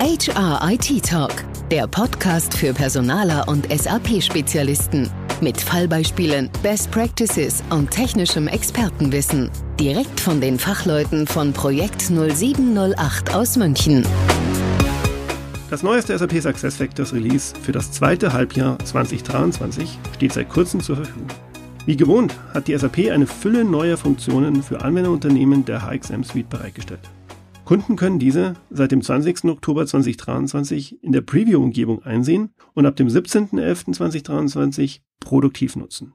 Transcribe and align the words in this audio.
HR 0.00 0.60
IT 0.70 1.04
Talk, 1.04 1.44
der 1.72 1.88
Podcast 1.88 2.56
für 2.56 2.72
Personaler 2.72 3.48
und 3.48 3.66
SAP-Spezialisten. 3.68 5.10
Mit 5.40 5.60
Fallbeispielen, 5.60 6.50
Best 6.62 6.92
Practices 6.92 7.64
und 7.70 7.90
technischem 7.90 8.46
Expertenwissen. 8.46 9.50
Direkt 9.80 10.20
von 10.20 10.40
den 10.40 10.56
Fachleuten 10.56 11.26
von 11.26 11.52
Projekt 11.52 12.00
0708 12.02 13.34
aus 13.34 13.56
München. 13.56 14.06
Das 15.68 15.82
neueste 15.82 16.16
SAP 16.16 16.42
SuccessFactors 16.42 17.12
Release 17.12 17.52
für 17.60 17.72
das 17.72 17.90
zweite 17.90 18.32
Halbjahr 18.32 18.78
2023 18.78 19.98
steht 20.14 20.32
seit 20.32 20.48
kurzem 20.48 20.80
zur 20.80 20.94
Verfügung. 20.94 21.26
Wie 21.86 21.96
gewohnt 21.96 22.38
hat 22.54 22.68
die 22.68 22.78
SAP 22.78 23.10
eine 23.10 23.26
Fülle 23.26 23.64
neuer 23.64 23.96
Funktionen 23.96 24.62
für 24.62 24.80
Anwenderunternehmen 24.80 25.64
der 25.64 25.82
HXM 25.82 26.22
Suite 26.22 26.48
bereitgestellt. 26.48 27.00
Kunden 27.68 27.96
können 27.96 28.18
diese 28.18 28.54
seit 28.70 28.92
dem 28.92 29.02
20. 29.02 29.44
Oktober 29.44 29.84
2023 29.84 31.04
in 31.04 31.12
der 31.12 31.20
Preview-Umgebung 31.20 32.02
einsehen 32.02 32.54
und 32.72 32.86
ab 32.86 32.96
dem 32.96 33.08
17.11.2023 33.08 35.00
produktiv 35.20 35.76
nutzen. 35.76 36.14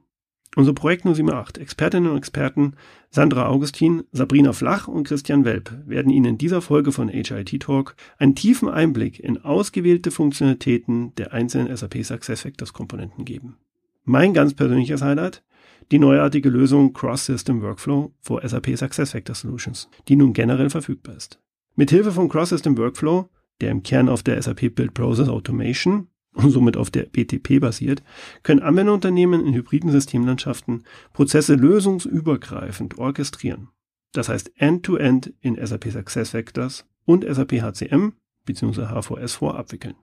Unser 0.56 0.72
Projekt 0.72 1.04
078, 1.04 1.62
Expertinnen 1.62 2.10
und 2.10 2.18
Experten 2.18 2.72
Sandra 3.08 3.46
Augustin, 3.46 4.02
Sabrina 4.10 4.52
Flach 4.52 4.88
und 4.88 5.06
Christian 5.06 5.44
Welp 5.44 5.72
werden 5.86 6.10
Ihnen 6.10 6.30
in 6.30 6.38
dieser 6.38 6.60
Folge 6.60 6.90
von 6.90 7.06
HIT 7.08 7.62
Talk 7.62 7.94
einen 8.18 8.34
tiefen 8.34 8.68
Einblick 8.68 9.20
in 9.20 9.38
ausgewählte 9.38 10.10
Funktionalitäten 10.10 11.14
der 11.14 11.32
einzelnen 11.32 11.76
SAP 11.76 12.04
SuccessFactors 12.04 12.72
Komponenten 12.72 13.24
geben. 13.24 13.58
Mein 14.02 14.34
ganz 14.34 14.54
persönliches 14.54 15.02
Highlight, 15.02 15.44
die 15.92 16.00
neuartige 16.00 16.48
Lösung 16.48 16.92
Cross-System 16.94 17.62
Workflow 17.62 18.12
for 18.20 18.42
SAP 18.42 18.76
SuccessFactors 18.76 19.42
Solutions, 19.42 19.88
die 20.08 20.16
nun 20.16 20.32
generell 20.32 20.68
verfügbar 20.68 21.14
ist. 21.14 21.38
Mithilfe 21.76 22.12
von 22.12 22.28
Cross-System 22.28 22.78
Workflow, 22.78 23.28
der 23.60 23.70
im 23.70 23.82
Kern 23.82 24.08
auf 24.08 24.22
der 24.22 24.40
SAP 24.40 24.74
Build 24.74 24.94
Process 24.94 25.28
Automation 25.28 26.08
und 26.34 26.50
somit 26.50 26.76
auf 26.76 26.90
der 26.90 27.04
BTP 27.04 27.60
basiert, 27.60 28.02
können 28.42 28.62
Anwenderunternehmen 28.62 29.44
in 29.44 29.54
hybriden 29.54 29.90
Systemlandschaften 29.90 30.84
Prozesse 31.12 31.54
lösungsübergreifend 31.54 32.98
orchestrieren. 32.98 33.68
Das 34.12 34.28
heißt 34.28 34.52
end-to-end 34.56 35.26
-End 35.28 35.34
in 35.40 35.66
SAP 35.66 35.90
SuccessFactors 35.90 36.86
und 37.04 37.24
SAP 37.24 37.60
HCM 37.60 38.12
bzw. 38.44 38.82
HVS4 38.82 39.54
abwickeln. 39.54 39.94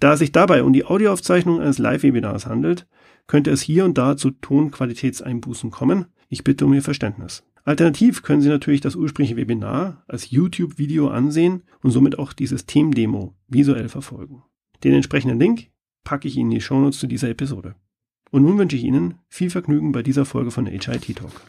Da 0.00 0.14
es 0.14 0.18
sich 0.18 0.32
dabei 0.32 0.64
um 0.64 0.72
die 0.72 0.84
Audioaufzeichnung 0.84 1.60
eines 1.60 1.78
Live-Webinars 1.78 2.46
handelt, 2.46 2.86
könnte 3.28 3.50
es 3.50 3.62
hier 3.62 3.84
und 3.84 3.96
da 3.96 4.16
zu 4.16 4.32
Tonqualitätseinbußen 4.32 5.70
kommen. 5.70 6.06
Ich 6.28 6.42
bitte 6.42 6.66
um 6.66 6.74
Ihr 6.74 6.82
Verständnis. 6.82 7.44
Alternativ 7.66 8.22
können 8.22 8.42
Sie 8.42 8.50
natürlich 8.50 8.82
das 8.82 8.94
ursprüngliche 8.94 9.36
Webinar 9.36 10.04
als 10.06 10.30
YouTube-Video 10.30 11.08
ansehen 11.08 11.62
und 11.82 11.92
somit 11.92 12.18
auch 12.18 12.34
die 12.34 12.46
Systemdemo 12.46 13.34
visuell 13.48 13.88
verfolgen. 13.88 14.42
Den 14.84 14.92
entsprechenden 14.92 15.38
Link 15.38 15.70
packe 16.04 16.28
ich 16.28 16.36
Ihnen 16.36 16.50
in 16.50 16.56
die 16.56 16.60
Shownotes 16.60 17.00
zu 17.00 17.06
dieser 17.06 17.30
Episode. 17.30 17.74
Und 18.30 18.42
nun 18.42 18.58
wünsche 18.58 18.76
ich 18.76 18.84
Ihnen 18.84 19.14
viel 19.28 19.48
Vergnügen 19.48 19.92
bei 19.92 20.02
dieser 20.02 20.26
Folge 20.26 20.50
von 20.50 20.66
HIT 20.66 21.16
Talk. 21.16 21.40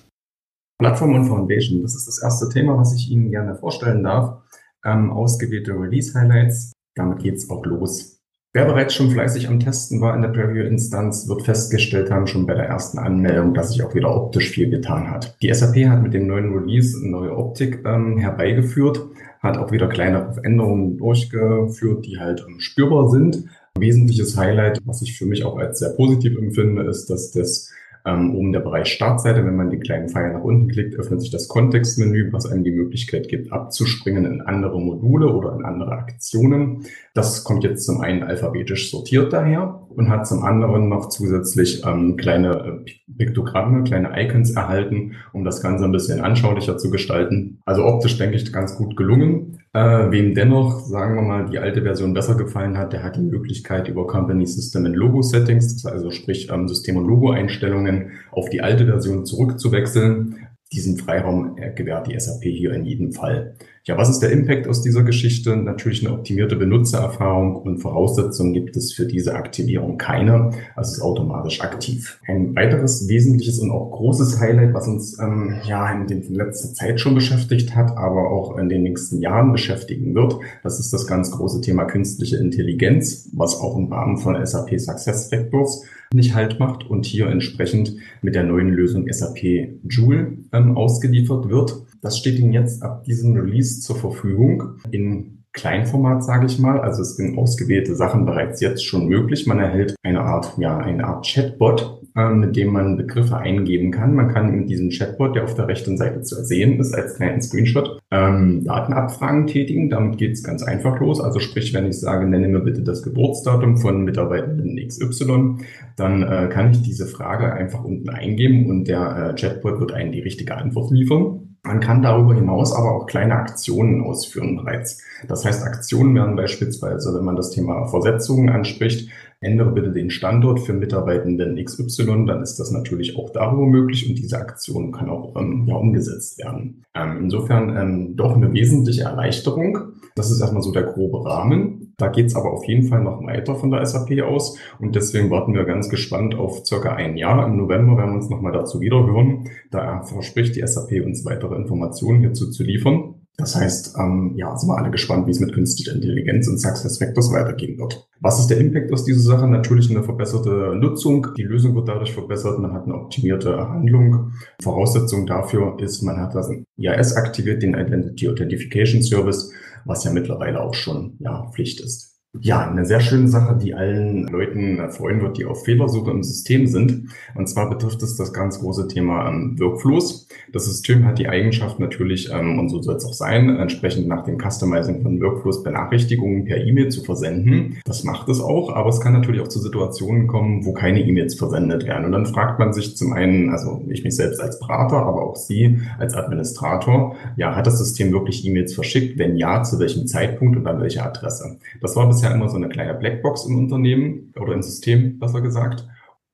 Plattform 0.78 1.16
und 1.16 1.28
Foundation, 1.28 1.82
das 1.82 1.96
ist 1.96 2.08
das 2.08 2.22
erste 2.22 2.48
Thema, 2.48 2.78
was 2.78 2.96
ich 2.96 3.10
Ihnen 3.10 3.30
gerne 3.30 3.56
vorstellen 3.56 4.04
darf. 4.04 4.42
Ähm, 4.86 5.12
ausgewählte 5.12 5.74
Release-Highlights, 5.74 6.72
damit 6.96 7.20
geht's 7.20 7.50
auch 7.50 7.66
los. 7.66 8.15
Wer 8.56 8.64
bereits 8.64 8.94
schon 8.94 9.12
fleißig 9.12 9.50
am 9.50 9.60
Testen 9.60 10.00
war 10.00 10.16
in 10.16 10.22
der 10.22 10.30
Preview-Instanz, 10.30 11.28
wird 11.28 11.42
festgestellt 11.42 12.10
haben, 12.10 12.26
schon 12.26 12.46
bei 12.46 12.54
der 12.54 12.68
ersten 12.68 13.00
Anmeldung, 13.00 13.54
dass 13.54 13.74
sich 13.74 13.84
auch 13.84 13.94
wieder 13.94 14.16
optisch 14.16 14.50
viel 14.50 14.70
getan 14.70 15.12
hat. 15.12 15.36
Die 15.42 15.54
SAP 15.54 15.76
hat 15.90 16.02
mit 16.02 16.14
dem 16.14 16.26
neuen 16.26 16.54
Release 16.54 16.98
eine 16.98 17.12
neue 17.12 17.36
Optik 17.36 17.84
ähm, 17.86 18.18
herbeigeführt, 18.18 19.02
hat 19.42 19.58
auch 19.58 19.74
wieder 19.74 19.90
kleine 19.90 20.38
Änderungen 20.44 20.96
durchgeführt, 20.96 22.06
die 22.06 22.18
halt 22.18 22.46
ähm, 22.48 22.62
spürbar 22.62 23.10
sind. 23.10 23.44
Ein 23.76 23.82
wesentliches 23.82 24.38
Highlight, 24.38 24.80
was 24.86 25.02
ich 25.02 25.18
für 25.18 25.26
mich 25.26 25.44
auch 25.44 25.58
als 25.58 25.80
sehr 25.80 25.90
positiv 25.90 26.38
empfinde, 26.38 26.84
ist, 26.84 27.10
dass 27.10 27.34
das 27.34 27.70
ähm, 28.06 28.36
oben 28.36 28.52
der 28.52 28.60
Bereich 28.60 28.88
Startseite, 28.88 29.46
wenn 29.46 29.56
man 29.56 29.70
den 29.70 29.82
kleinen 29.82 30.10
Pfeil 30.10 30.34
nach 30.34 30.44
unten 30.44 30.68
klickt, 30.68 30.96
öffnet 30.96 31.22
sich 31.22 31.32
das 31.32 31.48
Kontextmenü, 31.48 32.32
was 32.32 32.46
einem 32.46 32.64
die 32.64 32.72
Möglichkeit 32.72 33.28
gibt, 33.28 33.52
abzuspringen 33.52 34.26
in 34.26 34.42
andere 34.42 34.80
Module 34.80 35.34
oder 35.34 35.54
in 35.54 35.66
andere 35.66 35.92
Aktionen. 35.92 36.86
Das 37.14 37.44
kommt 37.44 37.64
jetzt 37.64 37.86
zum 37.86 38.02
einen 38.02 38.24
alphabetisch 38.24 38.92
sortiert 38.92 39.34
daher 39.34 39.82
und 39.90 40.10
hat 40.10 40.28
zum 40.28 40.44
anderen 40.44 40.90
noch 40.90 41.10
zusätzlich 41.10 41.84
ähm, 41.86 42.16
kleine 42.18 42.84
äh, 42.86 42.92
Piktogramme, 43.18 43.84
kleine 43.84 44.12
Icons 44.22 44.52
erhalten, 44.52 45.14
um 45.34 45.44
das 45.44 45.62
Ganze 45.62 45.86
ein 45.86 45.92
bisschen 45.92 46.22
anschaulicher 46.22 46.78
zu 46.78 46.92
gestalten. 46.92 47.60
Also 47.66 47.86
optisch 47.86 48.18
denke 48.18 48.36
ich 48.36 48.54
ganz 48.54 48.76
gut 48.78 48.96
gelungen. 48.96 49.60
Äh, 49.76 50.10
wem 50.10 50.34
dennoch, 50.34 50.86
sagen 50.86 51.16
wir 51.16 51.22
mal, 51.22 51.50
die 51.50 51.60
alte 51.60 51.82
Version 51.82 52.14
besser 52.14 52.36
gefallen 52.36 52.78
hat, 52.78 52.94
der 52.94 53.04
hat 53.04 53.18
die 53.18 53.22
Möglichkeit 53.22 53.90
über 53.90 54.08
Company 54.08 54.46
System 54.46 54.86
and 54.86 54.96
Logo 54.96 55.22
Settings, 55.22 55.86
also 55.86 56.12
sprich 56.12 56.50
ähm, 56.50 56.70
System- 56.70 56.96
und 56.96 57.06
Logo-Einstellungen, 57.06 58.12
auf 58.32 58.50
die 58.50 58.62
alte 58.62 58.86
Version 58.86 59.26
zurückzuwechseln. 59.26 60.48
Diesen 60.72 60.96
Freiraum 60.96 61.58
gewährt 61.76 62.08
die 62.08 62.18
SAP 62.18 62.44
hier 62.44 62.72
in 62.72 62.86
jedem 62.86 63.12
Fall. 63.12 63.56
Ja, 63.88 64.00
was 64.00 64.10
ist 64.10 64.22
der 64.22 64.32
Impact 64.32 64.68
aus 64.68 64.82
dieser 64.82 65.04
Geschichte? 65.04 65.56
Natürlich 65.56 66.04
eine 66.04 66.16
optimierte 66.16 66.56
Benutzererfahrung 66.56 67.56
und 67.56 67.78
Voraussetzungen 67.78 68.52
gibt 68.52 68.76
es 68.76 68.94
für 68.94 69.06
diese 69.06 69.36
Aktivierung 69.36 70.00
keine. 70.00 70.50
Also 70.76 70.94
ist 70.94 71.02
automatisch 71.02 71.62
aktiv. 71.62 72.20
Ein 72.26 72.56
weiteres 72.56 73.08
wesentliches 73.08 73.60
und 73.60 73.70
auch 73.70 73.92
großes 73.92 74.40
Highlight, 74.40 74.74
was 74.74 74.88
uns 74.88 75.20
ähm, 75.20 75.62
ja 75.68 75.92
in, 75.94 76.08
den, 76.08 76.24
in 76.24 76.34
letzter 76.34 76.74
Zeit 76.74 77.00
schon 77.00 77.14
beschäftigt 77.14 77.76
hat, 77.76 77.96
aber 77.96 78.32
auch 78.32 78.58
in 78.58 78.70
den 78.70 78.82
nächsten 78.82 79.22
Jahren 79.22 79.52
beschäftigen 79.52 80.16
wird, 80.16 80.36
das 80.64 80.80
ist 80.80 80.92
das 80.92 81.06
ganz 81.06 81.30
große 81.30 81.62
Thema 81.62 81.86
künstliche 81.86 82.38
Intelligenz, 82.38 83.30
was 83.34 83.56
auch 83.60 83.78
im 83.78 83.94
Rahmen 83.94 84.18
von 84.18 84.44
SAP 84.44 84.80
Success 84.80 85.30
Factors 85.30 85.86
nicht 86.12 86.34
halt 86.34 86.60
macht 86.60 86.90
und 86.90 87.06
hier 87.06 87.28
entsprechend 87.28 87.98
mit 88.22 88.34
der 88.34 88.44
neuen 88.44 88.70
Lösung 88.70 89.06
SAP 89.12 89.44
Joule 89.84 90.38
ähm, 90.54 90.76
ausgeliefert 90.76 91.50
wird. 91.50 91.86
Das 92.06 92.20
steht 92.20 92.38
Ihnen 92.38 92.54
jetzt 92.54 92.84
ab 92.84 93.04
diesem 93.04 93.36
Release 93.36 93.82
zur 93.82 93.96
Verfügung 93.96 94.76
in 94.92 95.44
Kleinformat, 95.54 96.24
sage 96.24 96.46
ich 96.46 96.60
mal. 96.60 96.80
Also 96.80 97.02
es 97.02 97.16
sind 97.16 97.36
ausgewählte 97.36 97.96
Sachen 97.96 98.28
bereits 98.28 98.62
jetzt 98.62 98.86
schon 98.86 99.08
möglich. 99.08 99.48
Man 99.48 99.58
erhält 99.58 99.96
eine 100.04 100.22
Art, 100.22 100.54
ja, 100.60 100.78
eine 100.78 101.04
Art 101.04 101.26
Chatbot, 101.26 102.04
äh, 102.16 102.30
mit 102.30 102.56
dem 102.56 102.74
man 102.74 102.98
Begriffe 102.98 103.38
eingeben 103.38 103.90
kann. 103.90 104.14
Man 104.14 104.28
kann 104.28 104.56
mit 104.56 104.70
diesem 104.70 104.92
Chatbot, 104.92 105.36
der 105.36 105.46
auf 105.46 105.56
der 105.56 105.68
rechten 105.68 105.98
Seite 105.98 106.22
zu 106.22 106.44
sehen 106.44 106.80
ist, 106.80 106.94
als 106.94 107.16
kleinen 107.16 107.42
Screenshot, 107.42 108.00
ähm, 108.12 108.64
Datenabfragen 108.66 109.48
tätigen. 109.48 109.90
Damit 109.90 110.20
geht 110.20 110.34
es 110.34 110.44
ganz 110.44 110.62
einfach 110.62 111.00
los. 111.00 111.20
Also 111.20 111.40
sprich, 111.40 111.74
wenn 111.74 111.88
ich 111.88 112.00
sage, 112.00 112.28
nenne 112.28 112.50
mir 112.50 112.60
bitte 112.60 112.84
das 112.84 113.02
Geburtsdatum 113.02 113.78
von 113.78 114.04
Mitarbeitenden 114.04 114.78
XY, 114.88 115.56
dann 115.96 116.22
äh, 116.22 116.50
kann 116.52 116.70
ich 116.70 116.84
diese 116.84 117.08
Frage 117.08 117.52
einfach 117.52 117.84
unten 117.84 118.10
eingeben 118.10 118.70
und 118.70 118.88
der 118.88 119.32
äh, 119.32 119.36
Chatbot 119.42 119.80
wird 119.80 119.94
einen 119.94 120.12
die 120.12 120.22
richtige 120.22 120.56
Antwort 120.56 120.92
liefern. 120.92 121.45
Man 121.66 121.80
kann 121.80 122.04
darüber 122.04 122.36
hinaus 122.36 122.74
aber 122.74 122.92
auch 122.92 123.08
kleine 123.08 123.36
Aktionen 123.36 124.04
ausführen 124.04 124.56
bereits. 124.56 125.02
Das 125.28 125.46
heißt, 125.46 125.64
Aktionen 125.64 126.14
werden 126.14 126.36
beispielsweise, 126.36 127.14
wenn 127.16 127.26
man 127.26 127.36
das 127.36 127.50
Thema 127.50 127.88
Versetzungen 127.88 128.50
anspricht, 128.50 129.10
ändere 129.42 129.72
bitte 129.72 129.92
den 129.92 130.12
Standort 130.12 130.60
für 130.60 130.74
Mitarbeitenden 130.74 131.64
XY, 131.64 132.26
dann 132.28 132.42
ist 132.42 132.58
das 132.58 132.72
natürlich 132.72 133.18
auch 133.18 133.32
darüber 133.32 133.66
möglich 133.66 134.08
und 134.08 134.18
diese 134.18 134.38
Aktion 134.38 134.92
kann 134.92 135.10
auch 135.10 135.36
ähm, 135.36 135.66
ja, 135.68 135.76
umgesetzt 135.76 136.38
werden. 136.38 136.84
Ähm, 136.94 137.18
insofern 137.24 137.76
ähm, 137.76 138.16
doch 138.16 138.36
eine 138.36 138.54
wesentliche 138.54 139.04
Erleichterung. 139.04 139.80
Das 140.16 140.32
ist 140.32 140.42
erstmal 140.42 140.64
so 140.64 140.72
der 140.72 140.84
grobe 140.84 141.26
Rahmen. 141.26 141.85
Da 141.98 142.10
geht's 142.10 142.36
aber 142.36 142.52
auf 142.52 142.66
jeden 142.66 142.88
Fall 142.88 143.02
noch 143.02 143.24
weiter 143.24 143.56
von 143.56 143.72
der 143.72 143.86
SAP 143.86 144.22
aus 144.22 144.58
und 144.80 144.96
deswegen 144.96 145.30
warten 145.30 145.54
wir 145.54 145.64
ganz 145.66 145.90
gespannt 145.90 146.36
auf 146.36 146.66
circa 146.66 146.94
ein 146.94 147.18
Jahr. 147.18 147.46
Im 147.48 147.58
November 147.58 147.98
werden 147.98 148.12
wir 148.12 148.18
uns 148.18 148.30
nochmal 148.30 148.52
dazu 148.52 148.82
wiederhören. 148.82 149.50
Da 149.72 150.02
verspricht 150.04 150.56
die 150.56 150.66
SAP 150.66 151.06
uns 151.06 151.26
weitere 151.26 151.56
Informationen 151.56 152.20
hierzu 152.20 152.50
zu 152.52 152.64
liefern. 152.64 153.16
Das 153.38 153.54
heißt, 153.54 153.96
ähm, 154.00 154.34
ja, 154.38 154.56
sind 154.56 154.70
wir 154.70 154.78
alle 154.78 154.92
gespannt, 154.92 155.28
wie 155.28 155.32
es 155.32 155.42
mit 155.42 155.54
künstlicher 155.54 155.94
Intelligenz 155.94 156.48
und 156.48 156.58
Success 156.58 157.00
Factors 157.00 157.34
weitergehen 157.34 157.78
wird. 157.78 158.08
Was 158.22 158.40
ist 158.40 158.48
der 158.48 158.60
Impact 158.60 158.94
aus 158.94 159.04
dieser 159.04 159.20
Sache? 159.20 159.46
Natürlich 159.48 159.90
eine 159.90 160.04
verbesserte 160.04 160.74
Nutzung. 160.76 161.28
Die 161.38 161.44
Lösung 161.44 161.76
wird 161.76 161.90
dadurch 161.90 162.14
verbessert. 162.14 162.60
Man 162.60 162.72
hat 162.72 162.86
eine 162.86 162.96
optimierte 162.96 163.58
Handlung. 163.68 164.32
Voraussetzung 164.62 165.26
dafür 165.26 165.78
ist, 165.82 166.02
man 166.02 166.18
hat 166.18 166.34
das 166.34 166.50
IAS 166.78 167.18
aktiviert, 167.18 167.62
den 167.62 167.74
Identity 167.74 168.30
Authentication 168.30 169.02
Service, 169.02 169.52
was 169.86 170.04
ja 170.04 170.12
mittlerweile 170.12 170.62
auch 170.62 170.74
schon 170.74 171.16
ja, 171.20 171.50
Pflicht 171.52 171.80
ist. 171.80 172.15
Ja, 172.42 172.70
eine 172.70 172.86
sehr 172.86 173.00
schöne 173.00 173.28
Sache, 173.28 173.56
die 173.56 173.74
allen 173.74 174.28
Leuten 174.28 174.80
freuen 174.90 175.22
wird, 175.22 175.38
die 175.38 175.46
auf 175.46 175.64
Fehlersuche 175.64 176.12
im 176.12 176.24
System 176.24 176.68
sind. 176.68 177.10
Und 177.36 177.48
zwar 177.48 177.70
betrifft 177.70 178.02
es 178.04 178.18
das 178.18 178.34
ganz 178.34 178.60
große 178.60 178.88
Thema 178.88 179.30
ähm, 179.30 179.60
Workflows. 179.60 180.28
Das 180.52 180.66
System 180.66 181.06
hat 181.06 181.20
die 181.20 181.30
Eigenschaft 181.30 181.80
natürlich, 181.80 182.32
ähm, 182.32 182.60
und 182.60 182.70
so 182.70 182.82
soll 182.82 182.96
es 182.96 183.06
auch 183.06 183.14
sein, 183.14 183.58
entsprechend 183.58 184.08
nach 184.08 184.24
dem 184.24 184.38
Customizing 184.40 185.02
von 185.02 185.22
Workflows 185.22 185.64
Benachrichtigungen 185.64 186.46
per 186.46 186.58
E-Mail 186.58 186.90
zu 186.90 187.04
versenden. 187.04 187.78
Das 187.86 188.04
macht 188.04 188.28
es 188.30 188.42
auch, 188.42 188.74
aber 188.74 188.90
es 188.90 189.00
kann 189.00 189.14
natürlich 189.14 189.42
auch 189.42 189.48
zu 189.48 189.60
Situationen 189.60 190.28
kommen, 190.28 190.66
wo 190.66 190.74
keine 190.74 191.02
E-Mails 191.02 191.36
versendet 191.36 191.86
werden. 191.86 192.06
Und 192.06 192.12
dann 192.12 192.26
fragt 192.26 192.60
man 192.60 192.74
sich 192.74 192.98
zum 192.98 193.14
einen, 193.14 193.50
also 193.50 193.84
ich 193.90 194.04
mich 194.04 194.16
selbst 194.16 194.42
als 194.42 194.60
Berater, 194.60 194.98
aber 194.98 195.24
auch 195.24 195.36
Sie 195.36 195.80
als 196.00 196.14
Administrator, 196.16 197.16
ja, 197.38 197.56
hat 197.56 197.68
das 197.68 197.78
System 197.78 198.12
wirklich 198.12 198.46
E-Mails 198.46 198.74
verschickt? 198.74 199.18
Wenn 199.18 199.36
ja, 199.38 199.64
zu 199.64 199.80
welchem 199.80 200.08
Zeitpunkt 200.08 200.58
und 200.58 200.68
an 200.68 200.82
welche 200.82 201.04
Adresse? 201.04 201.58
Das 201.82 201.96
war 201.96 202.08
bisher 202.08 202.25
ja 202.26 202.34
immer 202.34 202.50
so 202.50 202.58
eine 202.58 202.70
kleine 202.70 202.94
Blackbox 202.94 203.46
im 203.46 203.58
Unternehmen 203.58 204.34
oder 204.40 204.54
im 204.54 204.62
System, 204.62 205.20
besser 205.20 205.42
gesagt. 205.42 205.88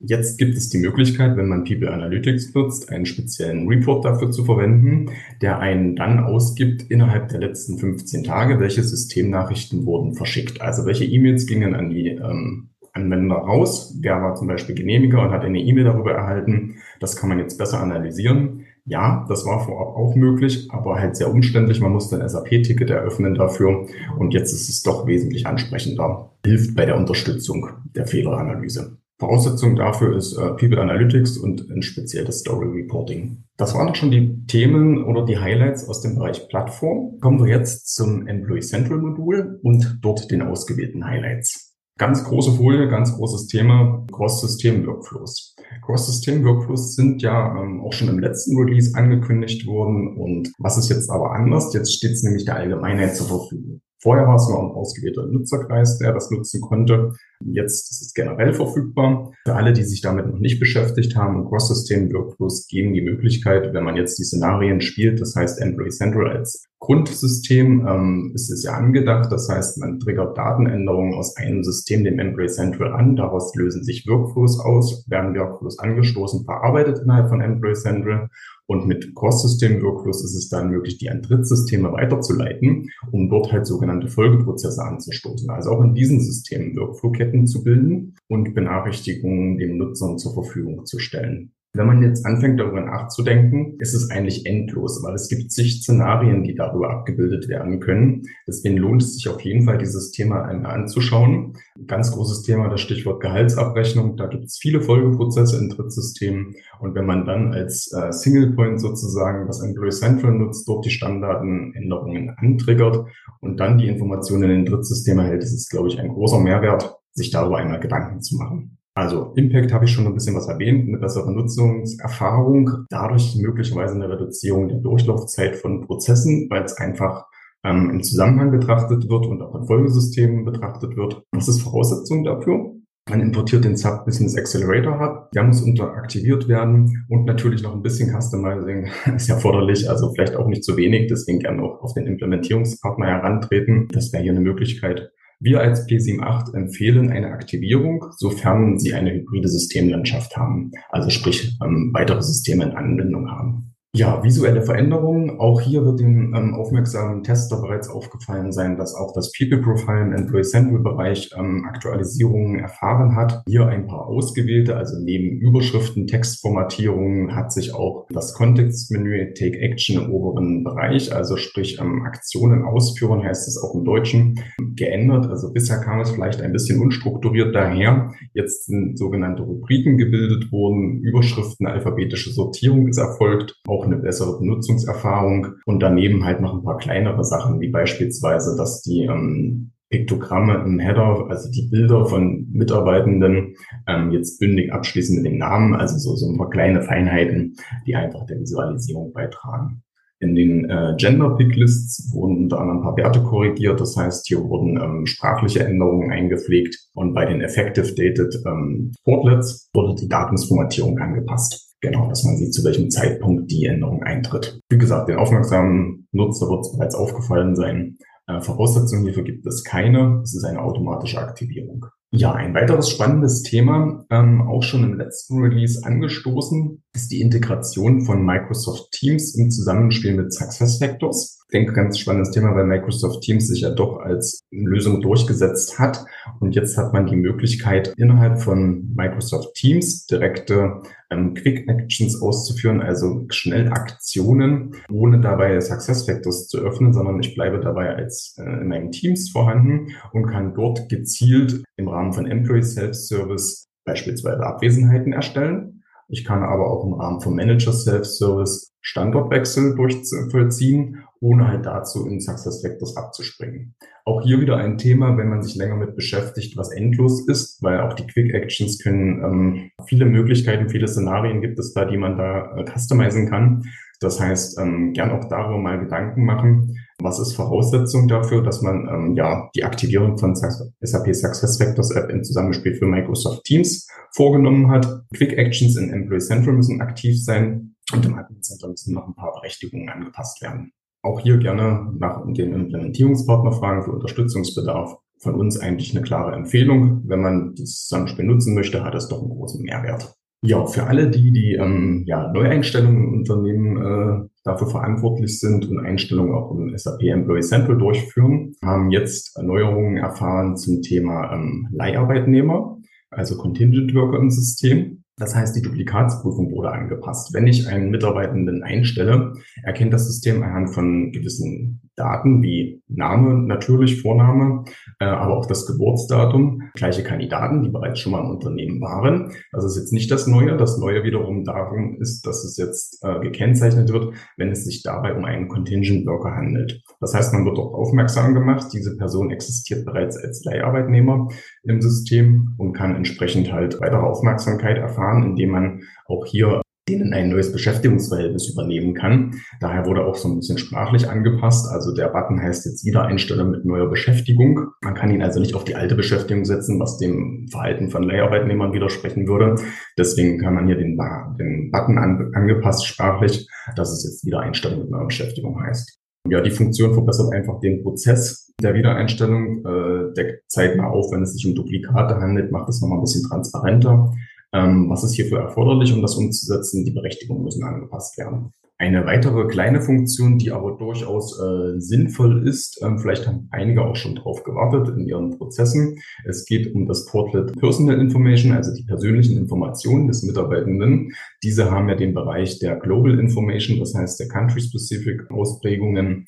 Jetzt 0.04 0.40
gibt 0.40 0.58
es 0.58 0.70
die 0.70 0.80
Möglichkeit, 0.80 1.38
wenn 1.38 1.48
man 1.48 1.64
People 1.64 1.92
Analytics 1.92 2.56
nutzt, 2.56 2.90
einen 2.90 3.06
speziellen 3.06 3.68
Report 3.68 4.04
dafür 4.04 4.32
zu 4.32 4.44
verwenden, 4.44 5.12
der 5.42 5.60
einen 5.60 5.96
dann 5.96 6.20
ausgibt 6.20 6.90
innerhalb 6.90 7.30
der 7.30 7.40
letzten 7.40 7.78
15 7.78 8.24
Tage, 8.24 8.60
welche 8.60 8.82
Systemnachrichten 8.82 9.86
wurden 9.86 10.16
verschickt. 10.16 10.60
Also 10.60 10.88
welche 10.88 11.06
E-Mails 11.06 11.46
gingen 11.46 11.76
an 11.76 11.92
die 11.92 12.08
ähm, 12.08 12.70
Anwender 12.94 13.36
raus, 13.36 13.96
wer 14.02 14.22
war 14.22 14.36
zum 14.36 14.48
Beispiel 14.48 14.74
Genehmiger 14.74 15.22
und 15.22 15.32
hat 15.32 15.46
eine 15.46 15.62
E-Mail 15.62 15.86
darüber 15.86 16.14
erhalten. 16.14 16.78
Das 17.00 17.16
kann 17.16 17.30
man 17.30 17.40
jetzt 17.40 17.58
besser 17.58 17.80
analysieren. 17.80 18.61
Ja, 18.86 19.26
das 19.30 19.46
war 19.46 19.64
vorab 19.64 19.96
auch 19.96 20.16
möglich, 20.16 20.68
aber 20.72 20.96
halt 20.96 21.16
sehr 21.16 21.30
umständlich. 21.30 21.82
Man 21.82 21.92
musste 21.92 22.20
ein 22.20 22.28
SAP-Ticket 22.28 22.90
eröffnen 22.90 23.36
dafür 23.36 23.88
und 24.18 24.34
jetzt 24.34 24.54
ist 24.54 24.70
es 24.70 24.82
doch 24.82 25.06
wesentlich 25.06 25.46
ansprechender. 25.46 26.32
Hilft 26.46 26.76
bei 26.76 26.86
der 26.86 26.98
Unterstützung 26.98 27.70
der 27.96 28.08
Fehleranalyse. 28.08 28.98
Voraussetzung 29.22 29.76
dafür 29.76 30.18
ist 30.18 30.36
äh, 30.36 30.54
People 30.54 30.82
Analytics 30.82 31.38
und 31.38 31.70
ein 31.70 31.84
spezielles 31.84 32.40
Story 32.40 32.66
Reporting. 32.66 33.44
Das 33.56 33.76
waren 33.76 33.94
schon 33.94 34.10
die 34.10 34.48
Themen 34.48 35.04
oder 35.04 35.24
die 35.24 35.38
Highlights 35.38 35.88
aus 35.88 36.02
dem 36.02 36.16
Bereich 36.16 36.48
Plattform. 36.48 37.20
Kommen 37.22 37.40
wir 37.40 37.48
jetzt 37.48 37.94
zum 37.94 38.26
Employee 38.26 38.62
Central 38.62 38.98
Modul 38.98 39.60
und 39.62 40.00
dort 40.02 40.32
den 40.32 40.42
ausgewählten 40.42 41.06
Highlights. 41.06 41.71
Ganz 41.98 42.24
große 42.24 42.54
Folie, 42.54 42.88
ganz 42.88 43.16
großes 43.16 43.48
Thema, 43.48 44.06
Cross-System-Workflows. 44.12 45.56
Cross-System-Workflows 45.86 46.96
sind 46.96 47.22
ja 47.22 47.62
ähm, 47.62 47.82
auch 47.82 47.94
schon 47.94 48.08
im 48.08 48.20
letzten 48.20 48.58
Release 48.58 48.96
angekündigt 48.96 49.68
worden. 49.68 50.18
Und 50.18 50.52
was 50.58 50.78
ist 50.78 50.90
jetzt 50.90 51.10
aber 51.10 51.34
anders? 51.34 51.74
Jetzt 51.74 51.94
steht 51.94 52.12
es 52.12 52.24
nämlich 52.24 52.46
der 52.46 52.56
Allgemeinheit 52.56 53.16
zur 53.16 53.28
Verfügung. 53.28 53.82
Vorher 54.02 54.28
war 54.28 54.36
es 54.36 54.50
nur 54.50 54.60
ein 54.60 54.72
ausgewählter 54.72 55.28
Nutzerkreis, 55.28 56.00
der 56.00 56.14
das 56.14 56.32
nutzen 56.32 56.60
konnte. 56.60 57.14
Jetzt 57.46 57.92
ist 57.92 58.02
es 58.02 58.14
generell 58.14 58.54
verfügbar. 58.54 59.32
Für 59.46 59.56
alle, 59.56 59.74
die 59.74 59.84
sich 59.84 60.02
damit 60.02 60.28
noch 60.28 60.40
nicht 60.40 60.60
beschäftigt 60.60 61.16
haben, 61.16 61.48
Cross-System-Workflows 61.48 62.68
geben 62.68 62.94
die 62.94 63.02
Möglichkeit, 63.02 63.74
wenn 63.74 63.84
man 63.84 63.96
jetzt 63.96 64.18
die 64.18 64.24
Szenarien 64.24 64.82
spielt, 64.82 65.22
das 65.22 65.36
heißt 65.36 65.62
Employee 65.62 65.90
Central 65.92 66.30
als 66.30 66.66
Grundsystem 66.82 67.88
ähm, 67.88 68.32
ist 68.34 68.50
es 68.50 68.64
ja 68.64 68.74
angedacht. 68.74 69.32
Das 69.32 69.48
heißt, 69.48 69.78
man 69.78 70.00
triggert 70.00 70.36
Datenänderungen 70.36 71.14
aus 71.14 71.38
einem 71.38 71.64
System, 71.64 72.04
dem 72.04 72.18
Employee 72.18 72.48
Central 72.48 72.94
an. 72.94 73.16
Daraus 73.16 73.54
lösen 73.54 73.84
sich 73.84 74.08
Workflows 74.08 74.60
aus, 74.60 75.08
werden 75.08 75.36
Workflows 75.36 75.78
angestoßen, 75.78 76.44
verarbeitet 76.44 77.00
innerhalb 77.04 77.30
von 77.30 77.40
Employee 77.40 77.76
Central 77.76 78.30
und 78.68 78.88
mit 78.88 79.14
Cross-System-Workflows 79.16 80.24
ist 80.24 80.36
es 80.36 80.50
dann 80.50 80.70
möglich, 80.70 80.98
die 80.98 81.10
an 81.10 81.22
Drittsysteme 81.22 81.92
weiterzuleiten, 81.92 82.90
um 83.12 83.30
dort 83.30 83.52
halt 83.52 83.66
sogenannte 83.66 84.08
Folgeprozesse 84.08 84.84
anzustoßen. 84.84 85.50
Also 85.50 85.72
auch 85.72 85.82
in 85.82 85.94
diesen 85.94 86.22
Systemen 86.22 86.76
Workflow-Ketten 86.76 87.48
zu 87.48 87.64
bilden 87.64 88.16
und 88.30 88.54
Benachrichtigungen 88.54 89.58
den 89.58 89.78
Nutzern 89.78 90.18
zur 90.18 90.34
Verfügung 90.34 90.86
zu 90.86 91.00
stellen. 91.00 91.54
Wenn 91.74 91.88
man 91.88 92.04
jetzt 92.04 92.26
anfängt, 92.26 92.60
darüber 92.60 92.82
nachzudenken, 92.82 93.78
ist 93.80 93.94
es 93.94 94.10
eigentlich 94.10 94.46
endlos, 94.46 95.02
weil 95.04 95.16
es 95.16 95.30
gibt 95.30 95.54
zig 95.54 95.82
Szenarien, 95.82 96.44
die 96.44 96.54
darüber 96.54 96.90
abgebildet 96.90 97.48
werden 97.48 97.80
können. 97.80 98.24
Deswegen 98.46 98.76
lohnt 98.76 99.02
es 99.02 99.14
sich 99.16 99.30
auf 99.30 99.40
jeden 99.40 99.64
Fall, 99.64 99.78
dieses 99.78 100.12
Thema 100.12 100.44
einmal 100.44 100.74
anzuschauen. 100.74 101.54
Ganz 101.88 102.12
großes 102.12 102.44
Thema, 102.44 102.68
das 102.68 102.82
Stichwort 102.82 103.22
Gehaltsabrechnung. 103.22 104.18
Da 104.18 104.28
gibt 104.28 104.44
es 104.44 104.58
viele 104.58 104.82
Folgeprozesse 104.82 105.60
in 105.60 105.70
Drittsystemen. 105.70 106.56
Und 106.82 106.94
wenn 106.94 107.06
man 107.06 107.26
dann 107.26 107.54
als 107.54 107.90
äh, 107.94 108.12
Single 108.12 108.52
Point 108.52 108.82
sozusagen 108.82 109.48
das 109.48 109.62
Employee 109.62 109.92
Central 109.92 110.34
nutzt, 110.34 110.68
dort 110.68 110.86
die 110.86 110.90
Standardenänderungen 110.90 112.32
antriggert 112.36 113.06
und 113.40 113.62
dann 113.62 113.78
die 113.78 113.88
Informationen 113.88 114.44
in 114.44 114.50
den 114.50 114.66
Drittsystem 114.66 115.20
erhält, 115.20 115.44
ist 115.44 115.54
es, 115.54 115.70
glaube 115.70 115.88
ich, 115.88 116.02
ein 116.02 116.10
großer 116.10 116.40
Mehrwert, 116.40 116.98
sich 117.14 117.32
darüber 117.32 117.60
einmal 117.60 117.80
Gedanken 117.80 118.22
zu 118.22 118.36
machen. 118.36 118.78
Also 118.94 119.34
Impact 119.36 119.72
habe 119.72 119.86
ich 119.86 119.92
schon 119.92 120.06
ein 120.06 120.14
bisschen 120.14 120.36
was 120.36 120.48
erwähnt, 120.48 120.88
eine 120.88 120.98
bessere 120.98 121.32
Nutzungserfahrung, 121.32 122.86
dadurch 122.90 123.38
möglicherweise 123.38 123.96
eine 123.96 124.10
Reduzierung 124.10 124.68
der 124.68 124.80
Durchlaufzeit 124.80 125.56
von 125.56 125.88
Prozessen, 125.88 126.48
weil 126.50 126.64
es 126.64 126.78
einfach 126.78 127.26
ähm, 127.64 127.90
im 127.90 128.04
Zusammenhang 128.04 128.52
betrachtet 128.52 129.08
wird 129.10 129.26
und 129.28 129.42
auch 129.42 129.56
in 129.56 129.66
Folgesystemen 129.66 130.44
betrachtet 130.44 130.98
wird. 130.98 131.24
Das 131.32 131.48
ist 131.48 131.62
Voraussetzung 131.62 132.24
dafür. 132.24 132.74
Man 133.10 133.22
importiert 133.22 133.66
den 133.66 133.78
Sub 133.78 134.06
Business 134.06 134.38
Accelerator 134.38 135.00
Hub. 135.00 135.32
Der 135.32 135.44
muss 135.44 135.62
unteraktiviert 135.62 136.48
werden 136.48 137.06
und 137.10 137.26
natürlich 137.26 137.64
noch 137.64 137.74
ein 137.74 137.82
bisschen 137.82 138.10
Customizing 138.10 138.90
ist 139.16 139.30
erforderlich, 139.30 139.90
also 139.90 140.12
vielleicht 140.14 140.36
auch 140.36 140.48
nicht 140.48 140.64
zu 140.64 140.78
wenig. 140.78 141.08
Deswegen 141.10 141.40
gerne 141.40 141.64
auch 141.64 141.82
auf 141.82 141.94
den 141.94 142.08
Implementierungspartner 142.08 143.08
herantreten. 143.08 143.88
Das 143.92 144.14
wäre 144.14 144.24
hier 144.24 144.34
eine 144.34 144.42
Möglichkeit. 144.42 145.12
Wir 145.44 145.60
als 145.60 145.88
P78 145.88 146.54
empfehlen 146.54 147.10
eine 147.10 147.32
Aktivierung, 147.32 148.06
sofern 148.16 148.78
Sie 148.78 148.94
eine 148.94 149.12
hybride 149.12 149.48
Systemlandschaft 149.48 150.38
haben, 150.38 150.72
also 150.90 151.10
sprich 151.10 151.58
ähm, 151.64 151.90
weitere 151.94 152.22
Systeme 152.22 152.66
in 152.66 152.72
Anwendung 152.74 153.28
haben. 153.32 153.71
Ja, 153.94 154.24
visuelle 154.24 154.62
Veränderungen. 154.62 155.42
Auch 155.42 155.60
hier 155.60 155.84
wird 155.84 156.00
dem 156.00 156.34
ähm, 156.34 156.54
aufmerksamen 156.56 157.24
Tester 157.24 157.60
bereits 157.60 157.90
aufgefallen 157.90 158.54
sein, 158.54 158.78
dass 158.78 158.96
auch 158.96 159.12
das 159.12 159.34
People 159.38 159.58
Profile 159.58 160.04
im 160.04 160.14
Employee 160.14 160.44
Central 160.44 160.80
Bereich 160.80 161.30
ähm, 161.38 161.66
Aktualisierungen 161.68 162.60
erfahren 162.60 163.18
hat. 163.18 163.44
Hier 163.50 163.68
ein 163.68 163.88
paar 163.88 164.08
ausgewählte, 164.08 164.78
also 164.78 164.98
neben 164.98 165.42
Überschriften, 165.42 166.08
Textformatierungen 166.08 167.36
hat 167.36 167.52
sich 167.52 167.74
auch 167.74 168.08
das 168.12 168.34
Kontextmenü 168.34 169.34
Take 169.34 169.60
Action 169.60 170.06
im 170.06 170.14
oberen 170.14 170.64
Bereich, 170.64 171.14
also 171.14 171.36
sprich 171.36 171.78
ähm, 171.82 172.04
Aktionen 172.04 172.64
ausführen, 172.64 173.22
heißt 173.22 173.46
es 173.46 173.62
auch 173.62 173.76
im 173.76 173.84
Deutschen, 173.84 174.40
geändert. 174.74 175.28
Also 175.28 175.52
bisher 175.52 175.80
kam 175.82 176.00
es 176.00 176.12
vielleicht 176.12 176.42
ein 176.42 176.54
bisschen 176.54 176.80
unstrukturiert 176.82 177.54
daher. 177.54 178.14
Jetzt 178.34 178.68
sind 178.68 178.98
sogenannte 178.98 179.44
Rubriken 179.44 179.98
gebildet 179.98 180.50
worden, 180.50 181.02
Überschriften, 181.02 181.68
alphabetische 181.68 182.32
Sortierung 182.32 182.88
ist 182.88 182.98
erfolgt. 182.98 183.60
Auch 183.68 183.81
auch 183.82 183.86
eine 183.86 183.98
bessere 183.98 184.38
Benutzungserfahrung 184.38 185.56
und 185.66 185.82
daneben 185.82 186.24
halt 186.24 186.42
noch 186.42 186.54
ein 186.54 186.64
paar 186.64 186.78
kleinere 186.78 187.24
Sachen, 187.24 187.60
wie 187.60 187.70
beispielsweise, 187.70 188.56
dass 188.56 188.82
die 188.82 189.04
ähm, 189.04 189.72
Piktogramme 189.90 190.64
im 190.66 190.80
Header, 190.80 191.26
also 191.30 191.52
die 191.52 191.68
Bilder 191.70 192.06
von 192.06 192.48
Mitarbeitenden, 192.52 193.56
ähm, 193.88 194.12
jetzt 194.12 194.40
bündig 194.40 194.72
abschließen 194.72 195.18
mit 195.18 195.26
dem 195.26 195.38
Namen, 195.38 195.76
also 195.76 195.98
so, 195.98 196.16
so 196.16 196.32
ein 196.32 196.38
paar 196.38 196.50
kleine 196.50 196.82
Feinheiten, 196.82 197.56
die 197.86 197.96
einfach 197.96 198.26
der 198.26 198.40
Visualisierung 198.40 199.12
beitragen. 199.12 199.84
In 200.22 200.36
den 200.36 200.70
äh, 200.70 200.94
Gender-Pick-Lists 200.98 202.14
wurden 202.14 202.44
unter 202.44 202.60
anderem 202.60 202.80
ein 202.80 202.84
paar 202.84 202.96
Werte 202.96 203.24
korrigiert. 203.24 203.82
Das 203.82 203.98
heißt, 203.98 204.28
hier 204.28 204.44
wurden 204.44 204.80
ähm, 204.80 205.08
sprachliche 205.08 205.64
Änderungen 205.64 206.12
eingepflegt 206.12 206.78
und 206.94 207.16
bei 207.16 207.26
den 207.26 207.42
Effective 207.42 207.88
Dated 207.96 208.36
ähm, 208.46 208.94
Portlets 209.04 209.70
wurde 209.74 209.96
die 210.00 210.08
Datumsformatierung 210.08 211.00
angepasst. 211.00 211.71
Genau, 211.82 212.08
dass 212.08 212.24
man 212.24 212.38
sieht, 212.38 212.54
zu 212.54 212.64
welchem 212.64 212.92
Zeitpunkt 212.92 213.52
die 213.52 213.66
Änderung 213.66 214.04
eintritt. 214.04 214.62
Wie 214.70 214.78
gesagt, 214.78 215.10
den 215.10 215.18
aufmerksamen 215.18 216.08
Nutzer 216.12 216.48
wird 216.48 216.62
es 216.62 216.72
bereits 216.72 216.96
aufgefallen 216.96 217.56
sein. 217.56 217.98
Äh, 218.28 218.40
Voraussetzungen 218.42 219.04
hierfür 219.04 219.24
gibt 219.24 219.46
es 219.48 219.64
keine. 219.64 220.22
Es 220.24 220.36
ist 220.36 220.44
eine 220.44 220.62
automatische 220.62 221.20
Aktivierung. 221.20 221.88
Ja, 222.14 222.34
ein 222.34 222.54
weiteres 222.54 222.90
spannendes 222.90 223.42
Thema, 223.42 224.06
ähm, 224.10 224.42
auch 224.42 224.64
schon 224.64 224.84
im 224.84 224.98
letzten 224.98 225.40
Release 225.40 225.82
angestoßen, 225.84 226.84
ist 226.94 227.10
die 227.10 227.22
Integration 227.22 228.02
von 228.02 228.26
Microsoft 228.26 228.92
Teams 228.92 229.34
im 229.36 229.50
Zusammenspiel 229.50 230.16
mit 230.16 230.34
SuccessFactors. 230.34 231.41
Denke, 231.54 231.74
ganz 231.74 232.00
spannendes 232.00 232.32
Thema, 232.32 232.56
weil 232.56 232.66
Microsoft 232.66 233.22
Teams 233.22 233.48
sich 233.48 233.62
ja 233.62 233.72
doch 233.72 234.00
als 234.00 234.44
Lösung 234.52 235.02
durchgesetzt 235.02 235.80
hat. 235.80 236.06
Und 236.40 236.56
jetzt 236.56 236.78
hat 236.78 236.94
man 236.94 237.08
die 237.08 237.18
Möglichkeit, 237.18 237.94
innerhalb 237.98 238.40
von 238.40 238.94
Microsoft 238.96 239.54
Teams 239.56 240.06
direkte 240.06 240.82
ähm, 241.10 241.34
Quick 241.34 241.68
Actions 241.68 242.22
auszuführen, 242.22 242.82
also 242.82 243.26
schnell 243.30 243.68
Aktionen, 243.68 244.76
ohne 244.90 245.20
dabei 245.20 245.60
SuccessFactors 245.60 246.48
zu 246.48 246.60
öffnen, 246.60 246.94
sondern 246.94 247.20
ich 247.20 247.36
bleibe 247.36 247.60
dabei 247.60 247.96
als 247.96 248.38
äh, 248.40 248.44
in 248.44 248.70
meinen 248.70 248.92
Teams 248.92 249.30
vorhanden 249.30 249.88
und 250.14 250.28
kann 250.28 250.54
dort 250.54 250.88
gezielt 250.88 251.64
im 251.76 251.90
Rahmen 251.90 252.14
von 252.14 252.28
Employee 252.28 252.64
Self-Service 252.64 253.68
beispielsweise 253.84 254.44
Abwesenheiten 254.46 255.12
erstellen. 255.12 255.84
Ich 256.08 256.26
kann 256.26 256.44
aber 256.44 256.70
auch 256.70 256.86
im 256.86 256.94
Rahmen 256.94 257.22
von 257.22 257.36
Manager 257.36 257.74
Self-Service 257.74 258.72
Standortwechsel 258.82 259.76
durchvollziehen 259.76 261.04
ohne 261.22 261.48
halt 261.48 261.66
dazu 261.66 262.08
in 262.08 262.20
Success 262.20 262.62
Factors 262.62 262.98
abzuspringen. 262.98 263.76
Auch 264.06 264.24
hier 264.24 264.42
wieder 264.42 264.58
ein 264.58 264.78
Thema, 264.78 265.18
wenn 265.18 265.30
man 265.30 265.44
sich 265.44 265.56
länger 265.56 265.76
mit 265.76 265.96
beschäftigt, 265.96 266.58
was 266.58 266.72
endlos 266.72 267.28
ist, 267.28 267.62
weil 267.62 267.80
auch 267.82 267.94
die 267.94 268.08
Quick 268.08 268.34
Actions 268.34 268.80
können 268.80 269.24
ähm, 269.24 269.72
viele 269.86 270.06
Möglichkeiten, 270.06 270.70
viele 270.70 270.88
Szenarien 270.88 271.40
gibt 271.40 271.60
es 271.60 271.74
da, 271.74 271.86
die 271.86 271.98
man 271.98 272.18
da 272.18 272.58
äh, 272.58 272.66
customizen 272.66 273.30
kann. 273.30 273.64
Das 274.00 274.20
heißt, 274.20 274.60
ähm, 274.60 274.94
gern 274.94 275.12
auch 275.12 275.26
darüber 275.30 275.60
mal 275.60 275.80
Gedanken 275.80 276.26
machen. 276.26 276.76
Was 277.00 277.20
ist 277.20 277.36
Voraussetzung 277.36 278.08
dafür, 278.08 278.42
dass 278.42 278.64
man 278.64 278.88
ähm, 278.90 279.16
ja 279.16 279.50
die 279.56 279.64
Aktivierung 279.64 280.18
von 280.18 280.36
SAP 280.36 281.14
Success 281.14 281.58
Factors 281.58 281.92
App 281.92 282.10
im 282.10 282.24
Zusammenspiel 282.24 282.74
für 282.74 282.88
Microsoft 282.88 283.44
Teams 283.44 283.88
vorgenommen 284.16 284.72
hat? 284.72 284.88
Quick 285.16 285.38
Actions 285.38 285.78
in 285.78 285.92
Employee 285.92 286.20
Central 286.20 286.56
müssen 286.56 286.82
aktiv 286.82 287.24
sein 287.24 287.76
und 287.94 288.04
im 288.04 288.16
Admin 288.18 288.42
Center 288.42 288.70
müssen 288.70 288.96
noch 288.96 289.08
ein 289.08 289.16
paar 289.16 289.34
Berechtigungen 289.34 289.88
angepasst 289.90 290.42
werden. 290.42 290.74
Auch 291.04 291.20
hier 291.20 291.38
gerne 291.38 291.92
nach 291.98 292.24
dem 292.24 292.54
Implementierungspartner 292.54 293.54
fragen 293.54 293.84
für 293.84 293.92
Unterstützungsbedarf. 293.92 294.98
Von 295.18 295.36
uns 295.36 295.60
eigentlich 295.60 295.96
eine 295.96 296.04
klare 296.04 296.36
Empfehlung. 296.36 297.02
Wenn 297.06 297.22
man 297.22 297.56
das 297.56 297.86
Zusammenspiel 297.86 298.26
nutzen 298.26 298.56
möchte, 298.56 298.84
hat 298.84 298.96
es 298.96 299.08
doch 299.08 299.22
einen 299.22 299.30
großen 299.30 299.64
Mehrwert. 299.64 300.16
Ja, 300.44 300.66
für 300.66 300.88
alle 300.88 301.12
die, 301.12 301.32
die 301.32 301.54
ähm, 301.54 302.04
ja, 302.08 302.32
Neueinstellungen 302.32 303.04
im 303.04 303.14
Unternehmen 303.20 303.78
äh, 303.78 304.28
dafür 304.44 304.68
verantwortlich 304.68 305.40
sind 305.40 305.70
und 305.70 305.78
Einstellungen 305.78 306.34
auch 306.34 306.52
im 306.52 306.76
SAP 306.76 307.04
Employee 307.04 307.42
Central 307.42 307.78
durchführen, 307.78 308.56
haben 308.64 308.90
jetzt 308.90 309.38
Erneuerungen 309.38 309.98
erfahren 309.98 310.58
zum 310.58 310.82
Thema 310.82 311.32
ähm, 311.32 311.68
Leiharbeitnehmer, 311.72 312.80
also 313.12 313.38
Contingent 313.38 313.94
Worker 313.94 314.18
im 314.18 314.32
System. 314.32 315.01
Das 315.22 315.36
heißt, 315.36 315.56
die 315.56 315.62
Duplikatsprüfung 315.62 316.52
wurde 316.52 316.72
angepasst. 316.72 317.32
Wenn 317.32 317.46
ich 317.46 317.68
einen 317.68 317.92
Mitarbeitenden 317.92 318.64
einstelle, 318.64 319.34
erkennt 319.62 319.94
das 319.94 320.08
System 320.08 320.42
anhand 320.42 320.74
von 320.74 321.12
gewissen 321.12 321.91
Daten 321.96 322.42
wie 322.42 322.82
Name 322.88 323.46
natürlich, 323.48 324.02
Vorname, 324.02 324.64
äh, 325.00 325.06
aber 325.06 325.38
auch 325.38 325.46
das 325.46 325.66
Geburtsdatum, 325.66 326.62
gleiche 326.74 327.04
Kandidaten, 327.04 327.64
die 327.64 327.70
bereits 327.70 328.00
schon 328.00 328.14
mal 328.14 328.24
im 328.24 328.32
Unternehmen 328.32 328.82
waren. 328.82 329.34
Das 329.52 329.66
ist 329.66 329.78
jetzt 329.78 329.94
nicht 329.94 330.10
das 330.10 330.28
Neue. 330.28 330.58
Das 330.58 330.78
Neue 330.78 331.04
wiederum 331.04 331.44
darum 331.44 331.98
ist, 332.00 332.26
dass 332.26 332.44
es 332.44 332.58
jetzt 332.58 333.04
äh, 333.04 333.20
gekennzeichnet 333.20 333.92
wird, 333.92 334.14
wenn 334.38 334.52
es 334.52 334.64
sich 334.64 334.84
dabei 334.84 335.14
um 335.14 335.26
einen 335.26 335.48
Contingent 335.48 336.06
Worker 336.08 336.36
handelt. 336.36 336.82
Das 337.00 337.14
heißt, 337.14 337.34
man 337.34 337.46
wird 337.46 337.58
darauf 337.58 337.74
aufmerksam 337.74 338.34
gemacht, 338.34 338.68
diese 338.74 338.98
Person 338.98 339.32
existiert 339.32 339.86
bereits 339.86 340.18
als 340.18 340.44
Leiharbeitnehmer 340.44 341.28
im 341.64 341.82
System 341.82 342.56
und 342.58 342.74
kann 342.74 342.96
entsprechend 342.96 343.52
halt 343.52 343.80
weitere 343.82 344.02
Aufmerksamkeit 344.02 344.78
erfahren, 344.78 345.24
indem 345.24 345.50
man 345.52 345.82
auch 346.08 346.26
hier 346.26 346.61
denen 346.90 347.14
ein 347.14 347.30
neues 347.30 347.52
Beschäftigungsverhältnis 347.52 348.50
übernehmen 348.50 348.94
kann. 348.94 349.36
Daher 349.60 349.86
wurde 349.86 350.06
auch 350.06 350.16
so 350.16 350.28
ein 350.28 350.38
bisschen 350.38 350.58
sprachlich 350.58 351.08
angepasst. 351.10 351.68
Also 351.72 351.94
der 351.94 352.10
Button 352.10 352.42
heißt 352.42 352.66
jetzt 352.66 352.86
Wiedereinsteller 352.86 353.46
mit 353.46 353.66
neuer 353.66 353.90
Beschäftigung. 353.90 354.68
Man 354.84 354.96
kann 354.96 355.12
ihn 355.12 355.22
also 355.22 355.40
nicht 355.40 355.54
auf 355.54 355.64
die 355.64 355.76
alte 355.76 355.96
Beschäftigung 355.96 356.44
setzen, 356.44 356.80
was 356.80 356.98
dem 356.98 357.48
Verhalten 357.52 357.90
von 357.90 358.04
Leiharbeitnehmern 358.04 358.74
widersprechen 358.74 359.28
würde. 359.28 359.56
Deswegen 359.98 360.40
kann 360.40 360.56
man 360.56 360.66
hier 360.66 360.76
den, 360.76 360.98
den 361.40 361.70
Button 361.72 361.98
an, 361.98 362.32
angepasst 362.34 362.86
sprachlich, 362.86 363.48
dass 363.76 363.92
es 363.92 364.04
jetzt 364.04 364.26
Wiedereinstellung 364.26 364.80
mit 364.80 364.90
neuer 364.90 365.06
Beschäftigung 365.06 365.62
heißt. 365.62 366.00
Ja, 366.30 366.42
die 366.42 366.52
Funktion 366.52 366.94
verbessert 366.94 367.34
einfach 367.34 367.60
den 367.60 367.82
Prozess 367.82 368.54
der 368.62 368.76
Wiedereinstellung, 368.76 369.66
äh, 369.66 370.14
deckt 370.14 370.44
zeitnah 370.52 370.88
auf, 370.88 371.12
wenn 371.12 371.24
es 371.24 371.34
sich 371.34 371.48
um 371.48 371.56
Duplikate 371.56 372.16
handelt, 372.16 372.52
macht 372.52 372.70
es 372.70 372.82
nochmal 372.82 373.00
ein 373.00 373.04
bisschen 373.04 373.28
transparenter. 373.28 374.12
Ähm, 374.54 374.90
was 374.90 375.04
ist 375.04 375.14
hierfür 375.14 375.40
erforderlich, 375.40 375.94
um 375.94 376.02
das 376.02 376.16
umzusetzen? 376.16 376.86
Die 376.86 376.92
Berechtigungen 376.92 377.44
müssen 377.44 377.64
angepasst 377.64 378.18
werden. 378.18 378.54
Eine 378.82 379.06
weitere 379.06 379.46
kleine 379.46 379.80
Funktion, 379.80 380.40
die 380.40 380.52
aber 380.52 380.76
durchaus 380.76 381.40
äh, 381.40 381.80
sinnvoll 381.80 382.48
ist, 382.48 382.82
ähm, 382.84 382.98
vielleicht 382.98 383.28
haben 383.28 383.48
einige 383.52 383.86
auch 383.86 383.96
schon 383.96 384.16
drauf 384.16 384.44
gewartet 384.44 384.98
in 384.98 385.08
ihren 385.08 385.38
Prozessen. 385.38 386.00
Es 386.26 386.46
geht 386.46 386.74
um 386.74 386.88
das 386.88 387.06
Portlet 387.06 387.56
Personal 387.60 388.02
Information, 388.02 388.54
also 388.54 388.74
die 388.74 388.82
persönlichen 388.82 389.38
Informationen 389.38 390.08
des 390.08 390.24
Mitarbeitenden. 390.24 391.14
Diese 391.44 391.70
haben 391.70 391.90
ja 391.90 391.96
den 391.96 392.16
Bereich 392.16 392.58
der 392.58 392.76
Global 392.76 393.20
Information, 393.20 393.78
das 393.78 393.94
heißt 393.94 394.20
der 394.20 394.30
Country-Specific 394.30 395.30
Ausprägungen 395.30 396.26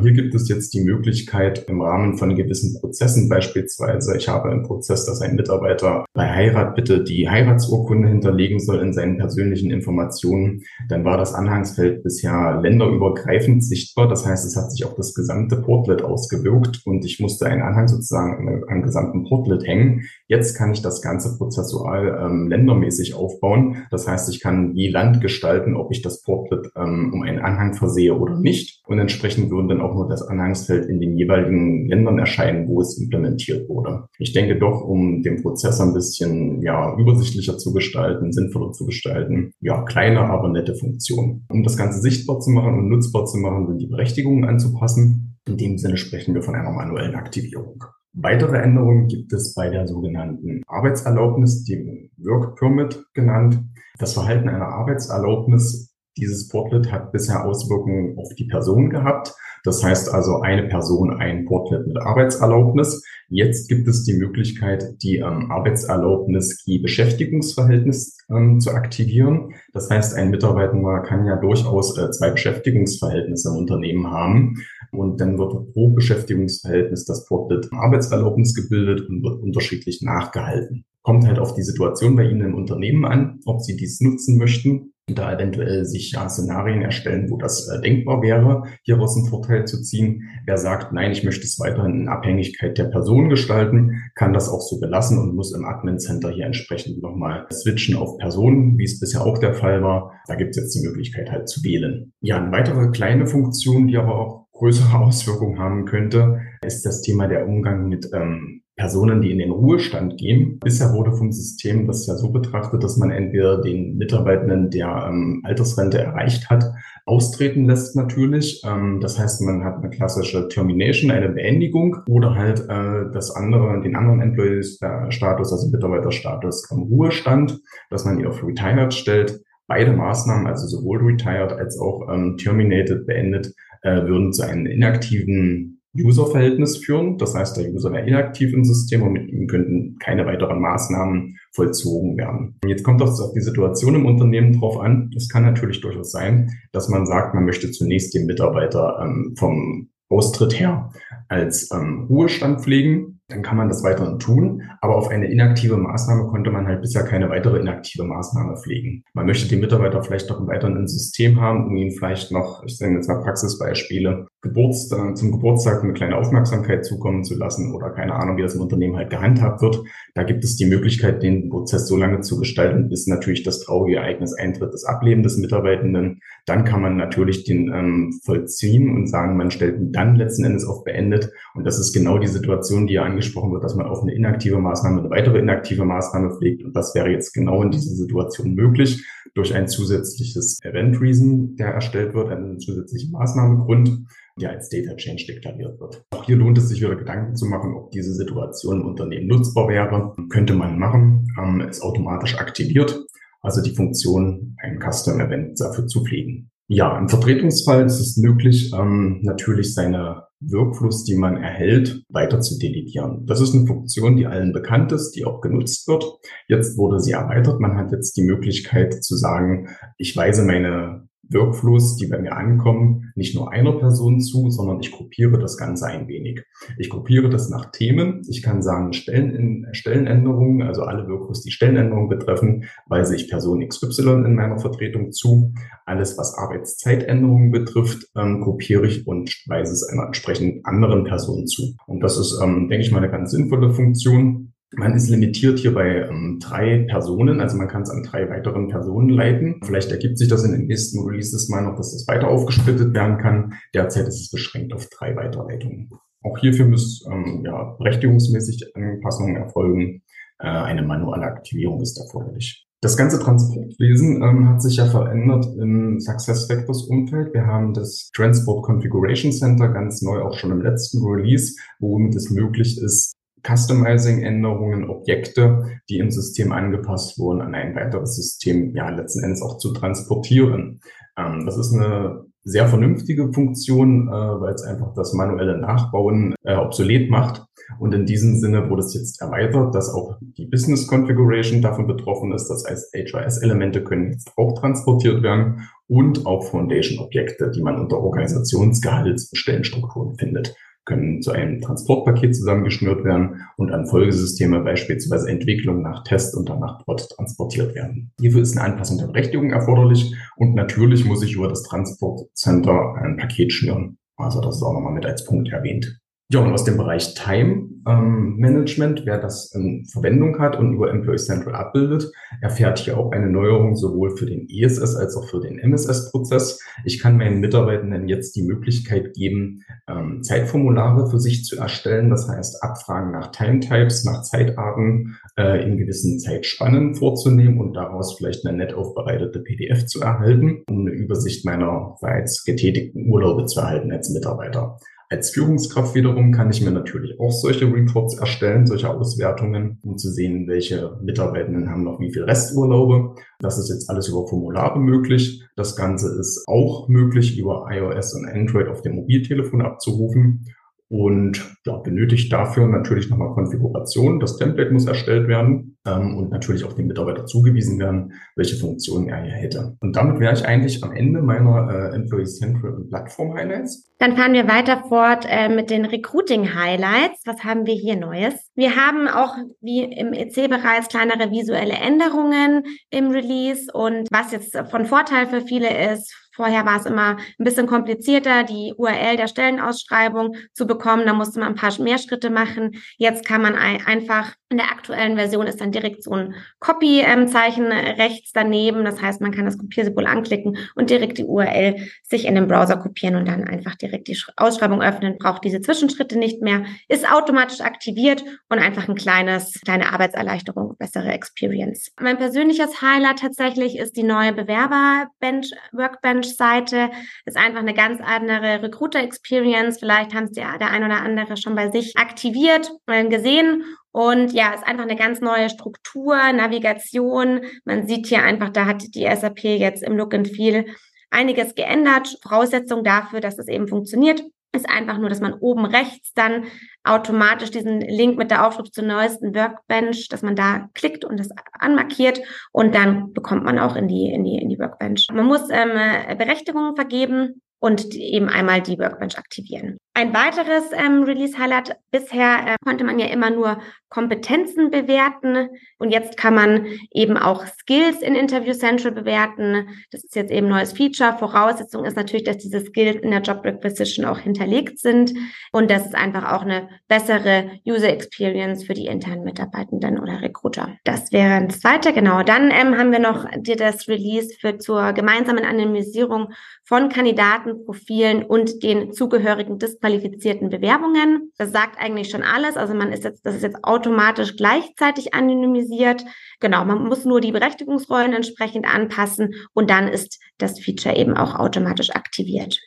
hier 0.00 0.12
gibt 0.12 0.34
es 0.34 0.48
jetzt 0.48 0.74
die 0.74 0.80
Möglichkeit 0.80 1.66
im 1.68 1.80
Rahmen 1.80 2.16
von 2.16 2.34
gewissen 2.34 2.80
Prozessen, 2.80 3.28
beispielsweise 3.28 4.16
ich 4.16 4.28
habe 4.28 4.50
einen 4.50 4.62
Prozess, 4.62 5.04
dass 5.04 5.20
ein 5.20 5.36
Mitarbeiter 5.36 6.04
bei 6.14 6.28
Heirat 6.28 6.74
bitte 6.74 7.04
die 7.04 7.28
Heiratsurkunde 7.28 8.08
hinterlegen 8.08 8.60
soll 8.60 8.80
in 8.80 8.92
seinen 8.92 9.18
persönlichen 9.18 9.70
Informationen, 9.70 10.62
dann 10.88 11.04
war 11.04 11.16
das 11.16 11.34
Anhangsfeld 11.34 12.02
bisher 12.02 12.60
länderübergreifend 12.62 13.64
sichtbar. 13.64 14.08
Das 14.08 14.26
heißt, 14.26 14.46
es 14.46 14.56
hat 14.56 14.70
sich 14.70 14.84
auf 14.84 14.94
das 14.94 15.14
gesamte 15.14 15.56
Portlet 15.56 16.02
ausgewirkt 16.02 16.82
und 16.84 17.04
ich 17.04 17.20
musste 17.20 17.46
einen 17.46 17.62
Anhang 17.62 17.88
sozusagen 17.88 18.64
am 18.68 18.82
gesamten 18.82 19.24
Portlet 19.24 19.66
hängen. 19.66 20.04
Jetzt 20.26 20.56
kann 20.56 20.72
ich 20.72 20.82
das 20.82 21.02
Ganze 21.02 21.36
prozessual 21.36 22.18
ähm, 22.20 22.48
ländermäßig 22.48 23.14
aufbauen. 23.14 23.86
Das 23.90 24.08
heißt, 24.08 24.28
ich 24.30 24.40
kann 24.40 24.74
je 24.74 24.90
Land 24.90 25.20
gestalten, 25.20 25.76
ob 25.76 25.92
ich 25.92 26.02
das 26.02 26.22
Portlet 26.22 26.70
ähm, 26.76 27.12
um 27.14 27.22
einen 27.22 27.38
Anhang 27.38 27.74
versehe 27.74 28.14
oder 28.14 28.38
nicht. 28.38 28.82
Und 28.86 28.98
entsprechend 28.98 29.50
würden 29.50 29.67
dann 29.68 29.80
auch 29.80 29.94
nur 29.94 30.08
das 30.08 30.22
Anhangsfeld 30.22 30.88
in 30.88 31.00
den 31.00 31.16
jeweiligen 31.16 31.88
Ländern 31.88 32.18
erscheinen, 32.18 32.68
wo 32.68 32.80
es 32.80 32.98
implementiert 32.98 33.68
wurde. 33.68 34.06
Ich 34.18 34.32
denke 34.32 34.58
doch, 34.58 34.82
um 34.82 35.22
den 35.22 35.42
Prozess 35.42 35.80
ein 35.80 35.94
bisschen 35.94 36.62
ja, 36.62 36.96
übersichtlicher 36.96 37.58
zu 37.58 37.72
gestalten, 37.72 38.32
sinnvoller 38.32 38.72
zu 38.72 38.86
gestalten, 38.86 39.52
ja, 39.60 39.82
kleine, 39.82 40.20
aber 40.20 40.48
nette 40.48 40.74
Funktion. 40.74 41.44
Um 41.50 41.62
das 41.62 41.76
Ganze 41.76 42.00
sichtbar 42.00 42.40
zu 42.40 42.50
machen 42.50 42.78
und 42.78 42.88
nutzbar 42.88 43.26
zu 43.26 43.38
machen, 43.38 43.66
sind 43.66 43.78
die 43.78 43.86
Berechtigungen 43.86 44.44
anzupassen. 44.44 45.38
In 45.46 45.56
dem 45.56 45.78
Sinne 45.78 45.96
sprechen 45.96 46.34
wir 46.34 46.42
von 46.42 46.54
einer 46.54 46.72
manuellen 46.72 47.14
Aktivierung. 47.14 47.84
Weitere 48.12 48.58
Änderungen 48.58 49.06
gibt 49.06 49.32
es 49.32 49.54
bei 49.54 49.70
der 49.70 49.86
sogenannten 49.86 50.62
Arbeitserlaubnis, 50.66 51.64
die 51.64 52.10
Work 52.18 52.58
Permit 52.58 53.04
genannt. 53.14 53.62
Das 53.98 54.14
Verhalten 54.14 54.48
einer 54.48 54.68
Arbeitserlaubnis 54.68 55.94
dieses 56.18 56.48
Portlet 56.48 56.90
hat 56.90 57.12
bisher 57.12 57.44
Auswirkungen 57.44 58.18
auf 58.18 58.34
die 58.34 58.46
Person 58.46 58.90
gehabt. 58.90 59.34
Das 59.64 59.82
heißt 59.82 60.12
also 60.12 60.40
eine 60.40 60.68
Person 60.68 61.10
ein 61.10 61.44
Portlet 61.44 61.86
mit 61.86 61.98
Arbeitserlaubnis. 61.98 63.02
Jetzt 63.28 63.68
gibt 63.68 63.86
es 63.88 64.04
die 64.04 64.14
Möglichkeit, 64.14 64.84
die 65.02 65.16
ähm, 65.16 65.50
Arbeitserlaubnis 65.50 66.64
die 66.64 66.78
Beschäftigungsverhältnis 66.78 68.16
ähm, 68.30 68.60
zu 68.60 68.70
aktivieren. 68.70 69.54
Das 69.72 69.90
heißt, 69.90 70.14
ein 70.16 70.30
Mitarbeiter 70.30 71.02
kann 71.02 71.26
ja 71.26 71.36
durchaus 71.36 71.96
äh, 71.98 72.10
zwei 72.10 72.30
Beschäftigungsverhältnisse 72.30 73.50
im 73.50 73.56
Unternehmen 73.56 74.10
haben. 74.10 74.56
Und 74.92 75.20
dann 75.20 75.38
wird 75.38 75.72
pro 75.72 75.90
Beschäftigungsverhältnis 75.90 77.04
das 77.04 77.26
Portlet 77.26 77.68
Arbeitserlaubnis 77.72 78.54
gebildet 78.54 79.08
und 79.08 79.22
wird 79.22 79.42
unterschiedlich 79.42 80.00
nachgehalten. 80.02 80.84
Kommt 81.02 81.26
halt 81.26 81.38
auf 81.38 81.54
die 81.54 81.62
Situation 81.62 82.16
bei 82.16 82.24
Ihnen 82.24 82.40
im 82.40 82.54
Unternehmen 82.54 83.04
an, 83.04 83.40
ob 83.44 83.60
Sie 83.60 83.76
dies 83.76 84.00
nutzen 84.00 84.38
möchten 84.38 84.92
da 85.14 85.32
eventuell 85.32 85.84
sich 85.84 86.12
ja 86.12 86.28
Szenarien 86.28 86.82
erstellen, 86.82 87.30
wo 87.30 87.36
das 87.36 87.68
äh, 87.68 87.80
denkbar 87.80 88.22
wäre, 88.22 88.64
hieraus 88.82 89.16
einen 89.16 89.26
Vorteil 89.26 89.66
zu 89.66 89.82
ziehen. 89.82 90.28
Wer 90.46 90.58
sagt, 90.58 90.92
nein, 90.92 91.12
ich 91.12 91.24
möchte 91.24 91.44
es 91.44 91.58
weiterhin 91.58 92.02
in 92.02 92.08
Abhängigkeit 92.08 92.78
der 92.78 92.84
Person 92.84 93.28
gestalten, 93.28 94.02
kann 94.14 94.32
das 94.32 94.48
auch 94.48 94.60
so 94.60 94.80
belassen 94.80 95.18
und 95.18 95.34
muss 95.34 95.54
im 95.54 95.64
Admin 95.64 95.98
Center 95.98 96.30
hier 96.30 96.46
entsprechend 96.46 97.02
nochmal 97.02 97.46
switchen 97.52 97.96
auf 97.96 98.18
Personen, 98.18 98.78
wie 98.78 98.84
es 98.84 99.00
bisher 99.00 99.22
auch 99.24 99.38
der 99.38 99.54
Fall 99.54 99.82
war. 99.82 100.12
Da 100.26 100.34
gibt 100.34 100.50
es 100.50 100.62
jetzt 100.62 100.74
die 100.74 100.86
Möglichkeit 100.86 101.30
halt 101.30 101.48
zu 101.48 101.62
wählen. 101.62 102.12
Ja, 102.20 102.40
eine 102.40 102.52
weitere 102.52 102.90
kleine 102.90 103.26
Funktion, 103.26 103.88
die 103.88 103.96
aber 103.96 104.18
auch 104.18 104.46
größere 104.52 104.98
Auswirkungen 104.98 105.58
haben 105.58 105.84
könnte, 105.84 106.40
ist 106.64 106.84
das 106.84 107.02
Thema 107.02 107.28
der 107.28 107.46
Umgang 107.46 107.88
mit 107.88 108.08
ähm, 108.12 108.62
Personen, 108.78 109.20
die 109.20 109.32
in 109.32 109.38
den 109.38 109.50
Ruhestand 109.50 110.16
gehen. 110.16 110.58
Bisher 110.60 110.92
wurde 110.94 111.12
vom 111.12 111.32
System 111.32 111.86
das 111.86 112.06
ja 112.06 112.14
so 112.14 112.30
betrachtet, 112.30 112.82
dass 112.82 112.96
man 112.96 113.10
entweder 113.10 113.60
den 113.60 113.98
Mitarbeitenden, 113.98 114.70
der 114.70 115.08
ähm, 115.08 115.42
Altersrente 115.44 115.98
erreicht 115.98 116.48
hat, 116.48 116.64
austreten 117.04 117.66
lässt 117.66 117.96
natürlich. 117.96 118.62
Ähm, 118.64 119.00
das 119.00 119.18
heißt, 119.18 119.42
man 119.42 119.64
hat 119.64 119.78
eine 119.78 119.90
klassische 119.90 120.48
Termination, 120.48 121.10
eine 121.10 121.28
Beendigung 121.28 121.96
oder 122.08 122.34
halt 122.34 122.60
äh, 122.60 123.10
das 123.12 123.30
andere, 123.34 123.80
den 123.82 123.96
anderen 123.96 124.20
Employee-Status, 124.20 125.52
also 125.52 125.68
Mitarbeiterstatus 125.70 126.70
am 126.70 126.82
Ruhestand, 126.82 127.60
dass 127.90 128.04
man 128.04 128.20
ihn 128.20 128.26
auf 128.26 128.42
Retired 128.42 128.94
stellt. 128.94 129.40
Beide 129.66 129.92
Maßnahmen, 129.92 130.46
also 130.46 130.66
sowohl 130.66 130.98
Retired 130.98 131.52
als 131.52 131.78
auch 131.78 132.08
ähm, 132.10 132.36
Terminated, 132.38 133.06
beendet, 133.06 133.52
äh, 133.82 134.06
würden 134.06 134.32
zu 134.32 134.42
einem 134.46 134.66
inaktiven 134.66 135.77
User-Verhältnis 136.02 136.78
führen. 136.78 137.18
Das 137.18 137.34
heißt, 137.34 137.56
der 137.56 137.72
User 137.72 137.92
wäre 137.92 138.06
inaktiv 138.06 138.52
im 138.52 138.64
System 138.64 139.02
und 139.02 139.12
mit 139.12 139.28
ihm 139.28 139.46
könnten 139.46 139.96
keine 139.98 140.26
weiteren 140.26 140.60
Maßnahmen 140.60 141.36
vollzogen 141.52 142.16
werden. 142.16 142.56
Und 142.62 142.68
jetzt 142.68 142.84
kommt 142.84 143.02
auf 143.02 143.32
die 143.34 143.40
Situation 143.40 143.94
im 143.94 144.06
Unternehmen 144.06 144.58
drauf 144.58 144.78
an. 144.78 145.10
Es 145.16 145.28
kann 145.28 145.42
natürlich 145.42 145.80
durchaus 145.80 146.10
sein, 146.10 146.50
dass 146.72 146.88
man 146.88 147.06
sagt, 147.06 147.34
man 147.34 147.44
möchte 147.44 147.70
zunächst 147.70 148.14
den 148.14 148.26
Mitarbeiter 148.26 148.98
ähm, 149.02 149.34
vom 149.38 149.88
Austritt 150.08 150.58
her 150.58 150.90
als 151.28 151.70
ähm, 151.72 152.06
Ruhestand 152.08 152.62
pflegen 152.62 153.17
dann 153.28 153.42
kann 153.42 153.58
man 153.58 153.68
das 153.68 153.84
weiterhin 153.84 154.18
tun. 154.18 154.62
Aber 154.80 154.96
auf 154.96 155.08
eine 155.08 155.30
inaktive 155.30 155.76
Maßnahme 155.76 156.28
konnte 156.28 156.50
man 156.50 156.66
halt 156.66 156.80
bisher 156.80 157.04
keine 157.04 157.28
weitere 157.28 157.58
inaktive 157.58 158.04
Maßnahme 158.04 158.56
pflegen. 158.56 159.04
Man 159.12 159.26
möchte 159.26 159.48
den 159.48 159.60
Mitarbeiter 159.60 160.02
vielleicht 160.02 160.30
noch 160.30 160.40
im 160.40 160.88
System 160.88 161.40
haben, 161.40 161.66
um 161.66 161.76
ihn 161.76 161.92
vielleicht 161.92 162.32
noch, 162.32 162.64
ich 162.64 162.78
sage 162.78 162.94
jetzt 162.94 163.08
mal 163.08 163.22
Praxisbeispiele, 163.22 164.26
Geburtstag, 164.40 165.16
zum 165.16 165.32
Geburtstag 165.32 165.82
eine 165.82 165.92
kleine 165.92 166.16
Aufmerksamkeit 166.16 166.86
zukommen 166.86 167.22
zu 167.22 167.36
lassen 167.36 167.74
oder 167.74 167.90
keine 167.90 168.14
Ahnung, 168.14 168.38
wie 168.38 168.42
das 168.42 168.54
im 168.54 168.62
Unternehmen 168.62 168.96
halt 168.96 169.10
gehandhabt 169.10 169.60
wird. 169.60 169.82
Da 170.14 170.22
gibt 170.22 170.42
es 170.44 170.56
die 170.56 170.66
Möglichkeit, 170.66 171.22
den 171.22 171.50
Prozess 171.50 171.86
so 171.86 171.96
lange 171.96 172.20
zu 172.20 172.38
gestalten, 172.38 172.88
bis 172.88 173.06
natürlich 173.06 173.42
das 173.42 173.60
traurige 173.60 173.98
Ereignis 173.98 174.32
eintritt, 174.32 174.72
das 174.72 174.84
Ableben 174.84 175.22
des 175.22 175.36
Mitarbeitenden. 175.36 176.20
Dann 176.48 176.64
kann 176.64 176.80
man 176.80 176.96
natürlich 176.96 177.44
den 177.44 177.72
ähm, 177.72 178.20
vollziehen 178.24 178.94
und 178.94 179.06
sagen, 179.06 179.36
man 179.36 179.50
stellt 179.50 179.78
ihn 179.78 179.92
dann 179.92 180.16
letzten 180.16 180.44
Endes 180.44 180.64
auf 180.64 180.84
beendet. 180.84 181.30
Und 181.54 181.64
das 181.64 181.78
ist 181.78 181.92
genau 181.92 182.18
die 182.18 182.26
Situation, 182.26 182.86
die 182.86 182.94
ja 182.94 183.02
angesprochen 183.02 183.52
wird, 183.52 183.64
dass 183.64 183.76
man 183.76 183.86
auf 183.86 184.02
eine 184.02 184.14
inaktive 184.14 184.58
Maßnahme 184.58 185.00
eine 185.00 185.10
weitere 185.10 185.38
inaktive 185.38 185.84
Maßnahme 185.84 186.36
pflegt. 186.36 186.64
Und 186.64 186.74
das 186.74 186.94
wäre 186.94 187.10
jetzt 187.10 187.32
genau 187.32 187.62
in 187.62 187.70
dieser 187.70 187.94
Situation 187.94 188.54
möglich 188.54 189.04
durch 189.34 189.54
ein 189.54 189.68
zusätzliches 189.68 190.58
Event 190.62 191.00
Reason, 191.00 191.56
der 191.56 191.68
erstellt 191.68 192.14
wird, 192.14 192.30
einen 192.30 192.58
zusätzlichen 192.58 193.12
Maßnahmegrund 193.12 194.06
der 194.40 194.50
als 194.50 194.68
Data 194.68 194.94
Change 194.94 195.24
deklariert 195.26 195.80
wird. 195.80 196.04
Auch 196.10 196.24
hier 196.24 196.36
lohnt 196.36 196.58
es 196.58 196.68
sich 196.68 196.80
wieder 196.80 196.96
Gedanken 196.96 197.36
zu 197.36 197.46
machen, 197.46 197.74
ob 197.74 197.90
diese 197.90 198.14
Situation 198.14 198.80
im 198.80 198.86
Unternehmen 198.86 199.26
nutzbar 199.26 199.68
wäre. 199.68 200.14
Könnte 200.28 200.54
man 200.54 200.78
machen, 200.78 201.26
ähm, 201.40 201.60
ist 201.60 201.82
automatisch 201.82 202.38
aktiviert, 202.38 203.04
also 203.40 203.62
die 203.62 203.74
Funktion, 203.74 204.56
ein 204.62 204.78
Custom 204.80 205.20
Event 205.20 205.60
dafür 205.60 205.86
zu 205.86 206.04
pflegen. 206.04 206.50
Ja, 206.68 206.98
im 206.98 207.08
Vertretungsfall 207.08 207.86
ist 207.86 207.98
es 207.98 208.16
möglich, 208.18 208.72
ähm, 208.74 209.20
natürlich 209.22 209.72
seine 209.72 210.24
Workflows, 210.40 211.04
die 211.04 211.16
man 211.16 211.36
erhält, 211.36 212.04
weiter 212.10 212.40
zu 212.40 212.58
delegieren. 212.58 213.24
Das 213.26 213.40
ist 213.40 213.54
eine 213.54 213.66
Funktion, 213.66 214.16
die 214.16 214.26
allen 214.26 214.52
bekannt 214.52 214.92
ist, 214.92 215.12
die 215.12 215.24
auch 215.24 215.40
genutzt 215.40 215.88
wird. 215.88 216.04
Jetzt 216.46 216.76
wurde 216.76 217.00
sie 217.00 217.12
erweitert. 217.12 217.58
Man 217.58 217.76
hat 217.76 217.90
jetzt 217.90 218.16
die 218.16 218.22
Möglichkeit 218.22 219.02
zu 219.02 219.16
sagen, 219.16 219.68
ich 219.96 220.16
weise 220.16 220.44
meine 220.44 221.07
Workflows, 221.30 221.96
die 221.96 222.06
bei 222.06 222.18
mir 222.18 222.36
ankommen, 222.36 223.12
nicht 223.14 223.34
nur 223.34 223.52
einer 223.52 223.72
Person 223.72 224.20
zu, 224.20 224.50
sondern 224.50 224.80
ich 224.80 224.92
gruppiere 224.92 225.38
das 225.38 225.56
Ganze 225.56 225.86
ein 225.86 226.08
wenig. 226.08 226.42
Ich 226.78 226.90
gruppiere 226.90 227.28
das 227.28 227.50
nach 227.50 227.70
Themen. 227.70 228.22
Ich 228.28 228.42
kann 228.42 228.62
sagen, 228.62 228.92
Stellen, 228.92 229.66
Stellenänderungen, 229.72 230.66
also 230.66 230.82
alle 230.82 231.08
Workflows, 231.08 231.42
die 231.42 231.50
Stellenänderungen 231.50 232.08
betreffen, 232.08 232.64
weise 232.86 233.14
ich 233.14 233.28
Person 233.28 233.66
XY 233.66 234.24
in 234.24 234.34
meiner 234.34 234.58
Vertretung 234.58 235.12
zu. 235.12 235.52
Alles, 235.86 236.18
was 236.18 236.34
Arbeitszeitänderungen 236.34 237.50
betrifft, 237.50 238.08
ähm, 238.16 238.40
gruppiere 238.40 238.86
ich 238.86 239.06
und 239.06 239.34
weise 239.46 239.72
es 239.72 239.84
einer 239.84 240.06
entsprechend 240.06 240.64
anderen 240.66 241.04
Person 241.04 241.46
zu. 241.46 241.74
Und 241.86 242.00
das 242.00 242.18
ist, 242.18 242.40
ähm, 242.42 242.68
denke 242.68 242.84
ich 242.84 242.92
mal, 242.92 242.98
eine 242.98 243.10
ganz 243.10 243.30
sinnvolle 243.30 243.70
Funktion. 243.70 244.52
Man 244.72 244.94
ist 244.94 245.08
limitiert 245.08 245.58
hier 245.58 245.72
bei 245.72 246.06
ähm, 246.08 246.38
drei 246.42 246.84
Personen, 246.88 247.40
also 247.40 247.56
man 247.56 247.68
kann 247.68 247.82
es 247.82 247.90
an 247.90 248.02
drei 248.02 248.28
weiteren 248.28 248.68
Personen 248.68 249.08
leiten. 249.08 249.60
Vielleicht 249.64 249.90
ergibt 249.90 250.18
sich 250.18 250.28
das 250.28 250.44
in 250.44 250.52
den 250.52 250.66
nächsten 250.66 251.00
Releases 251.00 251.48
mal 251.48 251.62
noch, 251.62 251.76
dass 251.76 251.92
das 251.92 252.06
weiter 252.06 252.28
aufgesplittet 252.28 252.92
werden 252.92 253.16
kann. 253.16 253.54
Derzeit 253.74 254.06
ist 254.06 254.20
es 254.20 254.30
beschränkt 254.30 254.74
auf 254.74 254.86
drei 254.90 255.16
Weiterleitungen. 255.16 255.88
Auch 256.22 256.36
hierfür 256.38 256.66
müssen 256.66 257.10
ähm, 257.10 257.42
ja, 257.44 257.76
berechtigungsmäßig 257.78 258.72
Anpassungen 258.74 259.36
erfolgen. 259.36 260.02
Äh, 260.38 260.48
eine 260.48 260.82
manuelle 260.82 261.24
Aktivierung 261.24 261.80
ist 261.80 261.98
erforderlich. 261.98 262.66
Das 262.80 262.96
ganze 262.96 263.18
Transportwesen 263.18 264.22
ähm, 264.22 264.48
hat 264.48 264.62
sich 264.62 264.76
ja 264.76 264.86
verändert 264.86 265.46
im 265.58 265.98
SuccessFactors 265.98 266.84
Umfeld. 266.84 267.34
Wir 267.34 267.44
haben 267.44 267.74
das 267.74 268.10
Transport 268.14 268.64
Configuration 268.64 269.32
Center 269.32 269.68
ganz 269.68 270.00
neu 270.00 270.20
auch 270.22 270.34
schon 270.34 270.52
im 270.52 270.62
letzten 270.62 271.04
Release, 271.04 271.56
womit 271.80 272.14
es 272.14 272.30
möglich 272.30 272.80
ist, 272.80 273.17
Customizing-Änderungen, 273.46 274.88
Objekte, 274.88 275.80
die 275.88 275.98
im 275.98 276.10
System 276.10 276.52
angepasst 276.52 277.18
wurden, 277.18 277.40
an 277.40 277.54
ein 277.54 277.74
weiteres 277.74 278.16
System 278.16 278.74
ja 278.74 278.90
letzten 278.90 279.24
Endes 279.24 279.42
auch 279.42 279.58
zu 279.58 279.72
transportieren. 279.72 280.80
Ähm, 281.16 281.44
das 281.46 281.56
ist 281.56 281.74
eine 281.74 282.24
sehr 282.44 282.66
vernünftige 282.66 283.32
Funktion, 283.32 284.08
äh, 284.08 284.10
weil 284.10 284.54
es 284.54 284.62
einfach 284.62 284.94
das 284.94 285.12
manuelle 285.12 285.58
Nachbauen 285.58 286.34
äh, 286.44 286.56
obsolet 286.56 287.10
macht. 287.10 287.44
Und 287.78 287.92
in 287.92 288.06
diesem 288.06 288.36
Sinne 288.38 288.70
wurde 288.70 288.82
es 288.82 288.94
jetzt 288.94 289.20
erweitert, 289.20 289.74
dass 289.74 289.92
auch 289.92 290.16
die 290.20 290.46
Business 290.46 290.86
Configuration 290.86 291.60
davon 291.60 291.86
betroffen 291.86 292.32
ist. 292.32 292.48
Das 292.48 292.64
heißt, 292.66 292.94
HRS-Elemente 292.94 293.84
können 293.84 294.12
jetzt 294.12 294.32
auch 294.36 294.58
transportiert 294.58 295.22
werden 295.22 295.68
und 295.86 296.24
auch 296.24 296.44
Foundation-Objekte, 296.44 297.50
die 297.50 297.62
man 297.62 297.78
unter 297.78 297.96
Organisationsgehalts- 297.96 299.30
und 299.30 299.36
Stellenstrukturen 299.36 300.16
findet 300.16 300.54
können 300.88 301.22
zu 301.22 301.30
einem 301.30 301.60
Transportpaket 301.60 302.34
zusammengeschnürt 302.34 303.04
werden 303.04 303.42
und 303.56 303.70
an 303.70 303.86
Folgesysteme 303.86 304.60
beispielsweise 304.60 305.28
Entwicklung 305.28 305.82
nach 305.82 306.02
Test 306.02 306.34
und 306.34 306.48
danach 306.48 306.82
dort 306.86 307.08
transportiert 307.10 307.74
werden. 307.74 308.10
Hierfür 308.18 308.42
ist 308.42 308.56
eine 308.56 308.72
Anpassung 308.72 308.98
der 308.98 309.06
Berechtigung 309.06 309.50
erforderlich 309.50 310.16
und 310.36 310.54
natürlich 310.54 311.04
muss 311.04 311.22
ich 311.22 311.34
über 311.34 311.48
das 311.48 311.62
Transportcenter 311.62 312.94
ein 312.96 313.16
Paket 313.18 313.52
schnüren. 313.52 313.98
Also 314.16 314.40
das 314.40 314.56
ist 314.56 314.62
auch 314.62 314.72
nochmal 314.72 314.94
mit 314.94 315.06
als 315.06 315.24
Punkt 315.24 315.52
erwähnt. 315.52 316.00
Ja, 316.30 316.40
und 316.40 316.52
aus 316.52 316.64
dem 316.64 316.76
Bereich 316.76 317.14
Time 317.14 317.70
ähm, 317.86 318.36
Management, 318.36 319.06
wer 319.06 319.16
das 319.16 319.50
in 319.54 319.86
Verwendung 319.86 320.38
hat 320.38 320.58
und 320.58 320.74
über 320.74 320.90
Employee 320.90 321.16
Central 321.16 321.54
abbildet, 321.54 322.12
erfährt 322.42 322.80
hier 322.80 322.98
auch 322.98 323.12
eine 323.12 323.30
Neuerung 323.30 323.76
sowohl 323.76 324.14
für 324.14 324.26
den 324.26 324.46
ESS 324.46 324.94
als 324.94 325.16
auch 325.16 325.26
für 325.26 325.40
den 325.40 325.58
MSS-Prozess. 325.58 326.60
Ich 326.84 327.00
kann 327.00 327.16
meinen 327.16 327.40
Mitarbeitenden 327.40 328.08
jetzt 328.08 328.36
die 328.36 328.42
Möglichkeit 328.42 329.14
geben, 329.14 329.64
ähm, 329.88 330.22
Zeitformulare 330.22 331.08
für 331.08 331.18
sich 331.18 331.44
zu 331.44 331.56
erstellen, 331.56 332.10
das 332.10 332.28
heißt 332.28 332.62
Abfragen 332.62 333.10
nach 333.10 333.32
Time 333.32 333.60
Types, 333.60 334.04
nach 334.04 334.20
Zeitarten 334.20 335.16
äh, 335.38 335.64
in 335.64 335.78
gewissen 335.78 336.18
Zeitspannen 336.18 336.94
vorzunehmen 336.94 337.58
und 337.58 337.72
daraus 337.72 338.18
vielleicht 338.18 338.46
eine 338.46 338.54
nett 338.54 338.74
aufbereitete 338.74 339.40
PDF 339.40 339.86
zu 339.86 340.02
erhalten, 340.02 340.62
um 340.68 340.80
eine 340.80 340.90
Übersicht 340.90 341.46
meiner 341.46 341.96
bereits 342.02 342.44
getätigten 342.44 343.08
Urlaube 343.08 343.46
zu 343.46 343.60
erhalten 343.60 343.90
als 343.92 344.10
Mitarbeiter. 344.10 344.76
Als 345.10 345.30
Führungskraft 345.30 345.94
wiederum 345.94 346.32
kann 346.32 346.50
ich 346.50 346.60
mir 346.60 346.70
natürlich 346.70 347.18
auch 347.18 347.32
solche 347.32 347.64
Reports 347.64 348.18
erstellen, 348.18 348.66
solche 348.66 348.90
Auswertungen, 348.90 349.78
um 349.82 349.96
zu 349.96 350.10
sehen, 350.10 350.46
welche 350.48 350.98
Mitarbeitenden 351.02 351.70
haben 351.70 351.82
noch 351.82 351.98
wie 351.98 352.12
viel 352.12 352.24
Resturlaube. 352.24 353.14
Das 353.38 353.58
ist 353.58 353.70
jetzt 353.70 353.88
alles 353.88 354.08
über 354.08 354.26
Formulare 354.26 354.78
möglich. 354.78 355.42
Das 355.56 355.76
Ganze 355.76 356.14
ist 356.18 356.44
auch 356.46 356.88
möglich, 356.88 357.38
über 357.38 357.68
iOS 357.70 358.14
und 358.14 358.26
Android 358.26 358.68
auf 358.68 358.82
dem 358.82 358.96
Mobiltelefon 358.96 359.62
abzurufen 359.62 360.44
und 360.88 361.56
ja, 361.66 361.76
benötigt 361.76 362.32
dafür 362.32 362.66
natürlich 362.66 363.10
nochmal 363.10 363.34
Konfiguration. 363.34 364.20
Das 364.20 364.38
Template 364.38 364.70
muss 364.70 364.86
erstellt 364.86 365.28
werden 365.28 365.76
ähm, 365.86 366.16
und 366.16 366.30
natürlich 366.30 366.64
auch 366.64 366.72
dem 366.72 366.86
Mitarbeiter 366.86 367.26
zugewiesen 367.26 367.78
werden, 367.78 368.12
welche 368.36 368.56
Funktionen 368.56 369.08
er 369.08 369.22
hier 369.22 369.32
hätte. 369.32 369.76
Und 369.80 369.96
damit 369.96 370.18
wäre 370.18 370.32
ich 370.32 370.46
eigentlich 370.46 370.82
am 370.82 370.92
Ende 370.92 371.20
meiner 371.20 371.68
äh, 371.70 371.94
Employee 371.94 372.24
Central 372.24 372.74
und 372.74 372.88
Plattform 372.88 373.34
Highlights. 373.34 373.92
Dann 373.98 374.16
fahren 374.16 374.32
wir 374.32 374.48
weiter 374.48 374.84
fort 374.88 375.26
äh, 375.28 375.48
mit 375.48 375.70
den 375.70 375.84
Recruiting 375.84 376.54
Highlights. 376.54 377.22
Was 377.26 377.44
haben 377.44 377.66
wir 377.66 377.74
hier 377.74 377.96
Neues? 377.96 378.47
Wir 378.58 378.74
haben 378.74 379.06
auch 379.06 379.36
wie 379.60 379.84
im 379.84 380.12
EC-Bereich 380.12 380.88
kleinere 380.88 381.30
visuelle 381.30 381.74
Änderungen 381.74 382.64
im 382.90 383.12
Release 383.12 383.72
und 383.72 384.08
was 384.10 384.32
jetzt 384.32 384.58
von 384.72 384.84
Vorteil 384.84 385.28
für 385.28 385.42
viele 385.42 385.92
ist, 385.92 386.12
Vorher 386.38 386.64
war 386.64 386.76
es 386.78 386.86
immer 386.86 387.16
ein 387.16 387.44
bisschen 387.44 387.66
komplizierter, 387.66 388.44
die 388.44 388.72
URL 388.76 389.16
der 389.16 389.26
Stellenausschreibung 389.26 390.36
zu 390.52 390.68
bekommen. 390.68 391.04
Da 391.04 391.12
musste 391.12 391.40
man 391.40 391.48
ein 391.48 391.54
paar 391.56 391.76
mehr 391.80 391.98
Schritte 391.98 392.30
machen. 392.30 392.80
Jetzt 392.96 393.26
kann 393.26 393.42
man 393.42 393.56
einfach 393.56 394.34
in 394.50 394.56
der 394.56 394.70
aktuellen 394.70 395.16
Version 395.16 395.46
ist 395.46 395.60
dann 395.60 395.72
direkt 395.72 396.02
so 396.02 396.12
ein 396.12 396.34
Copy-Zeichen 396.60 397.66
rechts 397.66 398.32
daneben. 398.32 398.84
Das 398.84 399.02
heißt, 399.02 399.20
man 399.20 399.32
kann 399.32 399.44
das 399.44 399.58
Kopiersymbol 399.58 400.06
anklicken 400.06 400.56
und 400.74 400.88
direkt 400.88 401.18
die 401.18 401.24
URL 401.24 401.76
sich 402.02 402.24
in 402.24 402.34
den 402.34 402.48
Browser 402.48 402.78
kopieren 402.78 403.16
und 403.16 403.28
dann 403.28 403.44
einfach 403.44 403.74
direkt 403.74 404.08
die 404.08 404.18
Ausschreibung 404.36 404.80
öffnen. 404.80 405.18
Braucht 405.18 405.44
diese 405.44 405.60
Zwischenschritte 405.60 406.18
nicht 406.18 406.40
mehr, 406.40 406.64
ist 406.88 407.10
automatisch 407.10 407.60
aktiviert 407.60 408.24
und 408.48 408.58
einfach 408.58 408.88
ein 408.88 408.94
kleines, 408.94 409.60
kleine 409.64 409.92
Arbeitserleichterung, 409.92 410.76
bessere 410.78 411.12
Experience. 411.12 411.92
Mein 412.00 412.16
persönliches 412.16 412.80
Highlight 412.80 413.18
tatsächlich 413.18 413.76
ist 413.76 413.96
die 413.98 414.02
neue 414.02 414.32
Bewerber-Bench, 414.32 415.52
Workbench-Seite. 415.72 416.90
Ist 417.26 417.36
einfach 417.36 417.60
eine 417.60 417.74
ganz 417.74 418.00
andere 418.00 418.62
Recruiter-Experience. 418.62 419.78
Vielleicht 419.78 420.14
haben 420.14 420.24
es 420.24 420.36
ja 420.36 420.56
der 420.56 420.70
ein 420.70 420.84
oder 420.84 421.02
andere 421.02 421.36
schon 421.36 421.54
bei 421.54 421.70
sich 421.70 421.98
aktiviert 421.98 422.70
und 422.86 423.10
gesehen 423.10 423.62
und 423.98 424.32
ja, 424.32 424.54
ist 424.54 424.64
einfach 424.64 424.84
eine 424.84 424.94
ganz 424.94 425.20
neue 425.20 425.50
Struktur, 425.50 426.14
Navigation. 426.32 427.40
Man 427.64 427.88
sieht 427.88 428.06
hier 428.06 428.22
einfach, 428.22 428.50
da 428.50 428.64
hat 428.64 428.94
die 428.94 429.08
SAP 429.12 429.42
jetzt 429.42 429.82
im 429.82 429.96
Look 429.96 430.14
and 430.14 430.28
Feel 430.28 430.66
einiges 431.10 431.56
geändert. 431.56 432.16
Voraussetzung 432.22 432.84
dafür, 432.84 433.18
dass 433.18 433.40
es 433.40 433.48
eben 433.48 433.66
funktioniert, 433.66 434.22
ist 434.52 434.70
einfach 434.70 434.98
nur, 434.98 435.08
dass 435.08 435.20
man 435.20 435.34
oben 435.34 435.64
rechts 435.64 436.12
dann 436.14 436.44
automatisch 436.84 437.50
diesen 437.50 437.80
Link 437.80 438.16
mit 438.16 438.30
der 438.30 438.46
Aufschrift 438.46 438.72
zur 438.72 438.84
neuesten 438.84 439.34
Workbench, 439.34 440.06
dass 440.08 440.22
man 440.22 440.36
da 440.36 440.68
klickt 440.74 441.04
und 441.04 441.18
das 441.18 441.30
anmarkiert 441.58 442.20
und 442.52 442.76
dann 442.76 443.12
bekommt 443.14 443.42
man 443.42 443.58
auch 443.58 443.74
in 443.74 443.88
die, 443.88 444.12
in 444.12 444.22
die, 444.22 444.38
in 444.38 444.48
die 444.48 444.60
Workbench. 444.60 445.08
Man 445.12 445.26
muss 445.26 445.50
ähm, 445.50 445.72
Berechtigungen 446.16 446.76
vergeben 446.76 447.42
und 447.58 447.92
eben 447.96 448.28
einmal 448.28 448.62
die 448.62 448.78
Workbench 448.78 449.18
aktivieren. 449.18 449.78
Ein 449.98 450.14
weiteres 450.14 450.70
ähm, 450.70 451.02
Release-Highlight, 451.02 451.76
bisher 451.90 452.46
äh, 452.46 452.56
konnte 452.64 452.84
man 452.84 453.00
ja 453.00 453.06
immer 453.06 453.30
nur 453.30 453.58
Kompetenzen 453.88 454.70
bewerten 454.70 455.48
und 455.78 455.90
jetzt 455.90 456.16
kann 456.16 456.36
man 456.36 456.66
eben 456.92 457.16
auch 457.16 457.44
Skills 457.46 458.00
in 458.02 458.14
Interview 458.14 458.52
Central 458.52 458.92
bewerten. 458.92 459.66
Das 459.90 460.04
ist 460.04 460.14
jetzt 460.14 460.30
eben 460.30 460.46
ein 460.46 460.50
neues 460.50 460.72
Feature. 460.72 461.16
Voraussetzung 461.18 461.84
ist 461.84 461.96
natürlich, 461.96 462.22
dass 462.22 462.38
diese 462.38 462.60
Skills 462.60 463.02
in 463.02 463.10
der 463.10 463.22
Job 463.22 463.44
Requisition 463.44 464.04
auch 464.04 464.18
hinterlegt 464.20 464.78
sind 464.78 465.14
und 465.50 465.68
das 465.68 465.86
ist 465.86 465.96
einfach 465.96 466.32
auch 466.32 466.42
eine 466.42 466.68
bessere 466.86 467.50
User 467.66 467.88
Experience 467.88 468.62
für 468.62 468.74
die 468.74 468.86
internen 468.86 469.24
Mitarbeitenden 469.24 469.98
oder 469.98 470.22
Recruiter. 470.22 470.76
Das 470.84 471.10
wäre 471.10 471.32
ein 471.32 471.50
zweiter, 471.50 471.92
genau. 471.92 472.22
Dann 472.22 472.52
ähm, 472.52 472.78
haben 472.78 472.92
wir 472.92 473.00
noch 473.00 473.26
das 473.42 473.88
Release 473.88 474.32
für 474.40 474.58
zur 474.58 474.92
gemeinsamen 474.92 475.44
Anonymisierung 475.44 476.28
von 476.68 476.90
Kandidatenprofilen 476.90 478.24
und 478.24 478.62
den 478.62 478.92
zugehörigen 478.92 479.58
disqualifizierten 479.58 480.50
Bewerbungen. 480.50 481.32
Das 481.38 481.50
sagt 481.50 481.80
eigentlich 481.80 482.10
schon 482.10 482.22
alles. 482.22 482.58
Also 482.58 482.74
man 482.74 482.92
ist 482.92 483.04
jetzt, 483.04 483.24
das 483.24 483.36
ist 483.36 483.42
jetzt 483.42 483.64
automatisch 483.64 484.36
gleichzeitig 484.36 485.14
anonymisiert. 485.14 486.04
Genau, 486.40 486.66
man 486.66 486.86
muss 486.86 487.06
nur 487.06 487.22
die 487.22 487.32
Berechtigungsrollen 487.32 488.12
entsprechend 488.12 488.66
anpassen 488.66 489.34
und 489.54 489.70
dann 489.70 489.88
ist 489.88 490.20
das 490.36 490.60
Feature 490.60 490.94
eben 490.94 491.16
auch 491.16 491.36
automatisch 491.36 491.88
aktiviert. 491.90 492.60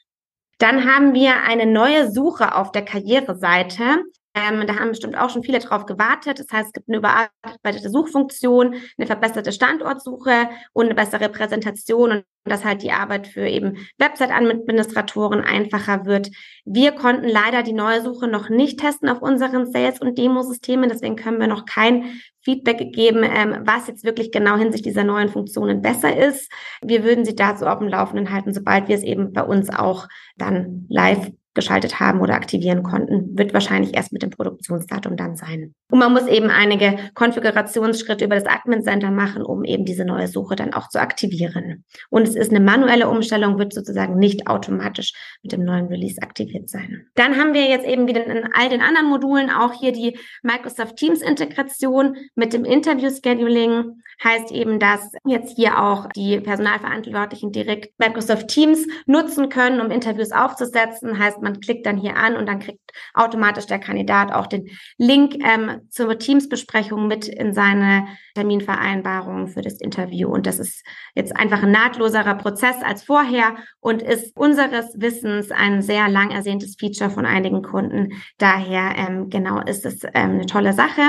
Dann 0.58 0.92
haben 0.92 1.14
wir 1.14 1.44
eine 1.44 1.68
neue 1.68 2.12
Suche 2.12 2.56
auf 2.56 2.72
der 2.72 2.84
Karriereseite. 2.84 4.04
Ähm, 4.34 4.66
da 4.66 4.80
haben 4.80 4.90
bestimmt 4.90 5.18
auch 5.18 5.30
schon 5.30 5.44
viele 5.44 5.60
drauf 5.60 5.86
gewartet. 5.86 6.40
Das 6.40 6.48
heißt, 6.52 6.68
es 6.68 6.74
gibt 6.74 6.88
eine 6.88 6.98
überarbeitete 6.98 7.90
Suchfunktion, 7.90 8.76
eine 8.98 9.08
verbesserte 9.08 9.52
Standortsuche 9.52 10.50
und 10.74 10.86
eine 10.86 10.96
bessere 10.96 11.28
Präsentation 11.28 12.12
und 12.12 12.26
dass 12.46 12.66
halt 12.66 12.82
die 12.82 12.92
Arbeit 12.92 13.28
für 13.28 13.46
eben 13.46 13.78
Website-Administratoren 14.00 15.42
einfacher 15.42 16.06
wird. 16.06 16.30
Wir 16.66 16.94
konnten 16.94 17.28
leider 17.28 17.62
die 17.62 17.74
neue 17.74 18.02
Suche 18.02 18.28
noch 18.28 18.50
nicht 18.50 18.80
testen 18.80 19.10
auf 19.10 19.22
unseren 19.22 19.72
Sales- 19.72 20.02
und 20.02 20.18
Demo-Systemen. 20.18 20.90
Deswegen 20.90 21.18
können 21.18 21.40
wir 21.40 21.48
noch 21.48 21.66
kein 21.66 22.22
Feedback 22.44 22.94
geben, 22.94 23.24
ähm, 23.24 23.62
was 23.66 23.88
jetzt 23.88 24.04
wirklich 24.04 24.32
genau 24.32 24.58
hinsichtlich 24.58 24.94
dieser 24.94 25.04
neuen 25.04 25.30
Funktionen 25.30 25.82
besser 25.82 26.18
ist. 26.18 26.52
Wir 26.82 27.04
würden 27.04 27.26
Sie 27.26 27.36
dazu 27.36 27.66
auf 27.68 27.80
dem 27.80 27.90
Laufenden 27.90 28.32
halten, 28.32 28.54
sobald 28.54 28.88
wir 28.88 28.96
es 28.96 29.04
eben 29.04 29.34
bei 29.34 29.44
uns 29.44 29.70
auch 29.70 30.08
dann 30.38 30.88
live 30.90 31.32
geschaltet 31.54 32.00
haben 32.00 32.22
oder 32.22 32.36
aktivieren 32.36 32.84
konnten, 32.84 33.38
wird 33.38 33.54
wahrscheinlich 33.54 33.96
erst 33.96 34.14
mit 34.14 34.24
dem 34.24 34.30
Produktionsdatum 34.30 35.18
dann 35.18 35.36
sein. 35.36 35.74
Und 35.90 36.00
man 36.00 36.14
muss 36.14 36.28
eben 36.28 36.50
einige 36.50 36.98
Konfigurationsschritte 37.14 38.26
über 38.26 38.36
das 38.36 38.46
Admin 38.46 38.84
Center 38.84 39.12
machen, 39.12 39.44
um 39.44 39.66
eben 39.66 39.84
diese 39.84 40.06
neue 40.06 40.28
Suche 40.28 40.56
dann 40.56 40.74
auch 40.74 40.88
zu 40.88 41.02
aktivieren. 41.02 41.84
Und 42.10 42.28
es 42.28 42.36
ist 42.36 42.52
eine 42.52 42.62
manuelle 42.62 43.10
Umstellung, 43.10 43.60
wird 43.60 43.74
sozusagen 43.74 44.18
nicht 44.18 44.48
automatisch 44.48 45.14
mit 45.44 45.52
dem 45.52 45.66
neuen 45.66 45.88
Release 45.88 46.22
aktiviert 46.22 46.70
sein. 46.70 47.06
Dann 47.16 47.38
haben 47.38 47.54
wir 47.54 47.66
jetzt 47.66 47.86
eben 47.86 48.08
wieder 48.08 48.26
in 48.26 48.48
all 48.54 48.70
den 48.70 48.82
anderen 48.82 49.08
Modulen 49.08 49.50
auch 49.50 49.74
hier 49.74 49.92
die 49.92 50.18
Microsoft 50.44 50.96
Teams 50.96 51.22
Integration 51.22 52.16
mit 52.36 52.54
dem 52.54 52.64
Interview 52.64 53.10
Scheduling. 53.10 54.02
Heißt 54.24 54.52
eben, 54.52 54.80
dass 54.80 55.12
jetzt 55.26 55.56
hier 55.56 55.82
auch 55.82 56.08
die 56.16 56.40
Personalverantwortlichen 56.40 57.52
direkt 57.52 58.00
Microsoft 58.00 58.48
Teams 58.50 58.86
nutzen 59.08 59.50
können, 59.50 59.82
um 59.82 59.90
Interviews 59.90 60.32
aufzusetzen. 60.32 61.18
Heißt, 61.18 61.41
man 61.42 61.60
klickt 61.60 61.86
dann 61.86 61.98
hier 61.98 62.16
an 62.18 62.36
und 62.36 62.48
dann 62.48 62.60
kriegt 62.60 62.80
automatisch 63.14 63.66
der 63.66 63.80
Kandidat 63.80 64.32
auch 64.32 64.48
den 64.48 64.70
Link 64.98 65.36
ähm, 65.44 65.82
zur 65.90 66.18
Teamsbesprechung 66.18 67.08
mit 67.08 67.28
in 67.28 67.54
seine 67.54 68.08
Terminvereinbarung 68.36 69.48
für 69.48 69.62
das 69.62 69.80
Interview. 69.80 70.30
Und 70.30 70.46
das 70.46 70.60
ist 70.60 70.86
jetzt 71.16 71.36
einfach 71.36 71.64
ein 71.64 71.72
nahtloserer 71.72 72.36
Prozess 72.36 72.76
als 72.84 73.04
vorher 73.04 73.56
und 73.80 74.02
ist 74.02 74.36
unseres 74.38 74.94
Wissens 74.96 75.52
ein 75.52 75.82
sehr 75.82 76.08
lang 76.10 76.32
ersehntes 76.32 76.76
Feature 76.80 77.10
von 77.10 77.26
einigen 77.26 77.62
Kunden. 77.62 78.14
Daher 78.38 78.96
ähm, 78.96 79.30
genau 79.30 79.62
ist 79.62 79.86
es 79.86 80.04
ähm, 80.14 80.32
eine 80.32 80.46
tolle 80.46 80.74
Sache. 80.74 81.02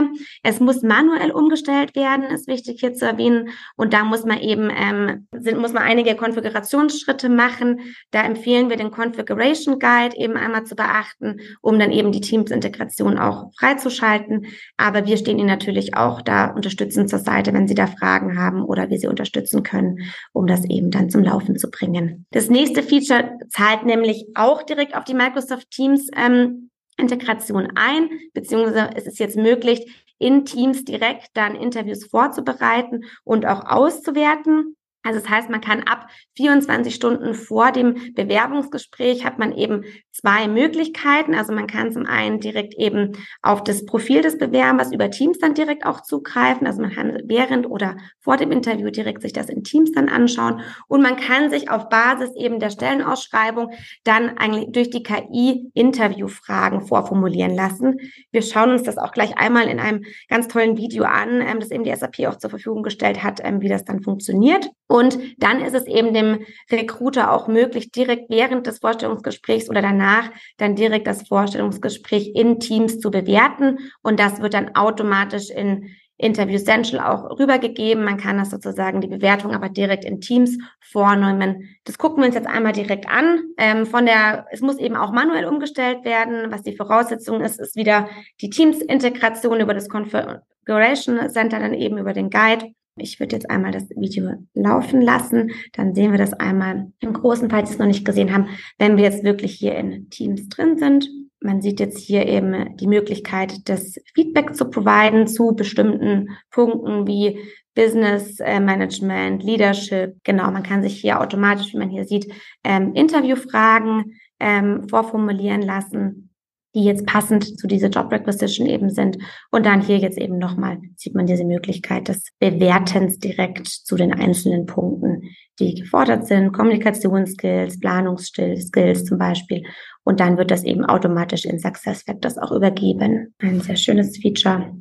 Es 0.42 0.60
muss 0.60 0.82
manuell 0.82 1.30
umgestellt 1.30 1.94
werden, 1.94 2.24
ist 2.24 2.48
wichtig 2.48 2.80
hier 2.80 2.94
zu 2.94 3.06
erwähnen. 3.06 3.50
Und 3.76 3.92
da 3.92 4.04
muss 4.04 4.24
man 4.24 4.38
eben 4.38 4.70
ähm, 4.70 5.28
sind, 5.32 5.58
muss 5.58 5.72
man 5.72 5.82
einige 5.82 6.16
Konfigurationsschritte 6.16 7.28
machen. 7.28 7.80
Da 8.10 8.22
empfehlen 8.22 8.70
wir 8.70 8.76
den 8.76 8.90
Configuration 8.90 9.78
Guide 9.78 10.16
eben 10.22 10.36
einmal 10.36 10.64
zu 10.64 10.74
beachten, 10.74 11.40
um 11.60 11.78
dann 11.78 11.90
eben 11.90 12.12
die 12.12 12.20
Teams-Integration 12.20 13.18
auch 13.18 13.50
freizuschalten. 13.58 14.46
Aber 14.76 15.06
wir 15.06 15.16
stehen 15.16 15.38
Ihnen 15.38 15.48
natürlich 15.48 15.96
auch 15.96 16.22
da 16.22 16.46
unterstützend 16.46 17.10
zur 17.10 17.18
Seite, 17.18 17.52
wenn 17.52 17.68
Sie 17.68 17.74
da 17.74 17.86
Fragen 17.86 18.38
haben 18.38 18.62
oder 18.62 18.88
wir 18.88 18.98
Sie 18.98 19.08
unterstützen 19.08 19.62
können, 19.62 19.98
um 20.32 20.46
das 20.46 20.64
eben 20.64 20.90
dann 20.90 21.10
zum 21.10 21.22
Laufen 21.22 21.56
zu 21.58 21.70
bringen. 21.70 22.26
Das 22.30 22.48
nächste 22.48 22.82
Feature 22.82 23.38
zahlt 23.50 23.84
nämlich 23.84 24.26
auch 24.34 24.62
direkt 24.62 24.96
auf 24.96 25.04
die 25.04 25.14
Microsoft 25.14 25.70
Teams 25.70 26.08
ähm, 26.16 26.70
Integration 26.96 27.68
ein, 27.74 28.10
beziehungsweise 28.32 28.90
es 28.94 29.06
ist 29.06 29.18
jetzt 29.18 29.36
möglich, 29.36 29.86
in 30.18 30.44
Teams 30.44 30.84
direkt 30.84 31.30
dann 31.34 31.56
Interviews 31.56 32.04
vorzubereiten 32.06 33.04
und 33.24 33.44
auch 33.44 33.64
auszuwerten. 33.66 34.76
Also 35.02 35.20
das 35.20 35.28
heißt, 35.28 35.50
man 35.50 35.60
kann 35.60 35.82
ab 35.82 36.08
24 36.36 36.94
Stunden 36.94 37.34
vor 37.34 37.72
dem 37.72 38.14
Bewerbungsgespräch 38.14 39.24
hat 39.24 39.38
man 39.38 39.52
eben 39.52 39.84
zwei 40.12 40.46
Möglichkeiten. 40.46 41.34
Also 41.34 41.52
man 41.52 41.66
kann 41.66 41.92
zum 41.92 42.06
einen 42.06 42.40
direkt 42.40 42.74
eben 42.74 43.12
auf 43.42 43.64
das 43.64 43.84
Profil 43.84 44.22
des 44.22 44.38
Bewerbers 44.38 44.92
über 44.92 45.10
Teams 45.10 45.38
dann 45.38 45.54
direkt 45.54 45.84
auch 45.86 46.02
zugreifen. 46.02 46.66
Also 46.66 46.80
man 46.80 46.92
kann 46.92 47.18
während 47.24 47.68
oder 47.68 47.96
vor 48.20 48.36
dem 48.36 48.52
Interview 48.52 48.90
direkt 48.90 49.22
sich 49.22 49.32
das 49.32 49.48
in 49.48 49.64
Teams 49.64 49.92
dann 49.92 50.08
anschauen. 50.08 50.60
Und 50.88 51.02
man 51.02 51.16
kann 51.16 51.50
sich 51.50 51.70
auf 51.70 51.88
Basis 51.88 52.30
eben 52.36 52.60
der 52.60 52.70
Stellenausschreibung 52.70 53.70
dann 54.04 54.36
eigentlich 54.38 54.70
durch 54.72 54.90
die 54.90 55.02
KI 55.02 55.70
Interviewfragen 55.74 56.82
vorformulieren 56.82 57.54
lassen. 57.54 57.96
Wir 58.30 58.42
schauen 58.42 58.70
uns 58.70 58.82
das 58.82 58.98
auch 58.98 59.12
gleich 59.12 59.38
einmal 59.38 59.66
in 59.68 59.80
einem 59.80 60.04
ganz 60.28 60.48
tollen 60.48 60.76
Video 60.76 61.04
an, 61.04 61.40
ähm, 61.40 61.60
das 61.60 61.70
eben 61.70 61.84
die 61.84 61.94
SAP 61.94 62.26
auch 62.26 62.36
zur 62.36 62.50
Verfügung 62.50 62.82
gestellt 62.82 63.22
hat, 63.22 63.40
ähm, 63.42 63.60
wie 63.60 63.68
das 63.68 63.84
dann 63.84 64.02
funktioniert. 64.02 64.68
Und 64.92 65.18
dann 65.38 65.62
ist 65.62 65.74
es 65.74 65.86
eben 65.86 66.12
dem 66.12 66.44
Recruiter 66.70 67.32
auch 67.32 67.48
möglich, 67.48 67.90
direkt 67.92 68.28
während 68.28 68.66
des 68.66 68.80
Vorstellungsgesprächs 68.80 69.70
oder 69.70 69.80
danach 69.80 70.30
dann 70.58 70.76
direkt 70.76 71.06
das 71.06 71.26
Vorstellungsgespräch 71.26 72.32
in 72.34 72.60
Teams 72.60 73.00
zu 73.00 73.10
bewerten. 73.10 73.78
Und 74.02 74.20
das 74.20 74.42
wird 74.42 74.52
dann 74.52 74.76
automatisch 74.76 75.48
in 75.48 75.88
Interview 76.18 76.58
Central 76.58 77.00
auch 77.00 77.38
rübergegeben. 77.38 78.04
Man 78.04 78.18
kann 78.18 78.36
das 78.36 78.50
sozusagen 78.50 79.00
die 79.00 79.08
Bewertung 79.08 79.54
aber 79.54 79.70
direkt 79.70 80.04
in 80.04 80.20
Teams 80.20 80.58
vornehmen. 80.90 81.70
Das 81.84 81.96
gucken 81.96 82.22
wir 82.22 82.26
uns 82.26 82.34
jetzt 82.34 82.46
einmal 82.46 82.72
direkt 82.74 83.08
an. 83.08 83.44
Ähm, 83.56 83.86
von 83.86 84.04
der, 84.04 84.44
es 84.50 84.60
muss 84.60 84.76
eben 84.76 84.96
auch 84.96 85.10
manuell 85.10 85.46
umgestellt 85.46 86.04
werden. 86.04 86.52
Was 86.52 86.64
die 86.64 86.76
Voraussetzung 86.76 87.40
ist, 87.40 87.58
ist 87.58 87.76
wieder 87.76 88.10
die 88.42 88.50
Teams-Integration 88.50 89.58
über 89.58 89.72
das 89.72 89.88
Configuration 89.88 91.30
Center, 91.30 91.60
dann 91.60 91.72
eben 91.72 91.96
über 91.96 92.12
den 92.12 92.28
Guide. 92.28 92.74
Ich 92.96 93.20
würde 93.20 93.36
jetzt 93.36 93.50
einmal 93.50 93.72
das 93.72 93.88
Video 93.90 94.32
laufen 94.54 95.00
lassen. 95.00 95.52
Dann 95.72 95.94
sehen 95.94 96.10
wir 96.10 96.18
das 96.18 96.34
einmal 96.34 96.92
im 97.00 97.12
Großen, 97.12 97.48
falls 97.48 97.68
Sie 97.68 97.74
es 97.74 97.78
noch 97.78 97.86
nicht 97.86 98.04
gesehen 98.04 98.34
haben, 98.34 98.48
wenn 98.78 98.96
wir 98.96 99.04
jetzt 99.04 99.24
wirklich 99.24 99.54
hier 99.54 99.74
in 99.76 100.10
Teams 100.10 100.48
drin 100.48 100.76
sind. 100.76 101.08
Man 101.40 101.62
sieht 101.62 101.80
jetzt 101.80 101.98
hier 101.98 102.26
eben 102.26 102.76
die 102.76 102.86
Möglichkeit, 102.86 103.68
das 103.68 103.96
Feedback 104.14 104.54
zu 104.54 104.70
providen 104.70 105.26
zu 105.26 105.54
bestimmten 105.56 106.28
Punkten 106.50 107.06
wie 107.06 107.38
Business 107.74 108.38
äh, 108.40 108.60
Management, 108.60 109.42
Leadership. 109.42 110.14
Genau, 110.22 110.50
man 110.50 110.62
kann 110.62 110.82
sich 110.82 111.00
hier 111.00 111.20
automatisch, 111.20 111.72
wie 111.72 111.78
man 111.78 111.90
hier 111.90 112.04
sieht, 112.04 112.30
ähm, 112.62 112.92
Interviewfragen 112.94 114.18
ähm, 114.38 114.86
vorformulieren 114.88 115.62
lassen 115.62 116.31
die 116.74 116.84
jetzt 116.84 117.06
passend 117.06 117.58
zu 117.58 117.66
dieser 117.66 117.88
Job 117.88 118.10
Requisition 118.10 118.66
eben 118.66 118.90
sind. 118.90 119.18
Und 119.50 119.66
dann 119.66 119.82
hier 119.82 119.98
jetzt 119.98 120.18
eben 120.18 120.38
nochmal 120.38 120.78
sieht 120.96 121.14
man 121.14 121.26
diese 121.26 121.44
Möglichkeit 121.44 122.08
des 122.08 122.24
Bewertens 122.38 123.18
direkt 123.18 123.66
zu 123.66 123.96
den 123.96 124.12
einzelnen 124.12 124.66
Punkten, 124.66 125.22
die 125.58 125.74
gefordert 125.74 126.26
sind. 126.26 126.52
Kommunikationsskills, 126.52 127.78
Planungsskills 127.80 129.04
zum 129.04 129.18
Beispiel. 129.18 129.64
Und 130.04 130.20
dann 130.20 130.38
wird 130.38 130.50
das 130.50 130.64
eben 130.64 130.84
automatisch 130.84 131.44
in 131.44 131.58
Success 131.58 132.02
Factors 132.02 132.38
auch 132.38 132.52
übergeben. 132.52 133.34
Ein 133.38 133.60
sehr 133.60 133.76
schönes 133.76 134.18
Feature. 134.18 134.74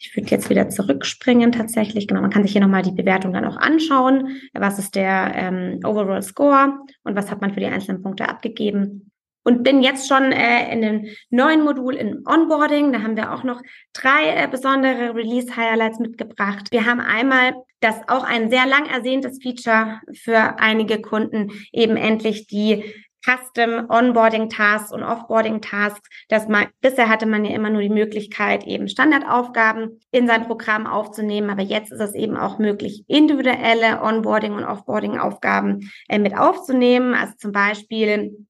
Ich 0.00 0.16
würde 0.16 0.30
jetzt 0.30 0.48
wieder 0.48 0.68
zurückspringen 0.68 1.50
tatsächlich. 1.50 2.06
Genau, 2.06 2.20
man 2.20 2.30
kann 2.30 2.44
sich 2.44 2.52
hier 2.52 2.60
nochmal 2.60 2.82
die 2.82 2.92
Bewertung 2.92 3.32
dann 3.32 3.44
auch 3.44 3.56
anschauen. 3.56 4.38
Was 4.54 4.78
ist 4.78 4.94
der 4.94 5.32
ähm, 5.34 5.80
Overall 5.84 6.22
Score 6.22 6.78
und 7.02 7.16
was 7.16 7.30
hat 7.30 7.40
man 7.40 7.52
für 7.52 7.60
die 7.60 7.66
einzelnen 7.66 8.00
Punkte 8.00 8.28
abgegeben? 8.28 9.07
Und 9.44 9.62
bin 9.62 9.82
jetzt 9.82 10.08
schon 10.08 10.32
äh, 10.32 10.72
in 10.72 10.82
dem 10.82 11.06
neuen 11.30 11.62
Modul 11.62 11.94
in 11.94 12.22
Onboarding. 12.26 12.92
Da 12.92 13.02
haben 13.02 13.16
wir 13.16 13.32
auch 13.32 13.44
noch 13.44 13.62
drei 13.92 14.34
äh, 14.34 14.48
besondere 14.48 15.14
Release-Highlights 15.14 15.98
mitgebracht. 15.98 16.68
Wir 16.70 16.86
haben 16.86 17.00
einmal 17.00 17.54
das 17.80 17.96
auch 18.08 18.24
ein 18.24 18.50
sehr 18.50 18.66
lang 18.66 18.86
ersehntes 18.86 19.38
Feature 19.42 20.00
für 20.12 20.58
einige 20.58 21.00
Kunden, 21.00 21.52
eben 21.72 21.96
endlich 21.96 22.46
die 22.46 22.84
Custom 23.24 23.86
Onboarding 23.88 24.48
Tasks 24.48 24.92
und 24.92 25.02
Offboarding 25.02 25.60
Tasks. 25.60 26.08
Das 26.28 26.48
man, 26.48 26.68
bisher 26.80 27.08
hatte 27.08 27.26
man 27.26 27.44
ja 27.44 27.54
immer 27.54 27.70
nur 27.70 27.82
die 27.82 27.88
Möglichkeit, 27.88 28.66
eben 28.66 28.88
Standardaufgaben 28.88 30.00
in 30.10 30.26
sein 30.26 30.46
Programm 30.46 30.86
aufzunehmen, 30.86 31.50
aber 31.50 31.62
jetzt 31.62 31.92
ist 31.92 32.00
es 32.00 32.14
eben 32.14 32.36
auch 32.36 32.58
möglich, 32.58 33.04
individuelle 33.06 34.02
Onboarding 34.02 34.52
und 34.52 34.64
Offboarding 34.64 35.18
Aufgaben 35.18 35.90
äh, 36.08 36.18
mit 36.18 36.36
aufzunehmen. 36.36 37.14
Also 37.14 37.34
zum 37.36 37.52
Beispiel 37.52 38.46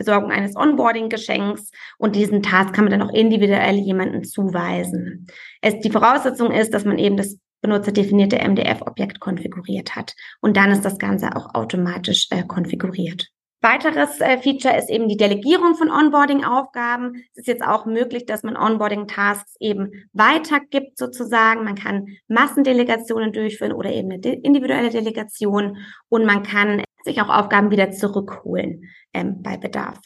Besorgung 0.00 0.30
eines 0.30 0.56
Onboarding-Geschenks 0.56 1.70
und 1.98 2.16
diesen 2.16 2.42
Task 2.42 2.74
kann 2.74 2.86
man 2.86 2.98
dann 2.98 3.02
auch 3.06 3.12
individuell 3.12 3.76
jemanden 3.76 4.24
zuweisen. 4.24 5.26
Es, 5.60 5.78
die 5.80 5.90
Voraussetzung 5.90 6.50
ist, 6.50 6.72
dass 6.72 6.86
man 6.86 6.98
eben 6.98 7.18
das 7.18 7.38
benutzerdefinierte 7.60 8.38
MDF-Objekt 8.38 9.20
konfiguriert 9.20 9.94
hat. 9.94 10.14
Und 10.40 10.56
dann 10.56 10.70
ist 10.70 10.86
das 10.86 10.98
Ganze 10.98 11.36
auch 11.36 11.54
automatisch 11.54 12.28
äh, 12.30 12.42
konfiguriert. 12.44 13.28
Weiteres 13.62 14.22
äh, 14.22 14.38
Feature 14.38 14.78
ist 14.78 14.88
eben 14.88 15.06
die 15.06 15.18
Delegierung 15.18 15.74
von 15.74 15.90
Onboarding-Aufgaben. 15.90 17.16
Es 17.34 17.40
ist 17.40 17.48
jetzt 17.48 17.62
auch 17.62 17.84
möglich, 17.84 18.24
dass 18.24 18.42
man 18.42 18.56
Onboarding-Tasks 18.56 19.56
eben 19.60 19.90
weitergibt 20.14 20.96
sozusagen. 20.96 21.64
Man 21.64 21.74
kann 21.74 22.06
Massendelegationen 22.26 23.34
durchführen 23.34 23.74
oder 23.74 23.92
eben 23.92 24.10
eine 24.10 24.34
individuelle 24.36 24.88
Delegation 24.88 25.76
und 26.08 26.24
man 26.24 26.42
kann 26.42 26.82
sich 27.04 27.20
auch 27.20 27.28
Aufgaben 27.28 27.70
wieder 27.70 27.90
zurückholen 27.90 28.84
ähm, 29.12 29.42
bei 29.42 29.56
Bedarf 29.56 30.00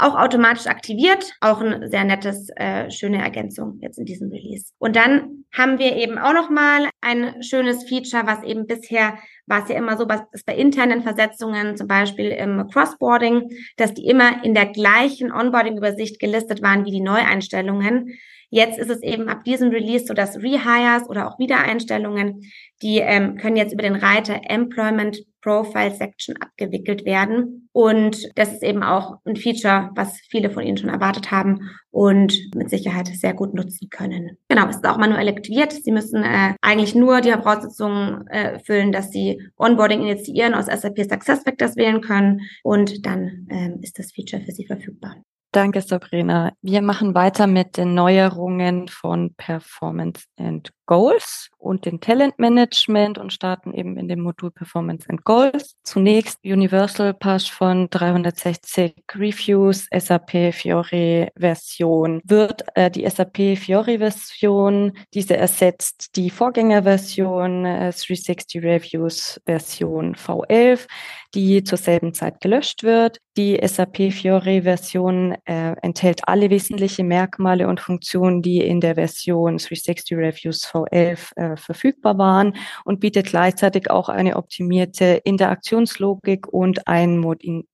auch 0.00 0.18
automatisch 0.18 0.66
aktiviert. 0.66 1.32
Auch 1.40 1.60
ein 1.60 1.90
sehr 1.90 2.04
nettes, 2.04 2.48
äh, 2.56 2.90
schöne 2.90 3.22
Ergänzung 3.22 3.78
jetzt 3.80 3.98
in 3.98 4.04
diesem 4.04 4.30
Release. 4.30 4.72
Und 4.78 4.96
dann 4.96 5.44
haben 5.52 5.78
wir 5.78 5.96
eben 5.96 6.18
auch 6.18 6.32
noch 6.32 6.50
mal 6.50 6.88
ein 7.00 7.42
schönes 7.42 7.84
Feature, 7.88 8.26
was 8.26 8.42
eben 8.44 8.66
bisher 8.66 9.18
war 9.46 9.62
es 9.62 9.68
ja 9.68 9.76
immer 9.76 9.96
so, 9.96 10.08
was 10.08 10.22
ist 10.32 10.46
bei 10.46 10.54
internen 10.54 11.02
Versetzungen, 11.02 11.76
zum 11.76 11.88
Beispiel 11.88 12.30
im 12.30 12.68
Crossboarding, 12.72 13.50
dass 13.76 13.94
die 13.94 14.06
immer 14.06 14.44
in 14.44 14.54
der 14.54 14.66
gleichen 14.66 15.32
Onboarding-Übersicht 15.32 16.20
gelistet 16.20 16.62
waren 16.62 16.84
wie 16.84 16.92
die 16.92 17.00
Neueinstellungen. 17.00 18.12
Jetzt 18.48 18.78
ist 18.78 18.90
es 18.90 19.02
eben 19.02 19.28
ab 19.28 19.44
diesem 19.44 19.70
Release 19.70 20.06
so, 20.06 20.14
dass 20.14 20.36
Rehires 20.36 21.08
oder 21.08 21.28
auch 21.28 21.38
Wiedereinstellungen, 21.38 22.42
die 22.82 22.98
ähm, 22.98 23.36
können 23.36 23.56
jetzt 23.56 23.72
über 23.72 23.82
den 23.82 23.96
Reiter 23.96 24.40
Employment 24.48 25.18
Profile 25.42 25.94
Section 25.94 26.36
abgewickelt 26.40 27.04
werden. 27.04 27.68
Und 27.72 28.28
das 28.36 28.52
ist 28.52 28.62
eben 28.62 28.82
auch 28.82 29.18
ein 29.24 29.36
Feature, 29.36 29.90
was 29.94 30.18
viele 30.28 30.50
von 30.50 30.62
Ihnen 30.62 30.76
schon 30.76 30.90
erwartet 30.90 31.30
haben 31.30 31.70
und 31.90 32.38
mit 32.54 32.70
Sicherheit 32.70 33.08
sehr 33.08 33.34
gut 33.34 33.54
nutzen 33.54 33.88
können. 33.90 34.36
Genau, 34.48 34.68
es 34.68 34.76
ist 34.76 34.86
auch 34.86 34.98
manuell 34.98 35.28
aktiviert. 35.28 35.72
Sie 35.72 35.92
müssen 35.92 36.22
äh, 36.22 36.54
eigentlich 36.60 36.94
nur 36.94 37.20
die 37.20 37.32
Voraussetzungen 37.32 38.26
äh, 38.28 38.58
füllen, 38.60 38.92
dass 38.92 39.10
Sie 39.10 39.40
Onboarding 39.56 40.02
initiieren 40.02 40.54
aus 40.54 40.66
SAP 40.66 40.98
SuccessFactors 40.98 41.76
wählen 41.76 42.00
können 42.00 42.42
und 42.62 43.06
dann 43.06 43.46
ähm, 43.50 43.78
ist 43.82 43.98
das 43.98 44.12
Feature 44.12 44.42
für 44.42 44.52
Sie 44.52 44.66
verfügbar. 44.66 45.16
Danke, 45.52 45.80
Sabrina. 45.80 46.52
Wir 46.62 46.80
machen 46.80 47.12
weiter 47.16 47.48
mit 47.48 47.76
den 47.76 47.94
Neuerungen 47.94 48.86
von 48.86 49.34
Performance 49.34 50.26
and 50.36 50.70
Goals 50.90 51.50
und 51.56 51.86
dem 51.86 52.00
Talent 52.00 52.40
Management 52.40 53.16
und 53.16 53.32
starten 53.32 53.72
eben 53.72 53.96
in 53.96 54.08
dem 54.08 54.22
Modul 54.22 54.50
Performance 54.50 55.08
and 55.08 55.24
Goals. 55.24 55.76
Zunächst 55.84 56.40
Universal 56.42 57.14
Pass 57.14 57.46
von 57.46 57.88
360 57.90 58.94
Reviews 59.14 59.86
SAP 59.96 60.52
Fiori 60.52 61.28
Version. 61.38 62.20
Wird 62.24 62.64
äh, 62.74 62.90
die 62.90 63.08
SAP 63.08 63.56
Fiori 63.56 63.98
Version, 63.98 64.92
diese 65.14 65.36
ersetzt 65.36 66.16
die 66.16 66.28
Vorgängerversion 66.28 67.64
äh, 67.66 67.92
360 67.92 68.60
Reviews 68.60 69.40
Version 69.46 70.16
V11, 70.16 70.88
die 71.34 71.62
zur 71.62 71.78
selben 71.78 72.14
Zeit 72.14 72.40
gelöscht 72.40 72.82
wird. 72.82 73.18
Die 73.36 73.60
SAP 73.64 74.12
Fiori 74.12 74.62
Version 74.62 75.36
äh, 75.44 75.76
enthält 75.82 76.22
alle 76.26 76.50
wesentlichen 76.50 77.06
Merkmale 77.06 77.68
und 77.68 77.78
Funktionen, 77.78 78.42
die 78.42 78.58
in 78.58 78.80
der 78.80 78.96
Version 78.96 79.58
360 79.58 80.18
Reviews 80.18 80.64
V11 80.86 81.36
äh, 81.36 81.56
verfügbar 81.56 82.18
waren 82.18 82.56
und 82.84 83.00
bietet 83.00 83.26
gleichzeitig 83.26 83.90
auch 83.90 84.08
eine 84.08 84.36
optimierte 84.36 85.20
Interaktionslogik 85.24 86.48
und 86.48 86.86
ein 86.86 87.24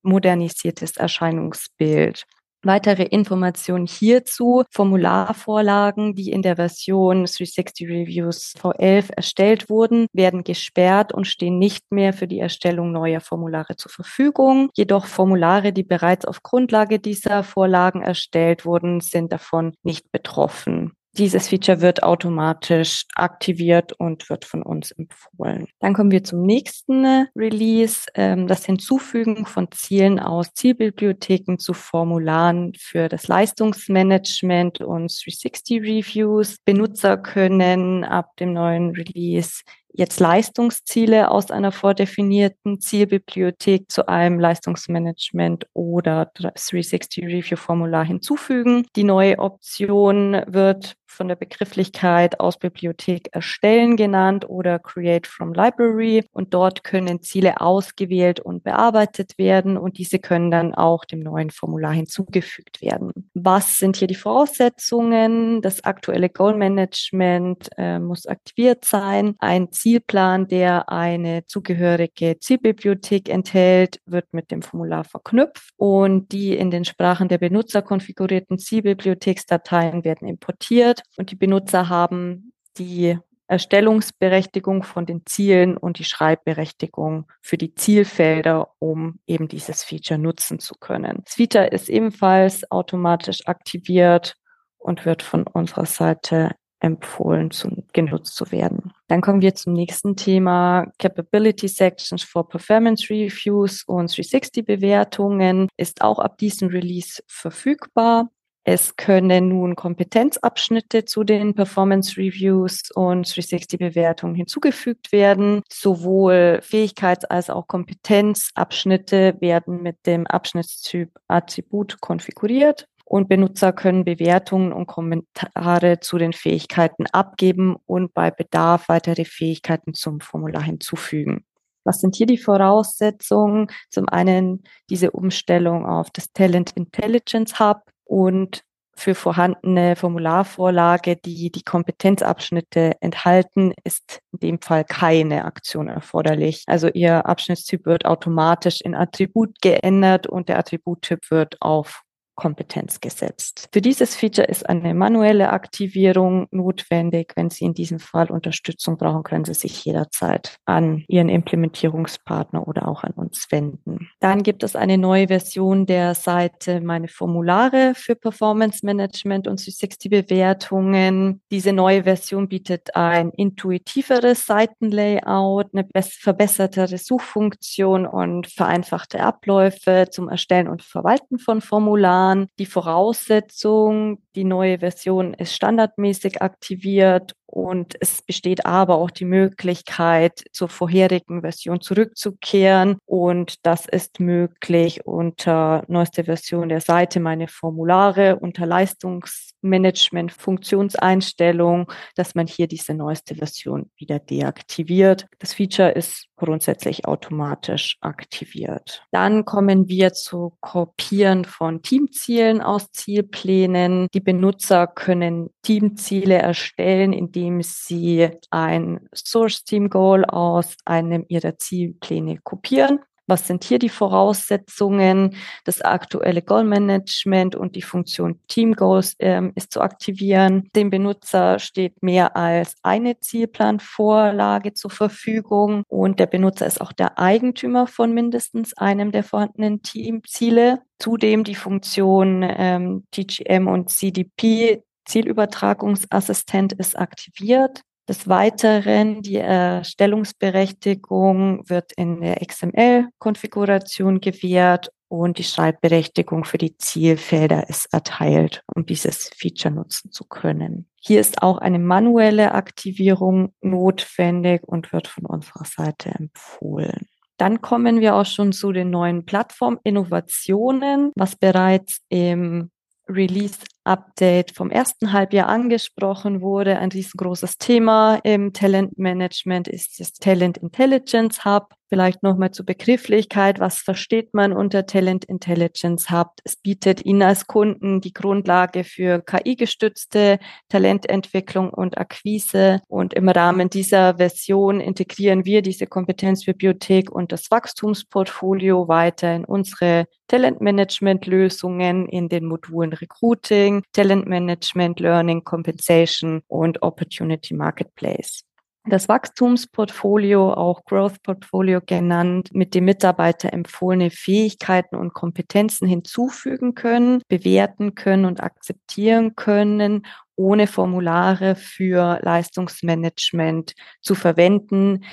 modernisiertes 0.01 0.97
Erscheinungsbild. 0.97 2.25
Weitere 2.63 3.03
Informationen 3.03 3.85
hierzu, 3.85 4.63
Formularvorlagen, 4.71 6.15
die 6.15 6.31
in 6.31 6.41
der 6.41 6.55
Version 6.55 7.25
360 7.25 7.87
Reviews 7.87 8.55
V11 8.59 9.13
erstellt 9.15 9.69
wurden, 9.69 10.07
werden 10.11 10.43
gesperrt 10.43 11.13
und 11.13 11.27
stehen 11.27 11.59
nicht 11.59 11.91
mehr 11.91 12.13
für 12.13 12.27
die 12.27 12.39
Erstellung 12.39 12.91
neuer 12.91 13.21
Formulare 13.21 13.75
zur 13.75 13.91
Verfügung. 13.91 14.69
Jedoch 14.75 15.05
Formulare, 15.05 15.71
die 15.71 15.83
bereits 15.83 16.25
auf 16.25 16.41
Grundlage 16.41 16.99
dieser 16.99 17.43
Vorlagen 17.43 18.01
erstellt 18.01 18.65
wurden, 18.65 19.01
sind 19.01 19.31
davon 19.31 19.73
nicht 19.83 20.11
betroffen. 20.11 20.96
Dieses 21.17 21.47
Feature 21.47 21.81
wird 21.81 22.03
automatisch 22.03 23.05
aktiviert 23.15 23.91
und 23.93 24.29
wird 24.29 24.45
von 24.45 24.61
uns 24.61 24.91
empfohlen. 24.91 25.67
Dann 25.79 25.95
kommen 25.95 26.11
wir 26.11 26.23
zum 26.23 26.43
nächsten 26.43 27.27
Release, 27.35 28.01
ähm, 28.13 28.47
das 28.47 28.65
Hinzufügen 28.65 29.47
von 29.47 29.71
Zielen 29.71 30.19
aus 30.19 30.53
Zielbibliotheken 30.53 31.57
zu 31.57 31.73
Formularen 31.73 32.73
für 32.77 33.09
das 33.09 33.27
Leistungsmanagement 33.27 34.81
und 34.81 35.11
360 35.11 35.81
Reviews. 35.81 36.57
Benutzer 36.63 37.17
können 37.17 38.03
ab 38.03 38.35
dem 38.37 38.53
neuen 38.53 38.91
Release 38.91 39.63
jetzt 39.97 40.19
Leistungsziele 40.19 41.31
aus 41.31 41.49
einer 41.51 41.71
vordefinierten 41.71 42.79
Zielbibliothek 42.79 43.91
zu 43.91 44.07
einem 44.07 44.39
Leistungsmanagement 44.39 45.67
oder 45.73 46.31
360 46.35 47.25
Review 47.25 47.57
Formular 47.57 48.05
hinzufügen. 48.05 48.85
Die 48.95 49.03
neue 49.03 49.39
Option 49.39 50.43
wird 50.45 50.93
von 51.17 51.27
der 51.27 51.35
Begrifflichkeit 51.35 52.39
aus 52.39 52.57
Bibliothek 52.57 53.29
erstellen 53.31 53.97
genannt 53.97 54.47
oder 54.47 54.79
Create 54.79 55.27
from 55.27 55.53
Library. 55.53 56.23
Und 56.31 56.53
dort 56.53 56.83
können 56.83 57.21
Ziele 57.21 57.59
ausgewählt 57.59 58.39
und 58.39 58.63
bearbeitet 58.63 59.37
werden 59.37 59.77
und 59.77 59.97
diese 59.97 60.19
können 60.19 60.51
dann 60.51 60.75
auch 60.75 61.03
dem 61.05 61.19
neuen 61.19 61.49
Formular 61.49 61.91
hinzugefügt 61.91 62.81
werden. 62.81 63.11
Was 63.33 63.79
sind 63.79 63.97
hier 63.97 64.07
die 64.07 64.15
Voraussetzungen? 64.15 65.61
Das 65.61 65.83
aktuelle 65.83 66.29
Goal 66.29 66.55
Management 66.55 67.69
äh, 67.77 67.99
muss 67.99 68.27
aktiviert 68.27 68.85
sein. 68.85 69.35
Ein 69.39 69.71
Zielplan, 69.71 70.47
der 70.47 70.89
eine 70.89 71.45
zugehörige 71.45 72.37
Zielbibliothek 72.39 73.29
enthält, 73.29 73.99
wird 74.05 74.31
mit 74.33 74.51
dem 74.51 74.61
Formular 74.61 75.03
verknüpft 75.03 75.71
und 75.77 76.31
die 76.31 76.55
in 76.55 76.69
den 76.69 76.85
Sprachen 76.85 77.27
der 77.27 77.39
Benutzer 77.39 77.81
konfigurierten 77.81 78.59
Zielbibliotheksdateien 78.59 80.03
werden 80.03 80.27
importiert 80.27 81.01
und 81.15 81.31
die 81.31 81.35
Benutzer 81.35 81.89
haben 81.89 82.53
die 82.77 83.17
Erstellungsberechtigung 83.47 84.83
von 84.83 85.05
den 85.05 85.25
Zielen 85.25 85.77
und 85.77 85.99
die 85.99 86.03
Schreibberechtigung 86.03 87.31
für 87.41 87.57
die 87.57 87.73
Zielfelder, 87.73 88.73
um 88.79 89.19
eben 89.25 89.47
dieses 89.47 89.83
Feature 89.83 90.19
nutzen 90.19 90.59
zu 90.59 90.75
können. 90.75 91.23
Das 91.23 91.37
ist 91.71 91.89
ebenfalls 91.89 92.69
automatisch 92.69 93.47
aktiviert 93.47 94.35
und 94.77 95.05
wird 95.05 95.21
von 95.21 95.43
unserer 95.47 95.85
Seite 95.85 96.55
empfohlen, 96.79 97.49
zu, 97.51 97.83
genutzt 97.93 98.35
zu 98.35 98.51
werden. 98.51 98.91
Dann 99.07 99.21
kommen 99.21 99.41
wir 99.41 99.55
zum 99.55 99.73
nächsten 99.73 100.15
Thema. 100.15 100.85
Capability 100.99 101.67
Sections 101.67 102.23
for 102.23 102.47
Performance 102.47 103.09
Reviews 103.09 103.83
und 103.83 104.15
360 104.15 104.65
Bewertungen 104.65 105.69
ist 105.77 106.01
auch 106.01 106.19
ab 106.19 106.37
diesem 106.37 106.67
Release 106.67 107.23
verfügbar. 107.27 108.29
Es 108.69 108.97
können 108.97 109.47
nun 109.47 109.77
Kompetenzabschnitte 109.77 111.05
zu 111.05 111.23
den 111.23 111.53
Performance 111.53 112.17
Reviews 112.17 112.91
und 112.93 113.25
360 113.25 113.79
Bewertungen 113.79 114.35
hinzugefügt 114.35 115.13
werden. 115.13 115.61
Sowohl 115.71 116.59
Fähigkeits- 116.61 117.23
als 117.23 117.49
auch 117.49 117.69
Kompetenzabschnitte 117.69 119.37
werden 119.39 119.81
mit 119.81 120.05
dem 120.05 120.27
Abschnittstyp 120.27 121.11
Attribut 121.29 122.01
konfiguriert 122.01 122.89
und 123.05 123.29
Benutzer 123.29 123.71
können 123.71 124.03
Bewertungen 124.03 124.73
und 124.73 124.85
Kommentare 124.85 126.01
zu 126.01 126.17
den 126.17 126.33
Fähigkeiten 126.33 127.05
abgeben 127.13 127.77
und 127.85 128.13
bei 128.13 128.31
Bedarf 128.31 128.89
weitere 128.89 129.23
Fähigkeiten 129.23 129.93
zum 129.93 130.19
Formular 130.19 130.61
hinzufügen. 130.61 131.45
Was 131.85 132.01
sind 132.01 132.17
hier 132.17 132.27
die 132.27 132.37
Voraussetzungen? 132.37 133.67
Zum 133.89 134.09
einen 134.09 134.63
diese 134.89 135.11
Umstellung 135.11 135.85
auf 135.85 136.09
das 136.11 136.33
Talent 136.33 136.73
Intelligence 136.75 137.61
Hub 137.61 137.83
und 138.07 138.63
für 138.95 139.13
vorhandene 139.13 139.95
Formularvorlage, 139.95 141.17
die 141.17 141.51
die 141.51 141.61
Kompetenzabschnitte 141.61 142.93
enthalten, 142.99 143.73
ist 143.83 144.21
in 144.33 144.39
dem 144.39 144.61
Fall 144.61 144.83
keine 144.85 145.45
Aktion 145.45 145.87
erforderlich. 145.87 146.63
Also 146.65 146.87
Ihr 146.87 147.27
Abschnittstyp 147.27 147.85
wird 147.85 148.05
automatisch 148.05 148.81
in 148.81 148.95
Attribut 148.95 149.61
geändert 149.61 150.25
und 150.25 150.49
der 150.49 150.57
Attributtyp 150.57 151.29
wird 151.29 151.57
auf 151.61 152.01
Kompetenz 152.37 153.01
gesetzt. 153.01 153.67
Für 153.73 153.81
dieses 153.81 154.15
Feature 154.15 154.47
ist 154.47 154.69
eine 154.69 154.93
manuelle 154.93 155.49
Aktivierung 155.49 156.47
notwendig. 156.51 157.33
Wenn 157.35 157.49
Sie 157.49 157.65
in 157.65 157.73
diesem 157.73 157.99
Fall 157.99 158.31
Unterstützung 158.31 158.97
brauchen, 158.97 159.23
können 159.23 159.43
Sie 159.43 159.55
sich 159.55 159.83
jederzeit 159.83 160.57
an 160.65 161.03
Ihren 161.07 161.29
Implementierungspartner 161.29 162.65
oder 162.65 162.87
auch 162.87 163.03
an 163.03 163.11
uns 163.13 163.47
wenden. 163.49 164.09
Dann 164.19 164.43
gibt 164.43 164.63
es 164.63 164.75
eine 164.75 164.97
neue 164.97 165.27
Version 165.27 165.87
der 165.87 166.13
Seite 166.13 166.79
Meine 166.79 167.07
Formulare 167.07 167.93
für 167.95 168.15
Performance 168.15 168.85
Management 168.85 169.47
und 169.47 169.59
360 169.59 170.11
Bewertungen. 170.11 171.41
Diese 171.49 171.73
neue 171.73 172.03
Version 172.03 172.47
bietet 172.47 172.95
ein 172.95 173.31
intuitiveres 173.31 174.45
Seitenlayout, 174.45 175.73
eine 175.73 175.87
verbessertere 176.03 176.99
Suchfunktion 176.99 178.05
und 178.05 178.45
vereinfachte 178.45 179.21
Abläufe 179.21 180.07
zum 180.11 180.29
Erstellen 180.29 180.67
und 180.67 180.83
Verwalten 180.83 181.39
von 181.39 181.61
Formularen. 181.61 182.26
Die 182.59 182.65
Voraussetzung, 182.65 184.23
die 184.37 184.43
neue 184.43 184.77
Version 184.79 185.33
ist 185.33 185.55
standardmäßig 185.55 186.43
aktiviert 186.43 187.33
und 187.47 187.95
es 188.01 188.21
besteht 188.21 188.65
aber 188.65 188.95
auch 188.95 189.09
die 189.09 189.25
Möglichkeit, 189.25 190.43
zur 190.51 190.67
vorherigen 190.67 191.41
Version 191.41 191.79
zurückzukehren. 191.79 192.97
Und 193.05 193.65
das 193.65 193.85
ist 193.87 194.19
möglich 194.19 195.07
unter 195.07 195.83
neuester 195.87 196.25
Version 196.25 196.67
der 196.67 196.81
Seite 196.81 197.21
meine 197.21 197.47
Formulare, 197.47 198.35
unter 198.35 198.65
Leistungsmanagement, 198.65 200.33
Funktionseinstellung, 200.33 201.89
dass 202.15 202.35
man 202.35 202.47
hier 202.47 202.67
diese 202.67 202.93
neueste 202.93 203.35
Version 203.35 203.89
wieder 203.95 204.19
deaktiviert. 204.19 205.27
Das 205.39 205.53
Feature 205.53 205.91
ist 205.91 206.27
grundsätzlich 206.35 207.05
automatisch 207.05 207.97
aktiviert. 208.01 209.03
Dann 209.11 209.45
kommen 209.45 209.87
wir 209.87 210.13
zu 210.13 210.57
Kopieren 210.59 211.45
von 211.45 211.81
Teamzielen 211.81 212.61
aus 212.61 212.91
Zielplänen. 212.91 214.07
Die 214.13 214.19
Benutzer 214.27 214.87
können 214.87 215.51
Teamziele 215.61 216.35
erstellen, 216.35 217.13
indem 217.13 217.61
sie 217.63 218.27
ein 218.51 219.07
Source 219.15 219.63
Team 219.63 219.89
Goal 219.89 220.25
aus 220.25 220.75
einem 220.83 221.23
ihrer 221.29 221.57
Zielpläne 221.57 222.37
kopieren 222.43 222.99
was 223.27 223.45
sind 223.45 223.63
hier 223.63 223.77
die 223.77 223.89
Voraussetzungen? 223.89 225.35
Das 225.65 225.81
aktuelle 225.81 226.41
Goal-Management 226.41 227.55
und 227.55 227.75
die 227.75 227.81
Funktion 227.81 228.39
Team 228.47 228.73
Goals 228.73 229.15
ähm, 229.19 229.51
ist 229.55 229.71
zu 229.71 229.81
aktivieren. 229.81 230.69
Dem 230.75 230.89
Benutzer 230.89 231.59
steht 231.59 232.01
mehr 232.01 232.35
als 232.35 232.75
eine 232.83 233.19
Zielplanvorlage 233.19 234.73
zur 234.73 234.91
Verfügung 234.91 235.83
und 235.87 236.19
der 236.19 236.27
Benutzer 236.27 236.65
ist 236.65 236.81
auch 236.81 236.93
der 236.93 237.19
Eigentümer 237.19 237.87
von 237.87 238.13
mindestens 238.13 238.75
einem 238.77 239.11
der 239.11 239.23
vorhandenen 239.23 239.81
Teamziele. 239.81 240.81
Zudem 240.99 241.43
die 241.43 241.55
Funktion 241.55 242.43
ähm, 242.43 243.05
TGM 243.11 243.67
und 243.67 243.89
CDP 243.89 244.83
Zielübertragungsassistent 245.05 246.73
ist 246.73 246.97
aktiviert. 246.97 247.81
Des 248.07 248.29
Weiteren, 248.29 249.21
die 249.21 249.35
Erstellungsberechtigung 249.35 251.69
wird 251.69 251.91
in 251.93 252.21
der 252.21 252.37
XML-Konfiguration 252.37 254.21
gewährt 254.21 254.89
und 255.09 255.37
die 255.37 255.43
Schreibberechtigung 255.43 256.45
für 256.45 256.57
die 256.57 256.77
Zielfelder 256.77 257.69
ist 257.69 257.93
erteilt, 257.93 258.63
um 258.73 258.85
dieses 258.85 259.29
Feature 259.35 259.73
nutzen 259.73 260.11
zu 260.11 260.23
können. 260.23 260.89
Hier 260.95 261.19
ist 261.19 261.41
auch 261.41 261.57
eine 261.57 261.79
manuelle 261.79 262.53
Aktivierung 262.53 263.53
notwendig 263.61 264.63
und 264.63 264.93
wird 264.93 265.07
von 265.07 265.25
unserer 265.25 265.65
Seite 265.65 266.11
empfohlen. 266.11 267.07
Dann 267.37 267.61
kommen 267.61 267.99
wir 267.99 268.15
auch 268.15 268.25
schon 268.25 268.53
zu 268.53 268.71
den 268.71 268.89
neuen 268.89 269.25
Plattform-Innovationen, 269.25 271.11
was 271.15 271.35
bereits 271.35 271.99
im 272.09 272.71
Release 273.09 273.59
Update 273.87 274.51
vom 274.51 274.69
ersten 274.69 275.13
Halbjahr 275.13 275.47
angesprochen 275.47 276.41
wurde. 276.41 276.77
Ein 276.77 276.91
riesengroßes 276.91 277.57
Thema 277.57 278.15
im 278.23 278.53
Talentmanagement 278.53 279.67
ist 279.67 279.99
das 279.99 280.13
Talent 280.13 280.57
Intelligence 280.57 281.45
Hub. 281.45 281.76
Vielleicht 281.89 282.23
nochmal 282.23 282.51
zur 282.51 282.65
Begrifflichkeit. 282.65 283.59
Was 283.59 283.79
versteht 283.79 284.33
man 284.33 284.53
unter 284.53 284.85
Talent 284.85 285.25
Intelligence 285.25 286.09
Hub? 286.09 286.29
Es 286.43 286.55
bietet 286.55 287.05
Ihnen 287.05 287.21
als 287.21 287.47
Kunden 287.47 288.01
die 288.01 288.13
Grundlage 288.13 288.83
für 288.83 289.21
KI-gestützte 289.21 290.39
Talententwicklung 290.69 291.69
und 291.69 291.97
Akquise. 291.97 292.79
Und 292.87 293.13
im 293.13 293.29
Rahmen 293.29 293.69
dieser 293.69 294.17
Version 294.17 294.79
integrieren 294.79 295.45
wir 295.45 295.61
diese 295.61 295.87
Kompetenzbibliothek 295.87 297.11
und 297.11 297.31
das 297.31 297.51
Wachstumsportfolio 297.51 298.87
weiter 298.87 299.35
in 299.35 299.45
unsere 299.45 300.05
Talentmanagement-Lösungen 300.27 302.07
in 302.07 302.27
den 302.27 302.45
Modulen 302.45 302.91
Recruiting, 302.93 303.57
Marketing, 303.57 303.83
Talent 303.93 304.27
Management, 304.27 304.99
Learning, 304.99 305.43
Compensation 305.43 306.41
und 306.47 306.81
Opportunity 306.81 307.53
Marketplace. 307.53 308.43
Das 308.89 309.09
Wachstumsportfolio, 309.09 310.53
auch 310.53 310.85
Growth 310.85 311.21
Portfolio 311.21 311.81
genannt, 311.85 312.51
mit 312.53 312.73
dem 312.73 312.85
Mitarbeiter 312.85 313.51
empfohlene 313.51 314.11
Fähigkeiten 314.11 314.95
und 314.95 315.13
Kompetenzen 315.13 315.89
hinzufügen 315.89 316.73
können, 316.73 317.21
bewerten 317.27 317.95
können 317.95 318.23
und 318.23 318.41
akzeptieren 318.41 319.35
können, 319.35 320.05
ohne 320.37 320.67
Formulare 320.67 321.55
für 321.55 322.19
Leistungsmanagement 322.21 323.73
zu 324.01 324.15
verwenden, 324.15 325.03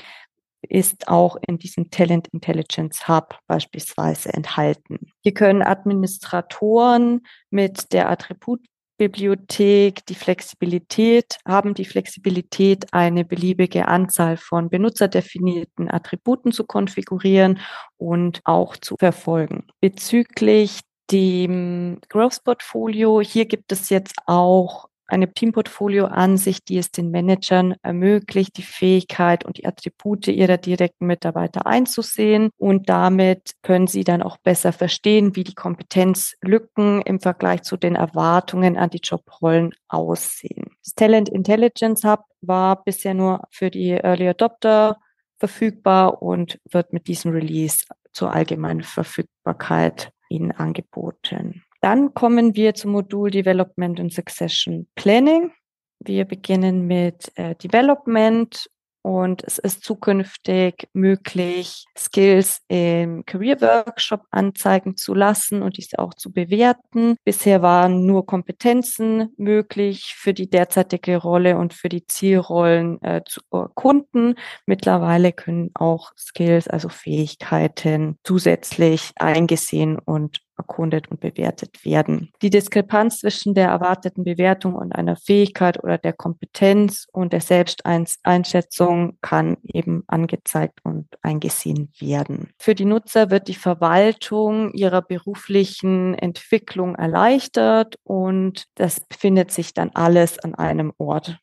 ist 0.68 1.08
auch 1.08 1.37
in 1.46 1.58
diesem 1.58 1.90
Talent 1.90 2.28
Intelligence 2.28 3.08
Hub 3.08 3.38
beispielsweise 3.48 4.32
enthalten. 4.32 5.10
Hier 5.22 5.34
können 5.34 5.62
Administratoren 5.62 7.22
mit 7.50 7.92
der 7.92 8.08
Attributbibliothek 8.94 10.07
die 10.07 10.14
Flexibilität, 10.14 11.38
haben 11.46 11.74
die 11.74 11.85
Flexibilität, 11.85 12.87
eine 12.92 13.24
beliebige 13.24 13.88
Anzahl 13.88 14.37
von 14.37 14.70
benutzerdefinierten 14.70 15.90
Attributen 15.90 16.52
zu 16.52 16.64
konfigurieren 16.64 17.59
und 17.96 18.40
auch 18.44 18.76
zu 18.76 18.96
verfolgen. 18.96 19.66
Bezüglich 19.80 20.80
dem 21.11 21.98
Growth 22.09 22.44
Portfolio, 22.44 23.20
hier 23.20 23.46
gibt 23.46 23.72
es 23.72 23.90
jetzt 23.90 24.16
auch 24.26 24.88
eine 25.06 25.32
Teamportfolio-Ansicht, 25.32 26.68
die 26.68 26.78
es 26.78 26.90
den 26.90 27.10
Managern 27.10 27.74
ermöglicht, 27.82 28.56
die 28.56 28.62
Fähigkeit 28.62 29.44
und 29.44 29.58
die 29.58 29.66
Attribute 29.66 30.28
ihrer 30.28 30.56
direkten 30.56 31.06
Mitarbeiter 31.06 31.66
einzusehen. 31.66 32.50
Und 32.56 32.88
damit 32.88 33.52
können 33.62 33.86
sie 33.86 34.04
dann 34.04 34.22
auch 34.22 34.38
besser 34.38 34.72
verstehen, 34.72 35.36
wie 35.36 35.44
die 35.44 35.54
Kompetenzlücken 35.54 37.02
im 37.02 37.20
Vergleich 37.20 37.62
zu 37.62 37.76
den 37.76 37.96
Erwartungen 37.96 38.76
an 38.76 38.90
die 38.90 39.00
Jobrollen 39.02 39.74
aussehen. 39.88 40.70
Das 40.82 40.94
Talent 40.94 41.28
Intelligence 41.28 42.04
Hub 42.04 42.24
war 42.40 42.82
bisher 42.84 43.14
nur 43.14 43.42
für 43.50 43.70
die 43.70 43.90
Early 43.90 44.28
Adopter 44.28 44.98
verfügbar 45.38 46.22
und 46.22 46.58
wird 46.70 46.92
mit 46.92 47.08
diesem 47.08 47.32
Release 47.32 47.84
zur 48.12 48.32
allgemeinen 48.32 48.82
Verfügbarkeit 48.82 50.12
Ihnen 50.28 50.52
angeboten. 50.52 51.64
Dann 51.84 52.14
kommen 52.14 52.56
wir 52.56 52.72
zum 52.72 52.92
Modul 52.92 53.30
Development 53.30 54.00
and 54.00 54.10
Succession 54.10 54.86
Planning. 54.94 55.52
Wir 56.00 56.24
beginnen 56.24 56.86
mit 56.86 57.30
äh, 57.34 57.54
Development 57.56 58.70
und 59.02 59.44
es 59.44 59.58
ist 59.58 59.84
zukünftig 59.84 60.88
möglich, 60.94 61.84
Skills 61.94 62.62
im 62.68 63.26
Career 63.26 63.60
Workshop 63.60 64.22
anzeigen 64.30 64.96
zu 64.96 65.12
lassen 65.12 65.60
und 65.60 65.76
diese 65.76 65.98
auch 65.98 66.14
zu 66.14 66.32
bewerten. 66.32 67.16
Bisher 67.22 67.60
waren 67.60 68.06
nur 68.06 68.24
Kompetenzen 68.24 69.34
möglich 69.36 70.14
für 70.16 70.32
die 70.32 70.48
derzeitige 70.48 71.18
Rolle 71.18 71.58
und 71.58 71.74
für 71.74 71.90
die 71.90 72.06
Zielrollen 72.06 73.02
äh, 73.02 73.20
zu 73.26 73.42
Kunden. 73.74 74.36
Mittlerweile 74.64 75.34
können 75.34 75.70
auch 75.74 76.12
Skills, 76.16 76.66
also 76.66 76.88
Fähigkeiten, 76.88 78.16
zusätzlich 78.24 79.10
eingesehen 79.16 79.98
und 79.98 80.40
erkundet 80.56 81.08
und 81.10 81.20
bewertet 81.20 81.84
werden. 81.84 82.30
Die 82.42 82.50
Diskrepanz 82.50 83.20
zwischen 83.20 83.54
der 83.54 83.68
erwarteten 83.68 84.24
Bewertung 84.24 84.74
und 84.74 84.94
einer 84.94 85.16
Fähigkeit 85.16 85.82
oder 85.82 85.98
der 85.98 86.12
Kompetenz 86.12 87.06
und 87.12 87.32
der 87.32 87.40
Selbsteinschätzung 87.40 89.18
kann 89.20 89.56
eben 89.64 90.04
angezeigt 90.06 90.80
und 90.84 91.08
eingesehen 91.22 91.92
werden. 91.98 92.50
Für 92.58 92.74
die 92.74 92.84
Nutzer 92.84 93.30
wird 93.30 93.48
die 93.48 93.54
Verwaltung 93.54 94.72
ihrer 94.72 95.02
beruflichen 95.02 96.14
Entwicklung 96.14 96.94
erleichtert 96.94 97.96
und 98.04 98.64
das 98.74 99.00
befindet 99.00 99.50
sich 99.50 99.74
dann 99.74 99.90
alles 99.94 100.38
an 100.38 100.54
einem 100.54 100.92
Ort 100.98 101.38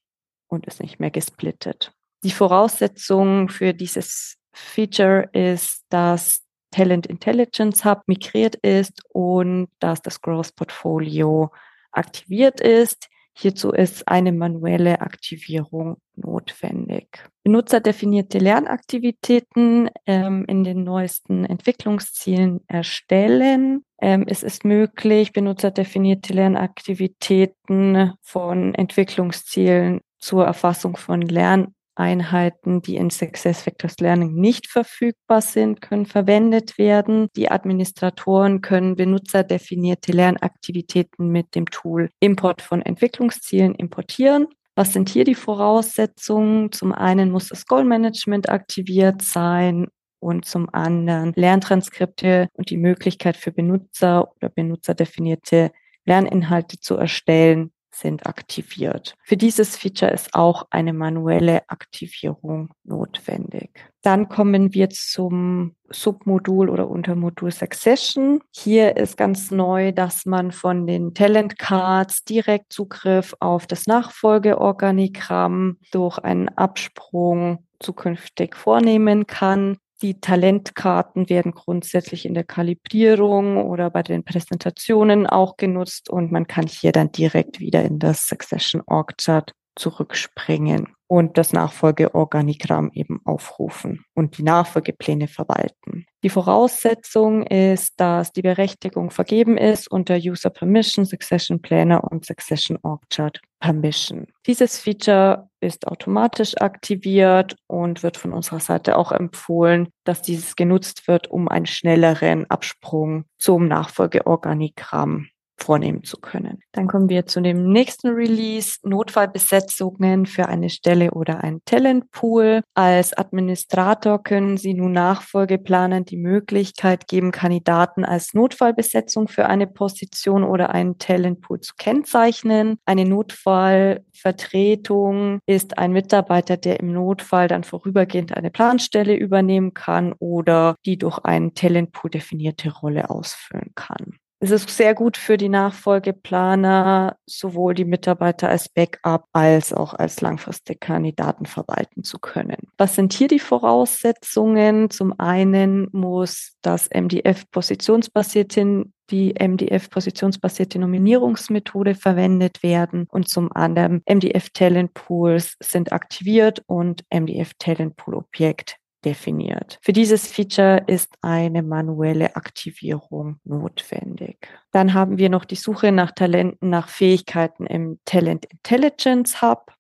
und 0.47 0.65
ist 0.67 0.82
nicht 0.82 1.00
mehr 1.00 1.12
gesplittet. 1.12 1.93
Die 2.24 2.32
Voraussetzung 2.32 3.50
für 3.50 3.74
dieses 3.74 4.38
Feature 4.54 5.30
ist, 5.34 5.86
dass 5.89 6.43
Talent 6.72 7.06
Intelligence 7.08 7.86
Hub 7.86 8.04
migriert 8.08 8.56
ist 8.56 9.04
und 9.10 9.70
dass 9.80 10.02
das 10.02 10.22
Growth 10.22 10.56
Portfolio 10.56 11.52
aktiviert 11.92 12.62
ist. 12.62 13.10
Hierzu 13.34 13.72
ist 13.72 14.08
eine 14.08 14.34
manuelle 14.34 15.00
Aktivierung 15.02 15.98
notwendig. 16.16 17.24
Benutzerdefinierte 17.44 18.40
Lernaktivitäten 18.40 19.90
ähm, 20.06 20.46
in 20.48 20.64
den 20.64 20.84
neuesten 20.84 21.46
Entwicklungszielen 21.46 22.60
erstellen. 22.68 23.86
Ähm, 24.02 24.26
es 24.28 24.44
ist 24.44 24.66
möglich, 24.66 25.32
benutzerdefinierte 25.32 26.34
Lernaktivitäten 26.34 28.14
von 28.22 28.76
Entwicklungszielen 28.76 30.02
zur 30.20 30.46
Erfassung 30.46 30.98
von 30.98 31.22
Lern 31.22 31.74
Einheiten, 32.02 32.82
die 32.82 32.96
in 32.96 33.12
SuccessFactors 33.12 34.00
Learning 34.00 34.34
nicht 34.34 34.68
verfügbar 34.68 35.42
sind, 35.42 35.82
können 35.82 36.08
verwendet 36.08 36.80
werden. 36.80 37.28
Die 37.36 37.52
Administratoren 37.52 38.62
können 38.62 38.96
benutzerdefinierte 38.96 40.12
Lernaktivitäten 40.12 41.30
mit 41.30 41.54
dem 41.54 41.68
Tool 41.68 42.10
Import 42.20 42.64
von 42.64 42.82
Entwicklungszielen 42.82 43.76
importieren. 43.76 44.48
Was 44.76 44.94
sind 44.94 45.10
hier 45.10 45.26
die 45.26 45.36
Voraussetzungen? 45.36 46.72
Zum 46.72 46.92
einen 46.92 47.30
muss 47.30 47.50
das 47.50 47.68
Goal-Management 47.68 48.50
aktiviert 48.50 49.22
sein 49.22 49.88
und 50.20 50.46
zum 50.46 50.74
anderen 50.74 51.34
Lerntranskripte 51.36 52.48
und 52.54 52.71
die 52.71 52.78
Möglichkeit 52.78 53.38
für 53.38 53.52
Benutzer 53.52 54.32
oder 54.36 54.50
benutzerdefinierte 54.50 55.71
Lerninhalte 56.06 56.80
zu 56.80 56.96
erstellen 56.96 57.71
sind 57.94 58.25
aktiviert. 58.25 59.15
Für 59.23 59.37
dieses 59.37 59.77
Feature 59.77 60.12
ist 60.12 60.33
auch 60.33 60.67
eine 60.69 60.94
manuelle 60.94 61.69
Aktivierung 61.69 62.69
notwendig. 62.83 63.71
Dann 64.02 64.29
kommen 64.29 64.73
wir 64.73 64.89
zum 64.89 65.75
Submodul 65.89 66.69
oder 66.69 66.89
Untermodul 66.89 67.52
Succession. 67.52 68.42
Hier 68.52 68.98
ist 68.98 69.15
ganz 69.17 69.52
neu, 69.52 69.92
dass 69.92 70.25
man 70.25 70.52
von 70.52 70.87
den 70.87 71.13
Talent 71.13 71.60
Cards 71.60 72.23
direkt 72.23 72.73
Zugriff 72.73 73.35
auf 73.39 73.67
das 73.67 73.85
Nachfolgeorganigramm 73.85 75.77
durch 75.92 76.17
einen 76.17 76.50
Absprung 76.50 77.65
zukünftig 77.79 78.56
vornehmen 78.56 79.27
kann. 79.27 79.77
Die 80.02 80.19
Talentkarten 80.19 81.29
werden 81.29 81.52
grundsätzlich 81.52 82.25
in 82.25 82.33
der 82.33 82.43
Kalibrierung 82.43 83.58
oder 83.58 83.91
bei 83.91 84.02
den 84.02 84.23
Präsentationen 84.23 85.27
auch 85.27 85.58
genutzt 85.58 86.10
und 86.10 86.31
man 86.31 86.47
kann 86.47 86.65
hier 86.65 86.91
dann 86.91 87.12
direkt 87.12 87.60
wieder 87.60 87.83
in 87.83 87.99
das 87.99 88.27
Succession 88.27 88.81
Org 88.87 89.17
Chart 89.17 89.54
zurückspringen 89.75 90.87
und 91.08 91.37
das 91.37 91.54
Nachfolgeorganigramm 91.54 92.91
eben 92.93 93.21
aufrufen 93.25 94.04
und 94.13 94.37
die 94.37 94.43
Nachfolgepläne 94.43 95.27
verwalten. 95.27 96.06
Die 96.23 96.29
Voraussetzung 96.29 97.43
ist, 97.43 97.99
dass 97.99 98.31
die 98.31 98.41
Berechtigung 98.41 99.12
vergeben 99.12 99.58
ist 99.58 99.89
unter 99.89 100.15
User 100.15 100.49
Permission, 100.49 101.06
Succession 101.06 101.62
Planner 101.62 102.04
und 102.12 102.25
Succession 102.25 102.77
Org 102.81 103.02
Chart 103.10 103.39
Permission. 103.62 104.28
Dieses 104.48 104.80
Feature 104.80 105.50
ist 105.62 105.88
automatisch 105.88 106.58
aktiviert 106.60 107.56
und 107.68 108.04
wird 108.04 108.18
von 108.18 108.34
unserer 108.34 108.60
Seite 108.60 108.98
auch 108.98 109.14
empfohlen, 109.14 109.88
dass 110.04 110.22
dieses 110.22 110.58
genutzt 110.58 111.08
wird, 111.08 111.30
um 111.30 111.48
einen 111.48 111.68
schnelleren 111.68 112.50
Absprung 112.50 113.26
zum 113.38 113.68
Nachfolgeorganigramm 113.68 115.28
vornehmen 115.62 116.04
zu 116.04 116.18
können. 116.18 116.60
Dann 116.72 116.88
kommen 116.88 117.10
wir 117.10 117.26
zu 117.26 117.42
dem 117.42 117.70
nächsten 117.72 118.10
Release, 118.10 118.78
Notfallbesetzungen 118.84 120.26
für 120.26 120.48
eine 120.48 120.70
Stelle 120.70 121.12
oder 121.12 121.44
ein 121.44 121.60
Talentpool. 121.66 122.62
Als 122.74 123.18
Administrator 123.18 124.24
können 124.24 124.56
Sie 124.58 124.74
nun 124.74 124.94
Nachfolgeplanern 124.94 126.06
die 126.06 126.18
Möglichkeit 126.18 127.08
geben, 127.08 127.32
Kandidaten 127.32 128.04
als 128.06 128.34
Notfallbesetzung 128.34 129.28
für 129.28 129.46
eine 129.48 129.68
Position 129.68 130.44
oder 130.44 130.72
einen 130.72 130.98
Talentpool 130.98 131.60
zu 131.62 131.74
kennzeichnen. 131.78 132.78
Eine 132.86 133.06
Notfallvertretung 133.06 135.40
ist 135.46 135.78
ein 135.78 135.92
Mitarbeiter, 135.92 136.58
der 136.58 136.80
im 136.80 136.92
Notfall 136.94 137.48
dann 137.48 137.64
vorübergehend 137.64 138.36
eine 138.36 138.50
Planstelle 138.52 139.16
übernehmen 139.16 139.74
kann 139.74 140.14
oder 140.20 140.76
die 140.86 140.98
durch 140.98 141.20
einen 141.20 141.54
Talentpool 141.54 142.10
definierte 142.10 142.72
Rolle 142.72 143.10
ausfüllen 143.10 143.72
kann. 143.76 144.21
Es 144.44 144.50
ist 144.50 144.75
sehr 144.75 144.96
gut 144.96 145.17
für 145.17 145.37
die 145.37 145.50
Nachfolgeplaner, 145.50 147.15
sowohl 147.27 147.75
die 147.75 147.85
Mitarbeiter 147.85 148.50
als 148.50 148.69
Backup 148.69 149.25
als 149.33 149.71
auch 149.71 149.94
als 149.94 150.19
langfristige 150.19 150.79
Kandidaten 150.79 151.46
verwalten 151.46 152.04
zu 152.04 152.17
können. 152.17 152.58
Was 152.79 152.96
sind 152.96 153.13
hier 153.13 153.27
die 153.27 153.37
Voraussetzungen? 153.37 154.89
Zum 154.89 155.13
einen 155.19 155.89
muss 155.92 156.54
das 156.63 156.89
MDF 156.89 157.52
positionsbasierte 157.52 158.85
die 159.12 159.35
MDF-positionsbasierte 159.37 160.79
Nominierungsmethode 160.79 161.96
verwendet 161.96 162.63
werden 162.63 163.08
und 163.12 163.27
zum 163.27 163.52
anderen 163.52 164.02
MDF 164.10 164.50
Talent 164.52 164.94
Pools 164.94 165.56
sind 165.60 165.92
aktiviert 165.92 166.63
und 166.65 167.04
MDF 167.13 167.52
Talent 167.60 167.98
Pool 167.98 168.15
Objekt 168.15 168.77
definiert. 169.06 169.79
Für 169.81 169.93
dieses 169.93 170.27
Feature 170.27 170.83
ist 170.87 171.15
eine 171.21 171.63
manuelle 171.63 172.35
Aktivierung 172.35 173.39
notwendig. 173.43 174.47
Dann 174.71 174.93
haben 174.93 175.17
wir 175.17 175.29
noch 175.29 175.45
die 175.45 175.56
Suche 175.56 175.91
nach 175.91 176.12
Talenten, 176.12 176.69
nach 176.69 176.87
Fähigkeiten 176.87 177.65
im 177.65 177.99
Talent 178.06 178.45
Intelligence 178.45 179.41
Hub. 179.41 179.73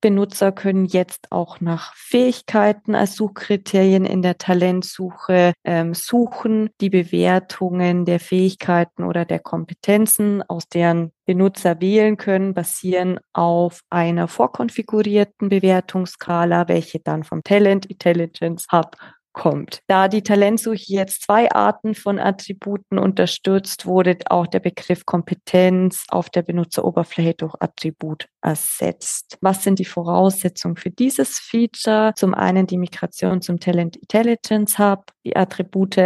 Benutzer 0.00 0.52
können 0.52 0.84
jetzt 0.84 1.32
auch 1.32 1.60
nach 1.60 1.94
Fähigkeiten 1.94 2.94
als 2.94 3.16
Suchkriterien 3.16 4.04
in 4.04 4.22
der 4.22 4.38
Talentsuche 4.38 5.52
ähm, 5.64 5.94
suchen. 5.94 6.70
Die 6.80 6.90
Bewertungen 6.90 8.04
der 8.04 8.20
Fähigkeiten 8.20 9.04
oder 9.04 9.24
der 9.24 9.40
Kompetenzen, 9.40 10.42
aus 10.42 10.68
deren 10.68 11.12
Benutzer 11.26 11.80
wählen 11.80 12.16
können, 12.16 12.54
basieren 12.54 13.18
auf 13.32 13.80
einer 13.90 14.28
vorkonfigurierten 14.28 15.48
Bewertungsskala, 15.48 16.68
welche 16.68 17.00
dann 17.00 17.24
vom 17.24 17.42
Talent 17.42 17.86
Intelligence 17.86 18.66
Hub 18.72 18.96
kommt. 19.38 19.80
Da 19.86 20.08
die 20.08 20.22
Talentsuche 20.22 20.76
jetzt 20.88 21.22
zwei 21.22 21.50
Arten 21.50 21.94
von 21.94 22.18
Attributen 22.18 22.98
unterstützt, 22.98 23.86
wurde 23.86 24.18
auch 24.28 24.46
der 24.46 24.60
Begriff 24.60 25.06
Kompetenz 25.06 26.04
auf 26.08 26.28
der 26.28 26.42
Benutzeroberfläche 26.42 27.34
durch 27.34 27.54
Attribut 27.60 28.28
ersetzt. 28.42 29.38
Was 29.40 29.62
sind 29.62 29.78
die 29.78 29.84
Voraussetzungen 29.84 30.76
für 30.76 30.90
dieses 30.90 31.38
Feature? 31.38 32.12
Zum 32.16 32.34
einen 32.34 32.66
die 32.66 32.78
Migration 32.78 33.40
zum 33.40 33.60
Talent 33.60 33.96
Intelligence 33.96 34.78
Hub, 34.78 35.12
die 35.24 35.36
Attribute 35.36 35.96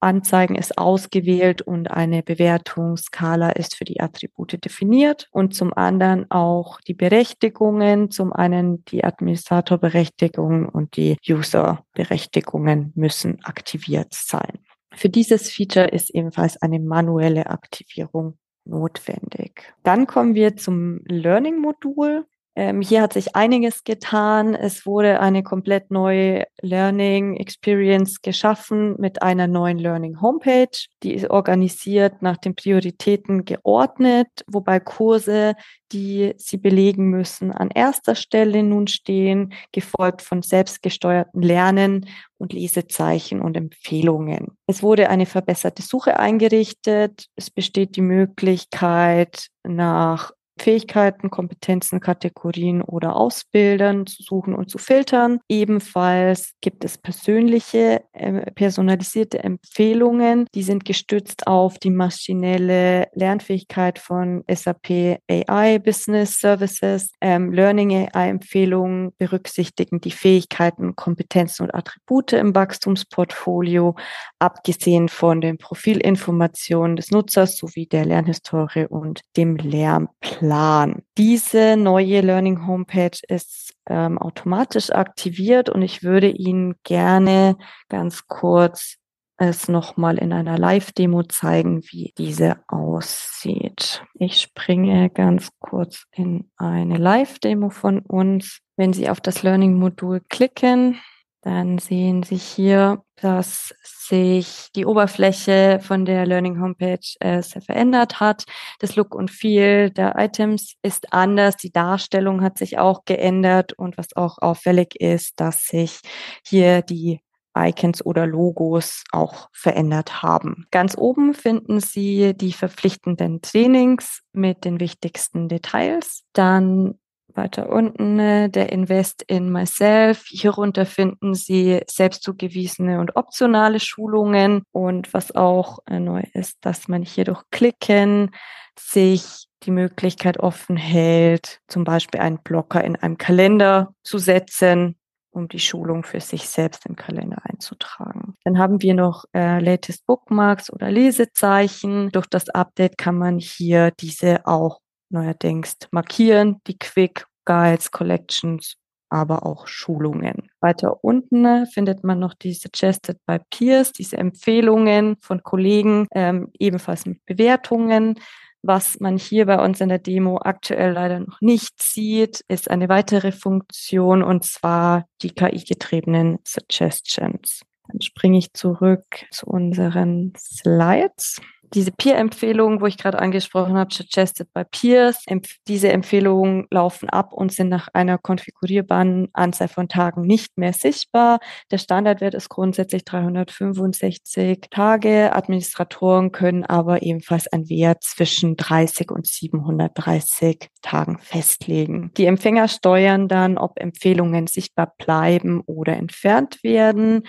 Anzeigen 0.00 0.54
ist 0.56 0.78
ausgewählt 0.78 1.62
und 1.62 1.90
eine 1.90 2.22
Bewertungsskala 2.22 3.50
ist 3.50 3.76
für 3.76 3.84
die 3.84 4.00
Attribute 4.00 4.62
definiert 4.64 5.28
und 5.30 5.54
zum 5.54 5.72
anderen 5.72 6.30
auch 6.30 6.80
die 6.82 6.94
Berechtigungen, 6.94 8.10
zum 8.10 8.32
einen 8.32 8.84
die 8.86 9.04
Administratorberechtigungen 9.04 10.68
und 10.68 10.96
die 10.96 11.16
Userberechtigungen 11.28 12.92
müssen 12.94 13.38
aktiviert 13.44 14.12
sein. 14.12 14.58
Für 14.94 15.08
dieses 15.08 15.50
Feature 15.50 15.88
ist 15.88 16.10
ebenfalls 16.10 16.60
eine 16.62 16.80
manuelle 16.80 17.46
Aktivierung 17.50 18.38
notwendig. 18.64 19.74
Dann 19.82 20.06
kommen 20.06 20.34
wir 20.34 20.56
zum 20.56 21.00
Learning-Modul. 21.04 22.26
Ähm, 22.58 22.80
hier 22.80 23.02
hat 23.02 23.12
sich 23.12 23.36
einiges 23.36 23.84
getan. 23.84 24.54
Es 24.54 24.86
wurde 24.86 25.20
eine 25.20 25.42
komplett 25.42 25.90
neue 25.90 26.46
Learning 26.62 27.36
Experience 27.36 28.22
geschaffen 28.22 28.96
mit 28.98 29.20
einer 29.20 29.46
neuen 29.46 29.78
Learning 29.78 30.22
Homepage. 30.22 30.70
Die 31.02 31.12
ist 31.12 31.28
organisiert 31.28 32.22
nach 32.22 32.38
den 32.38 32.54
Prioritäten 32.54 33.44
geordnet, 33.44 34.28
wobei 34.46 34.80
Kurse, 34.80 35.54
die 35.92 36.32
Sie 36.38 36.56
belegen 36.56 37.10
müssen, 37.10 37.52
an 37.52 37.68
erster 37.70 38.14
Stelle 38.14 38.62
nun 38.62 38.86
stehen, 38.86 39.52
gefolgt 39.72 40.22
von 40.22 40.40
selbstgesteuerten 40.40 41.42
Lernen 41.42 42.08
und 42.38 42.54
Lesezeichen 42.54 43.42
und 43.42 43.54
Empfehlungen. 43.58 44.56
Es 44.66 44.82
wurde 44.82 45.10
eine 45.10 45.26
verbesserte 45.26 45.82
Suche 45.82 46.18
eingerichtet. 46.18 47.26
Es 47.36 47.50
besteht 47.50 47.96
die 47.96 48.02
Möglichkeit, 48.02 49.48
nach 49.62 50.32
Fähigkeiten, 50.58 51.30
Kompetenzen, 51.30 52.00
Kategorien 52.00 52.82
oder 52.82 53.14
Ausbildern 53.14 54.06
zu 54.06 54.22
suchen 54.22 54.54
und 54.54 54.70
zu 54.70 54.78
filtern. 54.78 55.40
Ebenfalls 55.48 56.54
gibt 56.60 56.84
es 56.84 56.98
persönliche, 56.98 58.02
äh, 58.12 58.50
personalisierte 58.52 59.44
Empfehlungen. 59.44 60.46
Die 60.54 60.62
sind 60.62 60.84
gestützt 60.84 61.46
auf 61.46 61.78
die 61.78 61.90
maschinelle 61.90 63.08
Lernfähigkeit 63.14 63.98
von 63.98 64.44
SAP 64.48 65.18
AI 65.28 65.78
Business 65.78 66.38
Services. 66.38 67.12
Ähm, 67.20 67.52
Learning 67.52 68.08
AI 68.12 68.30
Empfehlungen 68.30 69.12
berücksichtigen 69.18 70.00
die 70.00 70.10
Fähigkeiten, 70.10 70.96
Kompetenzen 70.96 71.64
und 71.64 71.74
Attribute 71.74 72.32
im 72.32 72.54
Wachstumsportfolio, 72.54 73.94
abgesehen 74.38 75.08
von 75.08 75.40
den 75.40 75.58
Profilinformationen 75.58 76.96
des 76.96 77.10
Nutzers 77.10 77.56
sowie 77.56 77.86
der 77.86 78.06
Lernhistorie 78.06 78.86
und 78.86 79.20
dem 79.36 79.56
Lernplan. 79.56 80.45
Plan. 80.46 81.02
Diese 81.18 81.76
neue 81.76 82.20
Learning 82.20 82.68
Homepage 82.68 83.18
ist 83.26 83.74
ähm, 83.88 84.16
automatisch 84.16 84.90
aktiviert 84.90 85.68
und 85.68 85.82
ich 85.82 86.04
würde 86.04 86.28
Ihnen 86.28 86.76
gerne 86.84 87.56
ganz 87.88 88.28
kurz 88.28 88.96
es 89.38 89.66
nochmal 89.66 90.18
in 90.18 90.32
einer 90.32 90.56
Live-Demo 90.56 91.24
zeigen, 91.24 91.82
wie 91.90 92.14
diese 92.16 92.60
aussieht. 92.68 94.04
Ich 94.14 94.40
springe 94.40 95.10
ganz 95.10 95.50
kurz 95.58 96.04
in 96.12 96.48
eine 96.56 96.96
Live-Demo 96.96 97.70
von 97.70 97.98
uns. 97.98 98.60
Wenn 98.76 98.92
Sie 98.92 99.10
auf 99.10 99.20
das 99.20 99.42
Learning-Modul 99.42 100.20
klicken, 100.28 101.00
dann 101.46 101.78
sehen 101.78 102.24
Sie 102.24 102.34
hier, 102.34 103.04
dass 103.14 103.72
sich 103.84 104.66
die 104.74 104.84
Oberfläche 104.84 105.78
von 105.80 106.04
der 106.04 106.26
Learning 106.26 106.60
Homepage 106.60 106.98
äh, 107.20 107.40
sehr 107.40 107.62
verändert 107.62 108.18
hat. 108.18 108.46
Das 108.80 108.96
Look 108.96 109.14
und 109.14 109.30
Feel 109.30 109.90
der 109.90 110.16
Items 110.18 110.74
ist 110.82 111.12
anders. 111.12 111.56
Die 111.56 111.70
Darstellung 111.70 112.42
hat 112.42 112.58
sich 112.58 112.78
auch 112.78 113.04
geändert 113.04 113.74
und 113.74 113.96
was 113.96 114.16
auch 114.16 114.38
auffällig 114.38 114.96
ist, 115.00 115.38
dass 115.38 115.66
sich 115.66 116.00
hier 116.44 116.82
die 116.82 117.20
Icons 117.56 118.04
oder 118.04 118.26
Logos 118.26 119.04
auch 119.12 119.48
verändert 119.52 120.24
haben. 120.24 120.66
Ganz 120.72 120.98
oben 120.98 121.32
finden 121.32 121.78
Sie 121.78 122.34
die 122.36 122.52
verpflichtenden 122.52 123.40
Trainings 123.40 124.20
mit 124.32 124.64
den 124.64 124.80
wichtigsten 124.80 125.48
Details. 125.48 126.24
Dann 126.32 126.98
weiter 127.36 127.68
unten 127.68 128.18
äh, 128.18 128.48
der 128.48 128.72
Invest 128.72 129.22
in 129.26 129.50
Myself. 129.50 130.24
Hierunter 130.26 130.86
finden 130.86 131.34
Sie 131.34 131.80
selbstzugewiesene 131.86 133.00
und 133.00 133.16
optionale 133.16 133.80
Schulungen. 133.80 134.62
Und 134.72 135.12
was 135.14 135.34
auch 135.34 135.78
äh, 135.86 136.00
neu 136.00 136.22
ist, 136.32 136.58
dass 136.62 136.88
man 136.88 137.02
hier 137.02 137.24
durch 137.24 137.42
Klicken 137.50 138.30
sich 138.78 139.46
die 139.62 139.70
Möglichkeit 139.70 140.38
offen 140.38 140.76
hält, 140.76 141.60
zum 141.68 141.84
Beispiel 141.84 142.20
einen 142.20 142.38
Blocker 142.42 142.84
in 142.84 142.96
einem 142.96 143.18
Kalender 143.18 143.94
zu 144.02 144.18
setzen, 144.18 144.96
um 145.30 145.48
die 145.48 145.60
Schulung 145.60 146.02
für 146.02 146.20
sich 146.20 146.48
selbst 146.48 146.86
im 146.86 146.96
Kalender 146.96 147.38
einzutragen. 147.44 148.34
Dann 148.44 148.58
haben 148.58 148.82
wir 148.82 148.94
noch 148.94 149.24
äh, 149.34 149.60
Latest 149.60 150.06
Bookmarks 150.06 150.72
oder 150.72 150.90
Lesezeichen. 150.90 152.10
Durch 152.10 152.26
das 152.26 152.48
Update 152.48 152.96
kann 152.98 153.18
man 153.18 153.38
hier 153.38 153.90
diese 153.92 154.46
auch 154.46 154.80
neuerdings 155.16 155.76
markieren, 155.90 156.60
die 156.66 156.78
Quick 156.78 157.26
Guides, 157.44 157.90
Collections, 157.90 158.76
aber 159.08 159.46
auch 159.46 159.66
Schulungen. 159.66 160.50
Weiter 160.60 161.04
unten 161.04 161.44
äh, 161.44 161.66
findet 161.66 162.04
man 162.04 162.18
noch 162.18 162.34
die 162.34 162.54
Suggested 162.54 163.18
by 163.26 163.38
Peers, 163.50 163.92
diese 163.92 164.16
Empfehlungen 164.18 165.16
von 165.20 165.42
Kollegen, 165.42 166.06
ähm, 166.12 166.50
ebenfalls 166.58 167.06
mit 167.06 167.24
Bewertungen. 167.24 168.18
Was 168.62 168.98
man 168.98 169.16
hier 169.16 169.46
bei 169.46 169.64
uns 169.64 169.80
in 169.80 169.90
der 169.90 170.00
Demo 170.00 170.38
aktuell 170.42 170.92
leider 170.92 171.20
noch 171.20 171.40
nicht 171.40 171.80
sieht, 171.80 172.42
ist 172.48 172.68
eine 172.68 172.88
weitere 172.88 173.30
Funktion 173.30 174.24
und 174.24 174.44
zwar 174.44 175.06
die 175.22 175.30
KI-getriebenen 175.30 176.38
Suggestions. 176.44 177.62
Dann 177.88 178.00
springe 178.00 178.38
ich 178.38 178.52
zurück 178.54 179.04
zu 179.30 179.46
unseren 179.46 180.32
Slides 180.36 181.40
diese 181.74 181.92
Peer-Empfehlungen, 181.92 182.80
wo 182.80 182.86
ich 182.86 182.98
gerade 182.98 183.18
angesprochen 183.18 183.76
habe, 183.76 183.92
suggested 183.92 184.52
by 184.52 184.64
Peers, 184.64 185.24
diese 185.68 185.90
Empfehlungen 185.90 186.66
laufen 186.70 187.08
ab 187.10 187.32
und 187.32 187.52
sind 187.52 187.68
nach 187.68 187.88
einer 187.92 188.18
konfigurierbaren 188.18 189.28
Anzahl 189.32 189.68
von 189.68 189.88
Tagen 189.88 190.22
nicht 190.22 190.58
mehr 190.58 190.72
sichtbar. 190.72 191.40
Der 191.70 191.78
Standardwert 191.78 192.34
ist 192.34 192.48
grundsätzlich 192.48 193.04
365 193.04 194.60
Tage. 194.70 195.34
Administratoren 195.34 196.32
können 196.32 196.64
aber 196.64 197.02
ebenfalls 197.02 197.46
einen 197.48 197.68
Wert 197.68 198.02
zwischen 198.02 198.56
30 198.56 199.10
und 199.10 199.26
730 199.26 200.68
Tagen 200.82 201.18
festlegen. 201.18 202.12
Die 202.16 202.26
Empfänger 202.26 202.68
steuern 202.68 203.28
dann, 203.28 203.58
ob 203.58 203.80
Empfehlungen 203.80 204.46
sichtbar 204.46 204.94
bleiben 204.98 205.60
oder 205.66 205.96
entfernt 205.96 206.62
werden. 206.62 207.22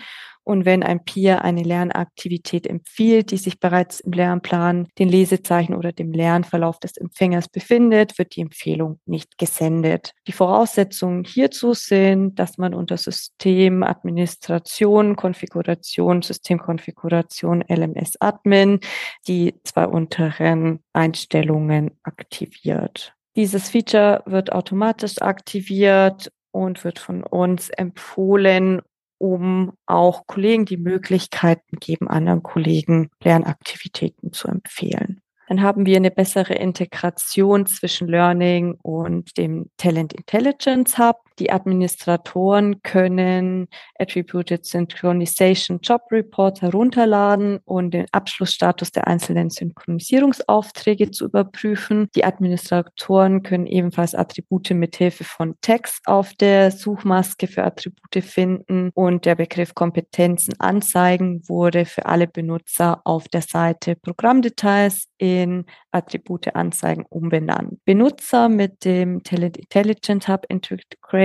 Und 0.47 0.63
wenn 0.63 0.81
ein 0.81 1.03
Peer 1.03 1.43
eine 1.43 1.61
Lernaktivität 1.61 2.67
empfiehlt, 2.67 3.31
die 3.31 3.37
sich 3.37 3.59
bereits 3.59 3.99
im 3.99 4.13
Lernplan, 4.13 4.87
den 4.97 5.09
Lesezeichen 5.09 5.75
oder 5.75 5.91
dem 5.91 6.13
Lernverlauf 6.13 6.79
des 6.79 6.95
Empfängers 6.95 7.49
befindet, 7.49 8.17
wird 8.17 8.33
die 8.33 8.39
Empfehlung 8.39 9.01
nicht 9.05 9.37
gesendet. 9.37 10.13
Die 10.25 10.31
Voraussetzungen 10.31 11.25
hierzu 11.25 11.73
sind, 11.73 12.39
dass 12.39 12.57
man 12.57 12.73
unter 12.73 12.95
System 12.95 13.83
Administration, 13.83 15.17
Konfiguration, 15.17 16.21
Systemkonfiguration, 16.21 17.65
LMS 17.67 18.13
Admin 18.21 18.79
die 19.27 19.53
zwei 19.65 19.85
unteren 19.85 20.79
Einstellungen 20.93 21.99
aktiviert. 22.03 23.13
Dieses 23.35 23.67
Feature 23.67 24.23
wird 24.25 24.53
automatisch 24.53 25.21
aktiviert 25.21 26.31
und 26.51 26.85
wird 26.85 26.99
von 26.99 27.23
uns 27.23 27.69
empfohlen, 27.69 28.81
um 29.17 29.73
auch 29.85 30.27
Kollegen 30.27 30.65
die 30.65 30.77
Möglichkeiten 30.77 31.77
geben, 31.79 32.07
anderen 32.07 32.43
Kollegen 32.43 33.09
Lernaktivitäten 33.23 34.33
zu 34.33 34.47
empfehlen. 34.47 35.21
Dann 35.47 35.61
haben 35.61 35.85
wir 35.85 35.95
eine 35.95 36.11
bessere 36.11 36.55
Integration 36.55 37.65
zwischen 37.65 38.07
Learning 38.07 38.77
und 38.81 39.37
dem 39.37 39.69
Talent 39.77 40.13
Intelligence 40.13 40.97
Hub. 40.97 41.26
Die 41.39 41.51
Administratoren 41.51 42.81
können 42.81 43.67
Attributed 43.99 44.65
Synchronization 44.65 45.79
Job 45.81 46.01
Report 46.11 46.61
herunterladen 46.61 47.59
und 47.65 47.93
den 47.93 48.05
Abschlussstatus 48.11 48.91
der 48.91 49.07
einzelnen 49.07 49.49
Synchronisierungsaufträge 49.49 51.11
zu 51.11 51.25
überprüfen. 51.25 52.09
Die 52.15 52.23
Administratoren 52.23 53.43
können 53.43 53.67
ebenfalls 53.67 54.15
Attribute 54.15 54.71
mithilfe 54.71 55.23
von 55.23 55.55
Text 55.61 56.01
auf 56.07 56.33
der 56.33 56.71
Suchmaske 56.71 57.47
für 57.47 57.63
Attribute 57.63 58.23
finden 58.23 58.91
und 58.93 59.25
der 59.25 59.35
Begriff 59.35 59.75
Kompetenzen 59.75 60.53
anzeigen 60.59 61.47
wurde 61.47 61.85
für 61.85 62.05
alle 62.05 62.27
Benutzer 62.27 63.01
auf 63.03 63.27
der 63.27 63.41
Seite 63.41 63.95
Programmdetails 63.95 65.07
in 65.17 65.65
Attribute 65.91 66.55
anzeigen 66.55 67.05
umbenannt. 67.09 67.83
Benutzer 67.85 68.49
mit 68.49 68.85
dem 68.85 69.23
Talent 69.23 69.57
Intelligence 69.57 70.27
Hub 70.27 70.45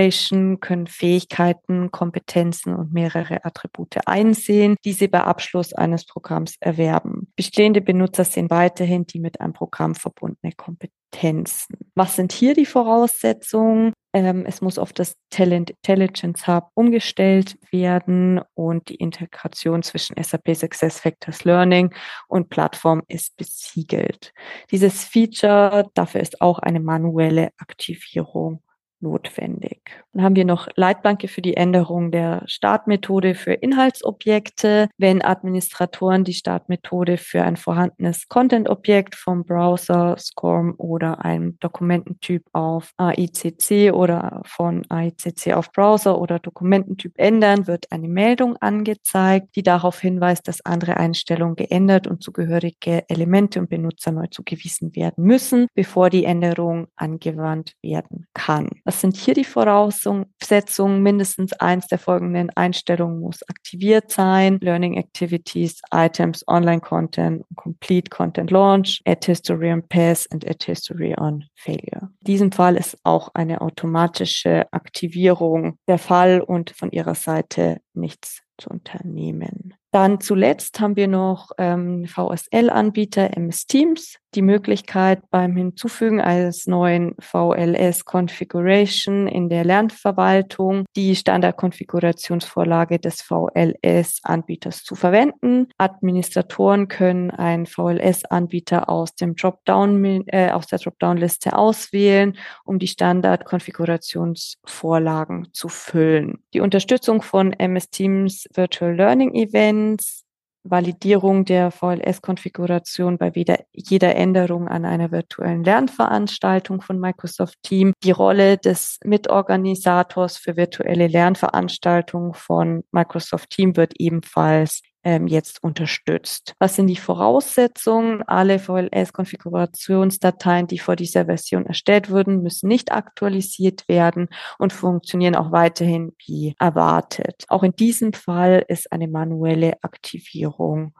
Integration 0.03 0.59
können 0.59 0.87
Fähigkeiten, 0.87 1.89
Kompetenzen 1.91 2.75
und 2.75 2.91
mehrere 2.91 3.45
Attribute 3.45 4.05
einsehen, 4.05 4.75
die 4.83 4.91
sie 4.91 5.07
bei 5.07 5.21
Abschluss 5.21 5.73
eines 5.73 6.05
Programms 6.05 6.55
erwerben. 6.59 7.31
Bestehende 7.37 7.79
Benutzer 7.79 8.25
sehen 8.25 8.49
weiterhin 8.49 9.05
die 9.05 9.19
mit 9.19 9.39
einem 9.39 9.53
Programm 9.53 9.95
verbundene 9.95 10.51
Kompetenzen. 10.57 11.77
Was 11.95 12.17
sind 12.17 12.33
hier 12.33 12.53
die 12.53 12.65
Voraussetzungen? 12.65 13.93
Ähm, 14.11 14.45
es 14.45 14.61
muss 14.61 14.77
auf 14.77 14.91
das 14.91 15.15
Talent 15.29 15.69
Intelligence 15.69 16.47
Hub 16.47 16.69
umgestellt 16.73 17.57
werden 17.71 18.41
und 18.55 18.89
die 18.89 18.95
Integration 18.95 19.83
zwischen 19.83 20.21
SAP 20.21 20.53
SuccessFactors 20.53 21.45
Learning 21.45 21.93
und 22.27 22.49
Plattform 22.49 23.03
ist 23.07 23.37
besiegelt. 23.37 24.33
Dieses 24.69 25.05
Feature, 25.05 25.89
dafür 25.93 26.19
ist 26.19 26.41
auch 26.41 26.59
eine 26.59 26.81
manuelle 26.81 27.51
Aktivierung 27.57 28.61
notwendig. 29.03 29.81
Dann 30.13 30.23
haben 30.23 30.35
wir 30.35 30.45
noch 30.45 30.67
Leitplanke 30.75 31.27
für 31.27 31.41
die 31.41 31.55
Änderung 31.55 32.11
der 32.11 32.43
Startmethode 32.47 33.35
für 33.35 33.53
Inhaltsobjekte. 33.53 34.89
Wenn 34.97 35.23
Administratoren 35.23 36.23
die 36.23 36.33
Startmethode 36.33 37.17
für 37.17 37.43
ein 37.43 37.57
vorhandenes 37.57 38.27
Content-Objekt 38.27 39.15
vom 39.15 39.43
Browser, 39.43 40.15
SCORM 40.17 40.75
oder 40.77 41.23
einem 41.23 41.59
Dokumententyp 41.59 42.45
auf 42.53 42.93
AICC 42.97 43.93
oder 43.93 44.41
von 44.45 44.83
AICC 44.89 45.53
auf 45.53 45.71
Browser 45.71 46.19
oder 46.19 46.39
Dokumententyp 46.39 47.13
ändern, 47.17 47.67
wird 47.67 47.91
eine 47.91 48.07
Meldung 48.07 48.55
angezeigt, 48.57 49.55
die 49.55 49.63
darauf 49.63 49.99
hinweist, 49.99 50.47
dass 50.47 50.65
andere 50.65 50.97
Einstellungen 50.97 51.55
geändert 51.55 52.07
und 52.07 52.23
zugehörige 52.23 53.03
Elemente 53.09 53.59
und 53.59 53.69
Benutzer 53.69 54.11
neu 54.11 54.27
zugewiesen 54.27 54.95
werden 54.95 55.25
müssen, 55.25 55.67
bevor 55.73 56.09
die 56.09 56.23
Änderung 56.23 56.87
angewandt 56.95 57.73
werden 57.81 58.27
kann. 58.33 58.69
Was 58.93 59.01
sind 59.01 59.17
hier 59.17 59.33
die 59.33 59.43
Voraussetzungen? 59.43 61.01
Mindestens 61.01 61.51
eins 61.53 61.87
der 61.87 61.97
folgenden 61.97 62.51
Einstellungen 62.51 63.21
muss 63.21 63.41
aktiviert 63.49 64.11
sein. 64.11 64.59
Learning 64.61 64.97
Activities, 64.97 65.81
Items, 65.91 66.47
Online 66.47 66.79
Content, 66.79 67.43
Complete 67.55 68.11
Content 68.11 68.51
Launch, 68.51 69.01
Add 69.05 69.25
History 69.25 69.71
on 69.73 69.81
Pass 69.87 70.27
and 70.31 70.47
Add 70.47 70.63
History 70.63 71.15
on 71.17 71.43
Failure. 71.55 72.11
In 72.19 72.25
diesem 72.27 72.51
Fall 72.51 72.75
ist 72.77 72.95
auch 73.03 73.29
eine 73.33 73.61
automatische 73.61 74.71
Aktivierung 74.71 75.79
der 75.87 75.97
Fall 75.97 76.39
und 76.39 76.69
von 76.69 76.91
Ihrer 76.91 77.15
Seite 77.15 77.81
nichts 77.95 78.43
zu 78.59 78.69
unternehmen. 78.69 79.73
Dann 79.91 80.21
zuletzt 80.21 80.79
haben 80.79 80.95
wir 80.95 81.07
noch 81.07 81.49
ähm, 81.57 82.05
VSL-Anbieter 82.05 83.35
MS 83.35 83.65
Teams, 83.65 84.19
die 84.35 84.41
Möglichkeit 84.41 85.21
beim 85.29 85.55
Hinzufügen 85.55 86.19
eines 86.21 86.65
neuen 86.67 87.15
VLS 87.19 88.05
Configuration 88.05 89.27
in 89.27 89.49
der 89.49 89.63
Lernverwaltung 89.63 90.85
die 90.95 91.15
Standardkonfigurationsvorlage 91.15 92.97
des 92.99 93.21
VLS-Anbieters 93.21 94.83
zu 94.83 94.95
verwenden. 94.95 95.67
Administratoren 95.77 96.87
können 96.87 97.29
einen 97.31 97.65
VLS-Anbieter 97.65 98.89
aus 98.89 99.15
dem 99.15 99.35
Dropdown 99.35 100.23
äh, 100.27 100.51
aus 100.51 100.67
der 100.67 100.77
Dropdown-Liste 100.79 101.57
auswählen, 101.57 102.37
um 102.65 102.79
die 102.79 102.87
Standardkonfigurationsvorlagen 102.87 105.47
zu 105.53 105.69
füllen. 105.69 106.43
Die 106.53 106.59
Unterstützung 106.59 107.21
von 107.21 107.53
MS 107.53 107.89
Teams 107.89 108.49
Virtual 108.53 108.93
Learning 108.95 109.33
Events 109.35 110.22
Validierung 110.63 111.45
der 111.45 111.71
VLS-Konfiguration 111.71 113.17
bei 113.17 113.31
jeder 113.73 114.15
Änderung 114.15 114.67
an 114.67 114.85
einer 114.85 115.11
virtuellen 115.11 115.63
Lernveranstaltung 115.63 116.81
von 116.81 116.99
Microsoft 116.99 117.57
Team, 117.63 117.93
die 118.03 118.11
Rolle 118.11 118.57
des 118.57 118.99
Mitorganisators 119.03 120.37
für 120.37 120.55
virtuelle 120.55 121.07
Lernveranstaltungen 121.07 122.33
von 122.33 122.83
Microsoft 122.91 123.49
Team 123.49 123.75
wird 123.75 123.93
ebenfalls 123.97 124.81
ähm, 125.03 125.27
jetzt 125.27 125.61
unterstützt. 125.63 126.55
Was 126.59 126.75
sind 126.75 126.87
die 126.87 126.95
Voraussetzungen? 126.95 128.23
Alle 128.23 128.59
VLS-Konfigurationsdateien, 128.59 130.67
die 130.67 130.79
vor 130.79 130.95
dieser 130.95 131.25
Version 131.25 131.65
erstellt 131.65 132.09
wurden, 132.09 132.41
müssen 132.41 132.67
nicht 132.67 132.91
aktualisiert 132.91 133.87
werden 133.87 134.29
und 134.57 134.73
funktionieren 134.73 135.35
auch 135.35 135.51
weiterhin 135.51 136.15
wie 136.25 136.55
erwartet. 136.59 137.45
Auch 137.49 137.63
in 137.63 137.75
diesem 137.75 138.13
Fall 138.13 138.63
ist 138.67 138.91
eine 138.91 139.07
manuelle 139.07 139.83
Aktivierung 139.83 140.95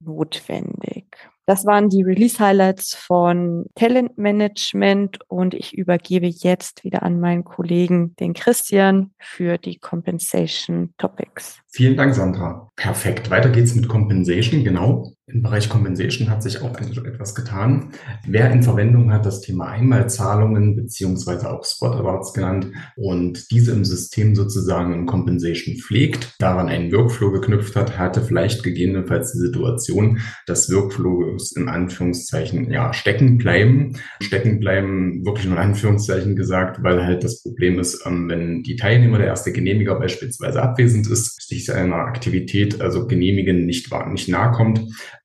notwendig. 0.00 1.29
Das 1.46 1.66
waren 1.66 1.88
die 1.88 2.02
Release-Highlights 2.02 2.94
von 2.94 3.66
Talent 3.74 4.16
Management 4.18 5.18
und 5.28 5.54
ich 5.54 5.76
übergebe 5.76 6.26
jetzt 6.26 6.84
wieder 6.84 7.02
an 7.02 7.18
meinen 7.18 7.44
Kollegen, 7.44 8.14
den 8.16 8.34
Christian, 8.34 9.10
für 9.18 9.58
die 9.58 9.78
Compensation 9.78 10.94
Topics. 10.98 11.58
Vielen 11.68 11.96
Dank, 11.96 12.14
Sandra. 12.14 12.70
Perfekt. 12.76 13.30
Weiter 13.30 13.48
geht's 13.48 13.74
mit 13.74 13.88
Compensation. 13.88 14.64
Genau. 14.64 15.12
Im 15.32 15.42
Bereich 15.42 15.68
Compensation 15.68 16.30
hat 16.30 16.42
sich 16.42 16.60
auch 16.62 16.76
etwas 16.78 17.34
getan. 17.34 17.90
Wer 18.26 18.50
in 18.50 18.62
Verwendung 18.62 19.12
hat 19.12 19.26
das 19.26 19.40
Thema 19.40 19.68
Einmalzahlungen 19.68 20.76
beziehungsweise 20.76 21.50
auch 21.50 21.64
Spot 21.64 21.92
Awards 21.92 22.32
genannt 22.32 22.68
und 22.96 23.50
diese 23.50 23.72
im 23.72 23.84
System 23.84 24.34
sozusagen 24.34 24.92
in 24.92 25.06
Compensation 25.06 25.76
pflegt, 25.76 26.34
daran 26.38 26.68
einen 26.68 26.92
Workflow 26.92 27.30
geknüpft 27.30 27.76
hat, 27.76 27.98
hatte 27.98 28.22
vielleicht 28.22 28.62
gegebenenfalls 28.62 29.32
die 29.32 29.38
Situation, 29.38 30.20
dass 30.46 30.72
Workflows 30.72 31.52
in 31.52 31.68
Anführungszeichen 31.68 32.70
ja 32.70 32.92
stecken 32.92 33.38
bleiben. 33.38 33.96
Stecken 34.20 34.58
bleiben 34.60 35.24
wirklich 35.24 35.46
nur 35.46 35.56
in 35.56 35.62
Anführungszeichen 35.62 36.36
gesagt, 36.36 36.82
weil 36.82 37.04
halt 37.04 37.24
das 37.24 37.42
Problem 37.42 37.78
ist, 37.78 38.04
ähm, 38.06 38.28
wenn 38.28 38.62
die 38.62 38.76
Teilnehmer, 38.76 39.18
der 39.18 39.28
erste 39.28 39.52
Genehmiger 39.52 39.98
beispielsweise 39.98 40.62
abwesend 40.62 41.08
ist, 41.08 41.48
sich 41.48 41.66
seiner 41.66 41.96
Aktivität, 41.96 42.80
also 42.80 43.06
genehmigen, 43.06 43.66
nicht, 43.66 43.90
nicht 44.08 44.28
nahe 44.28 44.52
kommt, 44.52 44.80